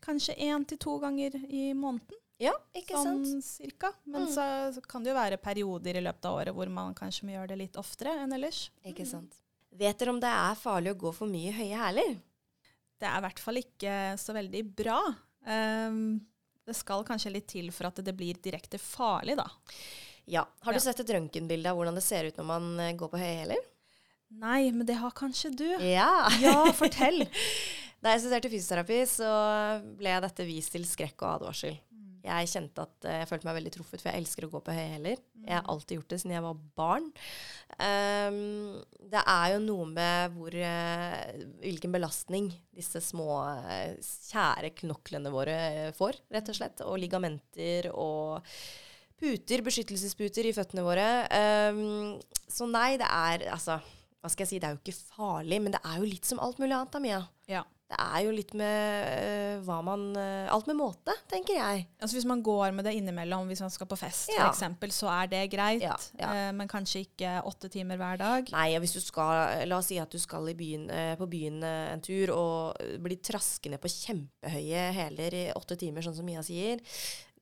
kanskje 0.03 0.35
én 0.41 0.65
til 0.67 0.77
to 0.81 0.97
ganger 0.99 1.35
i 1.47 1.69
måneden, 1.73 2.17
Ja, 2.39 2.53
ikke 2.75 2.95
sånn 2.95 3.25
sant? 3.27 3.43
cirka. 3.45 3.93
Men 4.05 4.25
Mm. 4.25 4.33
så, 4.33 4.43
så 4.73 4.81
kan 4.87 5.03
det 5.03 5.11
jo 5.11 5.15
være 5.19 5.37
perioder 5.37 5.97
i 5.97 6.01
løpet 6.03 6.25
av 6.25 6.35
året 6.39 6.55
hvor 6.55 6.69
man 6.71 6.93
kanskje 6.95 7.25
må 7.27 7.33
gjøre 7.37 7.49
det 7.49 7.57
litt 7.57 7.75
oftere 7.79 8.13
enn 8.23 8.31
ellers. 8.33 8.69
Ikke 8.85 9.05
sant. 9.05 9.35
Vet 9.71 9.97
dere 9.99 10.09
om 10.11 10.19
det 10.19 10.29
er 10.31 10.55
farlig 10.55 10.91
å 10.95 10.97
gå 10.97 11.13
for 11.13 11.27
mye 11.27 11.49
i 11.51 11.55
høye 11.55 11.77
hæler? 11.77 12.17
Det 12.99 13.07
er 13.07 13.17
i 13.21 13.23
hvert 13.27 13.39
fall 13.39 13.59
ikke 13.61 13.95
så 14.19 14.33
veldig 14.35 14.63
bra. 14.75 14.99
Um, 15.47 16.19
det 16.67 16.75
skal 16.77 17.05
kanskje 17.07 17.31
litt 17.33 17.47
til 17.49 17.71
for 17.73 17.87
at 17.89 18.01
det 18.05 18.13
blir 18.17 18.37
direkte 18.43 18.77
farlig, 18.81 19.37
da. 19.39 19.47
Ja. 20.29 20.43
Har 20.61 20.75
du 20.75 20.77
Ja. 20.77 20.83
sett 20.83 20.99
et 21.01 21.09
røntgenbilde 21.15 21.71
av 21.71 21.77
hvordan 21.79 21.95
det 21.97 22.03
ser 22.05 22.27
ut 22.29 22.37
når 22.37 22.45
man 22.45 22.67
eh, 22.83 22.91
går 22.99 23.09
på 23.09 23.17
høye 23.17 23.37
hæler? 23.39 23.63
Nei, 24.29 24.69
men 24.75 24.85
det 24.85 24.99
har 24.99 25.09
kanskje 25.17 25.49
du. 25.57 25.65
Ja. 25.81 26.27
Ja, 26.43 26.67
fortell. 26.77 27.23
Da 28.03 28.13
jeg 28.13 28.21
studerte 28.21 28.51
fysioterapi, 28.53 28.99
så 29.09 29.29
ble 29.97 30.13
dette 30.23 30.45
vist 30.47 30.71
til 30.75 30.85
skrekk 30.87 31.17
og 31.25 31.39
advarsel. 31.39 31.79
Jeg 32.29 32.49
kjente 32.51 32.83
at 32.85 33.07
eh, 33.07 33.19
jeg 33.21 33.29
følte 33.29 33.47
meg 33.49 33.57
veldig 33.59 33.71
truffet, 33.73 34.01
for 34.01 34.09
jeg 34.11 34.21
elsker 34.21 34.45
å 34.45 34.51
gå 34.53 34.61
på 34.65 34.75
høye 34.75 34.89
hæler. 34.93 35.21
Jeg 35.43 35.55
har 35.55 35.69
alltid 35.71 35.99
gjort 35.99 36.13
det 36.13 36.19
siden 36.21 36.35
jeg 36.35 36.45
var 36.45 36.59
barn. 36.79 37.07
Um, 37.79 38.79
det 39.11 39.23
er 39.23 39.53
jo 39.53 39.61
noe 39.63 39.87
med 39.91 40.35
hvor, 40.35 40.55
eh, 40.55 41.45
hvilken 41.63 41.95
belastning 41.95 42.51
disse 42.75 43.01
små, 43.03 43.29
eh, 43.69 43.95
kjære 44.29 44.73
knoklene 44.81 45.33
våre 45.33 45.57
får, 45.97 46.21
rett 46.35 46.51
og 46.51 46.59
slett. 46.59 46.85
Og 46.85 46.99
ligamenter 47.01 47.89
og 47.93 48.45
puter, 49.19 49.63
beskyttelsesputer 49.65 50.47
i 50.47 50.53
føttene 50.55 50.85
våre. 50.85 51.07
Um, 51.71 52.19
så 52.49 52.69
nei, 52.69 52.93
det 53.01 53.09
er 53.09 53.49
altså 53.51 53.81
Hva 54.19 54.27
skal 54.31 54.43
jeg 54.43 54.49
si, 54.49 54.57
det 54.59 54.67
er 54.67 54.73
jo 54.75 54.81
ikke 54.81 55.01
farlig, 55.15 55.61
men 55.63 55.71
det 55.71 55.79
er 55.79 56.01
jo 56.01 56.07
litt 56.07 56.27
som 56.27 56.41
alt 56.43 56.57
mulig 56.59 56.75
annet, 56.75 56.91
da, 56.91 56.99
Mia. 56.99 57.19
Ja. 57.47 57.61
Det 57.89 57.97
er 57.97 58.19
jo 58.21 58.31
litt 58.35 58.51
med 58.53 59.07
øh, 59.09 59.61
hva 59.65 59.79
man 59.81 60.03
øh, 60.13 60.49
Alt 60.53 60.67
med 60.69 60.77
måte, 60.77 61.15
tenker 61.31 61.55
jeg. 61.57 61.87
Altså 61.97 62.15
Hvis 62.19 62.27
man 62.29 62.43
går 62.45 62.71
med 62.77 62.85
det 62.85 62.93
innimellom, 62.99 63.47
hvis 63.49 63.63
man 63.65 63.71
skal 63.73 63.89
på 63.89 63.97
fest 63.97 64.29
Ja. 64.35 64.45
eksempel, 64.51 64.91
så 64.93 65.09
er 65.09 65.31
det 65.31 65.41
greit. 65.49 65.81
Ja, 65.81 65.95
ja. 66.19 66.29
Eh, 66.29 66.51
men 66.53 66.69
kanskje 66.69 67.01
ikke 67.07 67.31
åtte 67.49 67.69
timer 67.73 67.97
hver 67.97 68.19
dag. 68.21 68.51
Nei, 68.53 68.67
hvis 68.83 68.93
du 68.93 69.01
skal 69.01 69.65
La 69.67 69.79
oss 69.81 69.89
si 69.89 69.97
at 69.97 70.11
du 70.13 70.19
skal 70.21 70.51
i 70.51 70.55
byen, 70.59 70.85
på 71.17 71.25
byen 71.31 71.63
en 71.65 72.01
tur 72.05 72.29
og 72.35 72.77
blir 73.01 73.17
traskende 73.25 73.81
på 73.81 73.89
kjempehøye 73.89 74.85
hæler 74.93 75.33
i 75.33 75.43
åtte 75.57 75.77
timer, 75.81 76.05
sånn 76.05 76.15
som 76.19 76.29
Mia 76.29 76.45
sier. 76.45 76.77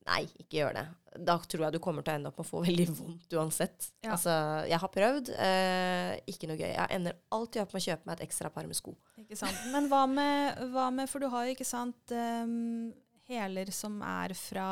Nei, 0.08 0.22
ikke 0.40 0.60
gjør 0.62 0.76
det. 0.78 0.84
Da 1.28 1.34
tror 1.50 1.64
jeg 1.66 1.74
du 1.74 1.80
kommer 1.82 2.04
til 2.04 2.14
å 2.14 2.18
ende 2.18 2.30
opp 2.30 2.38
med 2.40 2.46
å 2.46 2.48
få 2.48 2.62
veldig 2.68 2.86
vondt 2.96 3.36
uansett. 3.38 3.90
Ja. 4.04 4.14
Altså, 4.16 4.34
jeg 4.70 4.80
har 4.82 4.92
prøvd. 4.94 5.32
Eh, 5.34 6.12
ikke 6.32 6.50
noe 6.50 6.58
gøy. 6.60 6.70
Jeg 6.72 6.94
ender 6.96 7.18
alltid 7.34 7.64
opp 7.64 7.74
med 7.74 7.82
å 7.82 7.86
kjøpe 7.88 8.08
meg 8.08 8.16
et 8.18 8.28
ekstra 8.28 8.52
par 8.54 8.68
med 8.68 8.78
sko. 8.78 8.94
Ikke 9.20 9.38
sant? 9.38 9.66
Men 9.74 9.90
hva 9.92 10.04
med, 10.10 10.62
hva 10.72 10.88
med 10.94 11.10
For 11.10 11.22
du 11.22 11.28
har 11.32 11.48
jo 11.48 11.56
ikke 11.56 11.68
sant 11.68 12.14
um, 12.14 12.88
hæler 13.28 13.72
som 13.74 14.00
er 14.04 14.34
fra 14.38 14.68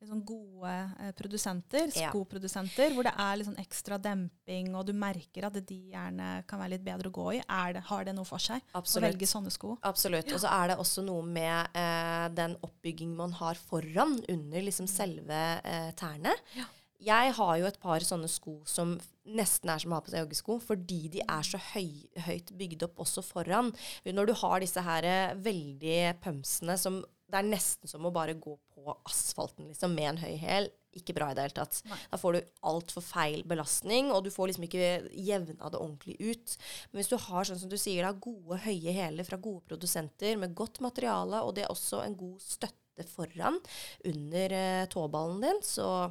liksom 0.00 0.20
gode 0.24 0.72
eh, 1.00 1.10
produsenter, 1.18 1.90
Ja. 1.98 2.10
skoprodusenter, 2.12 2.92
hvor 2.94 3.02
det 3.08 3.14
er 3.18 3.42
sånn 3.44 3.58
ekstra 3.58 3.98
demping, 4.00 4.70
og 4.78 4.86
du 4.86 4.92
merker 4.94 5.48
at 5.48 5.58
de 5.66 5.78
gjerne 5.92 6.44
kan 6.46 6.60
være 6.62 6.76
litt 6.76 6.84
bedre 6.86 7.10
å 7.10 7.16
gå 7.18 7.26
i. 7.38 7.42
Er 7.48 7.74
det, 7.74 7.82
har 7.88 8.04
det 8.06 8.14
noe 8.14 8.24
for 8.28 8.38
seg 8.38 8.62
å 8.74 8.82
velge 9.02 9.26
sånne 9.26 9.50
sko? 9.50 9.76
Absolutt. 9.82 10.30
Og 10.32 10.40
så 10.40 10.50
er 10.54 10.68
det 10.72 10.78
også 10.78 11.04
noe 11.06 11.22
med 11.26 11.74
eh, 11.74 12.28
den 12.34 12.56
oppbygging 12.62 13.14
man 13.18 13.32
har 13.32 13.54
foran, 13.58 14.18
under 14.28 14.62
liksom 14.62 14.86
selve 14.86 15.60
eh, 15.64 15.90
tærne. 15.98 16.34
Ja. 16.54 16.64
Jeg 16.98 17.34
har 17.36 17.56
jo 17.60 17.66
et 17.68 17.78
par 17.78 18.02
sånne 18.02 18.26
sko 18.26 18.56
som 18.66 18.96
nesten 19.24 19.70
er 19.70 19.78
som 19.78 19.92
å 19.92 19.98
ha 19.98 20.02
på 20.02 20.10
seg 20.10 20.24
joggesko, 20.24 20.56
fordi 20.64 21.08
de 21.12 21.20
er 21.22 21.44
så 21.46 21.58
høy, 21.74 22.08
høyt 22.26 22.50
bygd 22.58 22.82
opp 22.88 22.98
også 23.04 23.22
foran. 23.22 23.70
Når 24.06 24.26
du 24.26 24.34
har 24.40 24.58
disse 24.64 24.82
her 24.82 25.06
eh, 25.06 25.34
veldig 25.38 26.00
pømsene 26.24 26.78
som 26.80 27.02
det 27.28 27.38
er 27.42 27.48
nesten 27.48 27.90
som 27.90 28.06
å 28.08 28.12
bare 28.14 28.36
gå 28.40 28.54
på 28.72 28.94
asfalten 29.08 29.68
liksom, 29.68 29.92
med 29.96 30.14
en 30.14 30.20
høy 30.22 30.36
hæl. 30.40 30.70
Ikke 30.96 31.12
bra 31.14 31.28
i 31.30 31.36
det 31.36 31.44
hele 31.44 31.56
tatt. 31.58 31.82
Nei. 31.90 31.98
Da 32.08 32.18
får 32.18 32.38
du 32.38 32.52
altfor 32.70 33.04
feil 33.04 33.42
belastning, 33.46 34.08
og 34.14 34.22
du 34.24 34.30
får 34.32 34.48
liksom 34.50 34.64
ikke 34.64 34.86
jevna 35.12 35.68
det 35.68 35.78
ordentlig 35.78 36.16
ut. 36.24 36.54
Men 36.90 37.02
hvis 37.02 37.10
du 37.12 37.18
har 37.20 37.44
sånn 37.48 37.60
som 37.60 37.70
du 37.70 37.76
sier 37.78 38.08
da, 38.08 38.14
gode, 38.16 38.56
høye 38.64 38.94
hæler 38.96 39.28
fra 39.28 39.36
gode 39.44 39.66
produsenter 39.68 40.40
med 40.40 40.56
godt 40.58 40.80
materiale, 40.84 41.42
og 41.44 41.52
det 41.58 41.66
er 41.66 41.74
også 41.74 42.00
en 42.06 42.16
god 42.18 42.40
støtte 42.42 43.04
foran 43.12 43.60
under 44.08 44.56
eh, 44.56 44.86
tåballen 44.90 45.44
din, 45.44 45.60
så, 45.62 46.08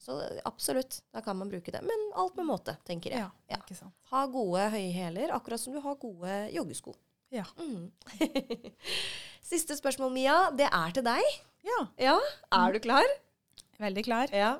så 0.00 0.20
absolutt, 0.48 1.02
da 1.12 1.20
kan 1.26 1.36
man 1.36 1.50
bruke 1.50 1.74
det. 1.74 1.82
Men 1.84 2.06
alt 2.22 2.38
med 2.38 2.48
måte, 2.48 2.78
tenker 2.86 3.18
jeg. 3.18 3.26
Ja, 3.26 3.34
Ja. 3.50 3.90
Ha 4.14 4.24
gode, 4.30 4.70
høye 4.72 4.94
hæler, 4.94 5.34
akkurat 5.34 5.60
som 5.60 5.74
du 5.74 5.82
har 5.84 5.98
gode 6.00 6.38
joggesko. 6.54 6.94
Ja. 7.34 7.44
Mm. 7.58 7.90
Siste 9.48 9.76
spørsmål, 9.78 10.12
Mia. 10.14 10.38
Det 10.56 10.68
er 10.68 10.94
til 10.96 11.04
deg. 11.06 11.36
ja. 11.68 11.80
Ja, 12.00 12.16
Er 12.54 12.72
du 12.72 12.80
klar? 12.84 13.04
Veldig 13.78 14.04
klar. 14.04 14.32
Ja. 14.34 14.56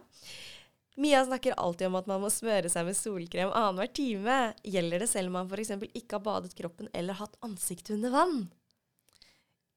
Mia 0.99 1.21
snakker 1.25 1.55
alltid 1.57 1.87
om 1.87 1.97
at 2.01 2.09
man 2.11 2.21
må 2.25 2.29
smøre 2.33 2.71
seg 2.71 2.87
med 2.89 2.97
solkrem 2.99 3.53
annenhver 3.55 3.91
time. 3.95 4.39
Gjelder 4.67 5.05
det 5.05 5.09
selv 5.11 5.31
om 5.31 5.37
man 5.39 5.51
f.eks. 5.51 5.71
ikke 5.95 6.19
har 6.19 6.25
badet 6.27 6.57
kroppen 6.59 6.89
eller 6.93 7.19
hatt 7.21 7.37
ansiktet 7.47 7.95
under 7.97 8.15
vann? 8.15 8.39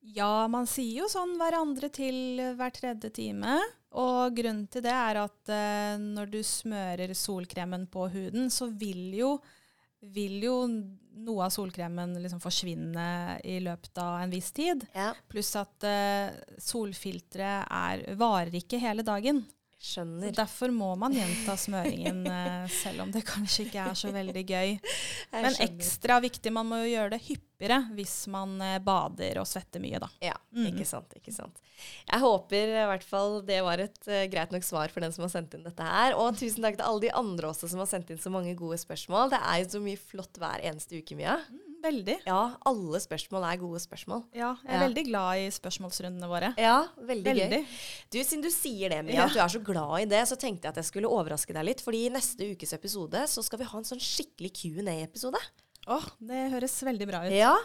Ja, 0.02 0.48
man 0.50 0.66
sier 0.66 1.04
jo 1.04 1.10
sånn 1.12 1.36
hverandre 1.38 1.92
til 1.94 2.42
hver 2.58 2.74
tredje 2.74 3.12
time. 3.14 3.60
Og 4.02 4.34
grunnen 4.38 4.66
til 4.72 4.82
det 4.86 4.94
er 4.96 5.20
at 5.22 5.52
eh, 5.54 5.98
når 6.02 6.32
du 6.34 6.40
smører 6.48 7.14
solkremen 7.18 7.86
på 7.92 8.08
huden, 8.10 8.50
så 8.50 8.72
vil 8.72 9.12
jo, 9.20 9.36
vil 10.02 10.42
jo 10.44 10.56
noe 11.22 11.46
av 11.46 11.54
solkremen 11.54 12.16
liksom 12.22 12.42
forsvinne 12.42 13.40
i 13.46 13.60
løpet 13.62 13.98
av 14.02 14.22
en 14.24 14.34
viss 14.34 14.52
tid. 14.56 14.86
Ja, 14.96 15.12
Pluss 15.30 15.54
at 15.60 15.86
uh, 15.86 16.32
solfilteret 16.58 17.68
er, 17.68 18.06
varer 18.18 18.56
ikke 18.62 18.82
hele 18.82 19.06
dagen. 19.06 19.44
Så 19.82 19.96
skjønner. 19.96 20.32
derfor 20.38 20.70
må 20.70 20.92
man 21.02 21.16
gjenta 21.18 21.56
smøringen, 21.58 22.20
eh, 22.30 22.68
selv 22.70 23.02
om 23.02 23.12
det 23.12 23.24
kanskje 23.26 23.64
ikke 23.66 23.86
er 23.90 23.96
så 23.98 24.12
veldig 24.14 24.44
gøy. 24.46 24.76
Men 25.34 25.58
ekstra 25.66 26.20
viktig, 26.22 26.52
man 26.54 26.68
må 26.70 26.84
jo 26.84 26.92
gjøre 26.92 27.16
det 27.16 27.22
hyppigere 27.26 27.80
hvis 27.98 28.14
man 28.30 28.54
eh, 28.62 28.76
bader 28.86 29.40
og 29.42 29.48
svetter 29.50 29.82
mye, 29.82 29.98
da. 30.04 30.10
Ja, 30.22 30.36
Mm. 30.52 30.66
ikke 30.68 30.86
sant. 30.86 31.14
ikke 31.16 31.32
sant. 31.34 31.58
Jeg 32.12 32.20
håper 32.22 32.74
i 32.76 32.86
hvert 32.92 33.04
fall 33.08 33.38
det 33.48 33.62
var 33.64 33.80
et 33.80 33.98
uh, 34.12 34.26
greit 34.30 34.52
nok 34.52 34.66
svar 34.68 34.92
for 34.92 35.00
den 35.02 35.14
som 35.16 35.24
har 35.24 35.32
sendt 35.32 35.54
inn 35.56 35.64
dette 35.64 35.82
her. 35.82 36.14
Og 36.20 36.36
tusen 36.38 36.62
takk 36.62 36.76
til 36.78 36.86
alle 36.86 37.02
de 37.08 37.12
andre 37.16 37.48
også 37.50 37.70
som 37.72 37.80
har 37.80 37.88
sendt 37.90 38.12
inn 38.12 38.20
så 38.22 38.30
mange 38.30 38.54
gode 38.60 38.78
spørsmål. 38.78 39.32
Det 39.32 39.40
er 39.42 39.62
jo 39.64 39.70
så 39.78 39.82
mye 39.82 39.98
flott 39.98 40.38
hver 40.38 40.60
eneste 40.68 41.00
uke, 41.00 41.16
Mia. 41.18 41.40
Veldig. 41.82 42.18
Ja, 42.28 42.56
alle 42.70 43.00
spørsmål 43.02 43.46
er 43.52 43.58
gode 43.62 43.80
spørsmål. 43.82 44.24
Ja, 44.38 44.52
jeg 44.64 44.70
er 44.76 44.80
Ja. 44.80 44.88
veldig 44.88 45.04
glad 45.08 45.38
i 45.42 45.48
spørsmålsrundene 45.50 46.28
våre. 46.30 46.54
Ja, 46.58 46.88
veldig, 47.00 47.34
gøy. 47.36 47.66
Du, 48.12 48.20
Siden 48.24 48.42
du 48.44 48.50
sier 48.50 48.90
det, 48.90 49.04
Mia, 49.06 49.16
Ja. 49.16 49.26
at 49.26 49.34
du 49.34 49.40
er 49.40 49.48
så 49.50 49.64
glad 49.64 50.02
i 50.02 50.06
det, 50.06 50.22
så 50.28 50.38
tenkte 50.38 50.64
jeg 50.66 50.70
at 50.70 50.76
jeg 50.76 50.86
skulle 50.86 51.10
overraske 51.10 51.54
deg 51.54 51.66
litt. 51.66 51.82
fordi 51.82 52.06
i 52.06 52.10
neste 52.10 52.52
ukes 52.56 52.74
episode 52.74 53.24
så 53.28 53.44
skal 53.44 53.60
vi 53.60 53.66
ha 53.66 53.78
en 53.78 53.84
sånn 53.84 54.00
skikkelig 54.00 54.52
Q&A-episode. 54.54 55.40
Åh, 55.90 56.04
det 56.22 56.52
høres 56.54 56.76
veldig 56.86 57.08
bra 57.10 57.24
ut. 57.26 57.32
Ja, 57.34 57.56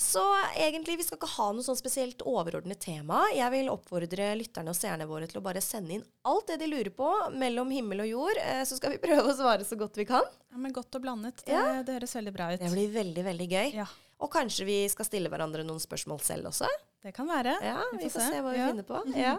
Så 0.00 0.22
egentlig, 0.56 0.96
vi 0.96 1.04
skal 1.04 1.18
ikke 1.18 1.28
ha 1.36 1.50
noe 1.52 1.62
sånn 1.66 1.76
spesielt 1.76 2.22
overordnet 2.24 2.80
tema. 2.80 3.26
Jeg 3.36 3.50
vil 3.52 3.68
oppfordre 3.68 4.30
lytterne 4.40 4.72
og 4.72 4.78
seerne 4.78 5.04
våre 5.06 5.28
til 5.28 5.40
å 5.42 5.44
bare 5.44 5.60
sende 5.60 5.92
inn 5.98 6.04
alt 6.24 6.46
det 6.48 6.56
de 6.62 6.70
lurer 6.72 6.90
på 6.96 7.10
mellom 7.36 7.70
himmel 7.70 8.00
og 8.06 8.08
jord. 8.08 8.40
Eh, 8.40 8.62
så 8.64 8.78
skal 8.80 8.94
vi 8.96 9.02
prøve 9.06 9.28
å 9.28 9.36
svare 9.36 9.64
så 9.68 9.76
godt 9.76 10.00
vi 10.00 10.06
kan. 10.08 10.24
Ja, 10.50 10.56
men 10.56 10.72
godt 10.72 10.94
og 10.96 11.02
blandet. 11.04 11.44
Det, 11.44 11.52
Ja. 11.52 11.82
det 11.84 11.98
høres 11.98 12.16
veldig 12.16 12.32
bra 12.32 12.48
ut. 12.54 12.60
Det 12.64 12.72
blir 12.72 12.88
veldig, 12.96 13.24
veldig 13.28 13.48
gøy. 13.52 13.74
Ja, 13.82 13.86
Og 14.24 14.30
kanskje 14.32 14.64
vi 14.64 14.78
skal 14.88 15.04
stille 15.04 15.28
hverandre 15.28 15.60
noen 15.66 15.78
spørsmål 15.82 16.22
selv 16.24 16.48
også. 16.48 16.66
det 17.04 17.12
kan 17.14 17.28
være. 17.28 17.52
Ja, 17.62 17.76
vi 17.92 18.08
får 18.08 18.24
se 18.32 18.40
hva 18.40 18.52
vi 18.54 18.58
Ja. 18.58 18.70
finner 18.72 18.88
på. 18.88 19.02
Ja. 19.20 19.36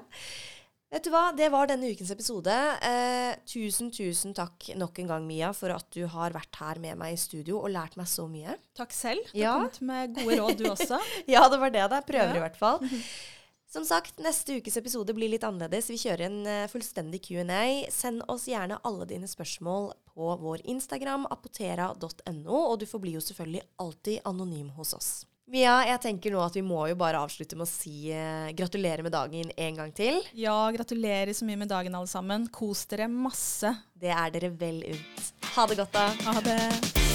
Vet 0.88 1.04
du 1.04 1.10
hva, 1.12 1.34
det 1.36 1.50
var 1.52 1.68
denne 1.68 1.90
ukens 1.92 2.12
episode. 2.14 2.54
Eh, 2.88 3.34
tusen, 3.50 3.90
tusen 3.92 4.32
takk 4.38 4.70
nok 4.80 5.02
en 5.04 5.10
gang, 5.12 5.26
Mia, 5.28 5.50
for 5.54 5.74
at 5.76 5.90
du 5.92 6.06
har 6.08 6.32
vært 6.32 6.56
her 6.62 6.80
med 6.80 6.96
meg 7.02 7.18
i 7.18 7.20
studio 7.20 7.58
og 7.60 7.74
lært 7.74 7.98
meg 8.00 8.08
så 8.08 8.24
mye. 8.32 8.56
Takk 8.78 8.96
selv. 8.96 9.28
Du 9.34 9.40
Ja. 9.42 9.58
kommet 9.58 9.82
med 9.82 10.16
gode 10.16 10.38
råd, 10.40 10.56
du 10.58 10.70
også. 10.72 11.00
Ja, 11.28 11.44
det 11.52 11.60
var 11.60 11.70
det. 11.76 11.84
da. 11.92 12.00
Prøver 12.02 12.32
Ja. 12.32 12.40
i 12.40 12.46
hvert 12.46 12.56
fall. 12.58 12.80
Som 13.70 13.84
sagt, 13.84 14.16
neste 14.24 14.62
ukes 14.62 14.78
episode 14.80 15.12
blir 15.14 15.28
litt 15.28 15.44
annerledes. 15.44 15.90
Vi 15.92 15.98
kjører 16.00 16.22
en 16.30 16.40
eh, 16.48 16.68
fullstendig 16.72 17.20
Q&A. 17.28 17.92
Send 17.92 18.24
oss 18.32 18.46
gjerne 18.48 18.80
alle 18.88 19.06
dine 19.06 19.28
spørsmål 19.28 19.92
på 20.16 20.38
vår 20.40 20.64
Instagram, 20.72 21.28
apotera.no, 21.30 22.56
og 22.72 22.80
du 22.80 22.86
forblir 22.88 23.20
jo 23.20 23.26
selvfølgelig 23.28 23.68
alltid 23.84 24.22
anonym 24.24 24.70
hos 24.80 24.94
oss. 24.96 25.26
Mia, 25.48 25.78
jeg 25.88 26.02
tenker 26.04 26.34
nå 26.34 26.42
at 26.44 26.58
vi 26.58 26.64
må 26.66 26.82
jo 26.92 26.98
bare 27.00 27.22
avslutte 27.24 27.56
med 27.56 27.64
å 27.64 27.72
si 27.72 28.10
eh, 28.12 28.50
gratulerer 28.58 29.06
med 29.06 29.16
dagen 29.16 29.54
en 29.56 29.80
gang 29.80 29.94
til. 29.96 30.20
Ja, 30.36 30.58
gratulerer 30.76 31.32
så 31.32 31.48
mye 31.48 31.62
med 31.64 31.72
dagen, 31.72 31.96
alle 31.96 32.12
sammen. 32.12 32.50
Kos 32.52 32.84
dere 32.92 33.08
masse. 33.08 33.72
Det 33.96 34.12
er 34.12 34.36
dere 34.36 34.52
vel 34.52 34.84
unt. 34.92 35.34
Ha 35.56 35.70
det 35.72 35.80
godt, 35.80 35.96
da. 35.96 36.10
Ha 36.28 36.42
det. 36.44 37.07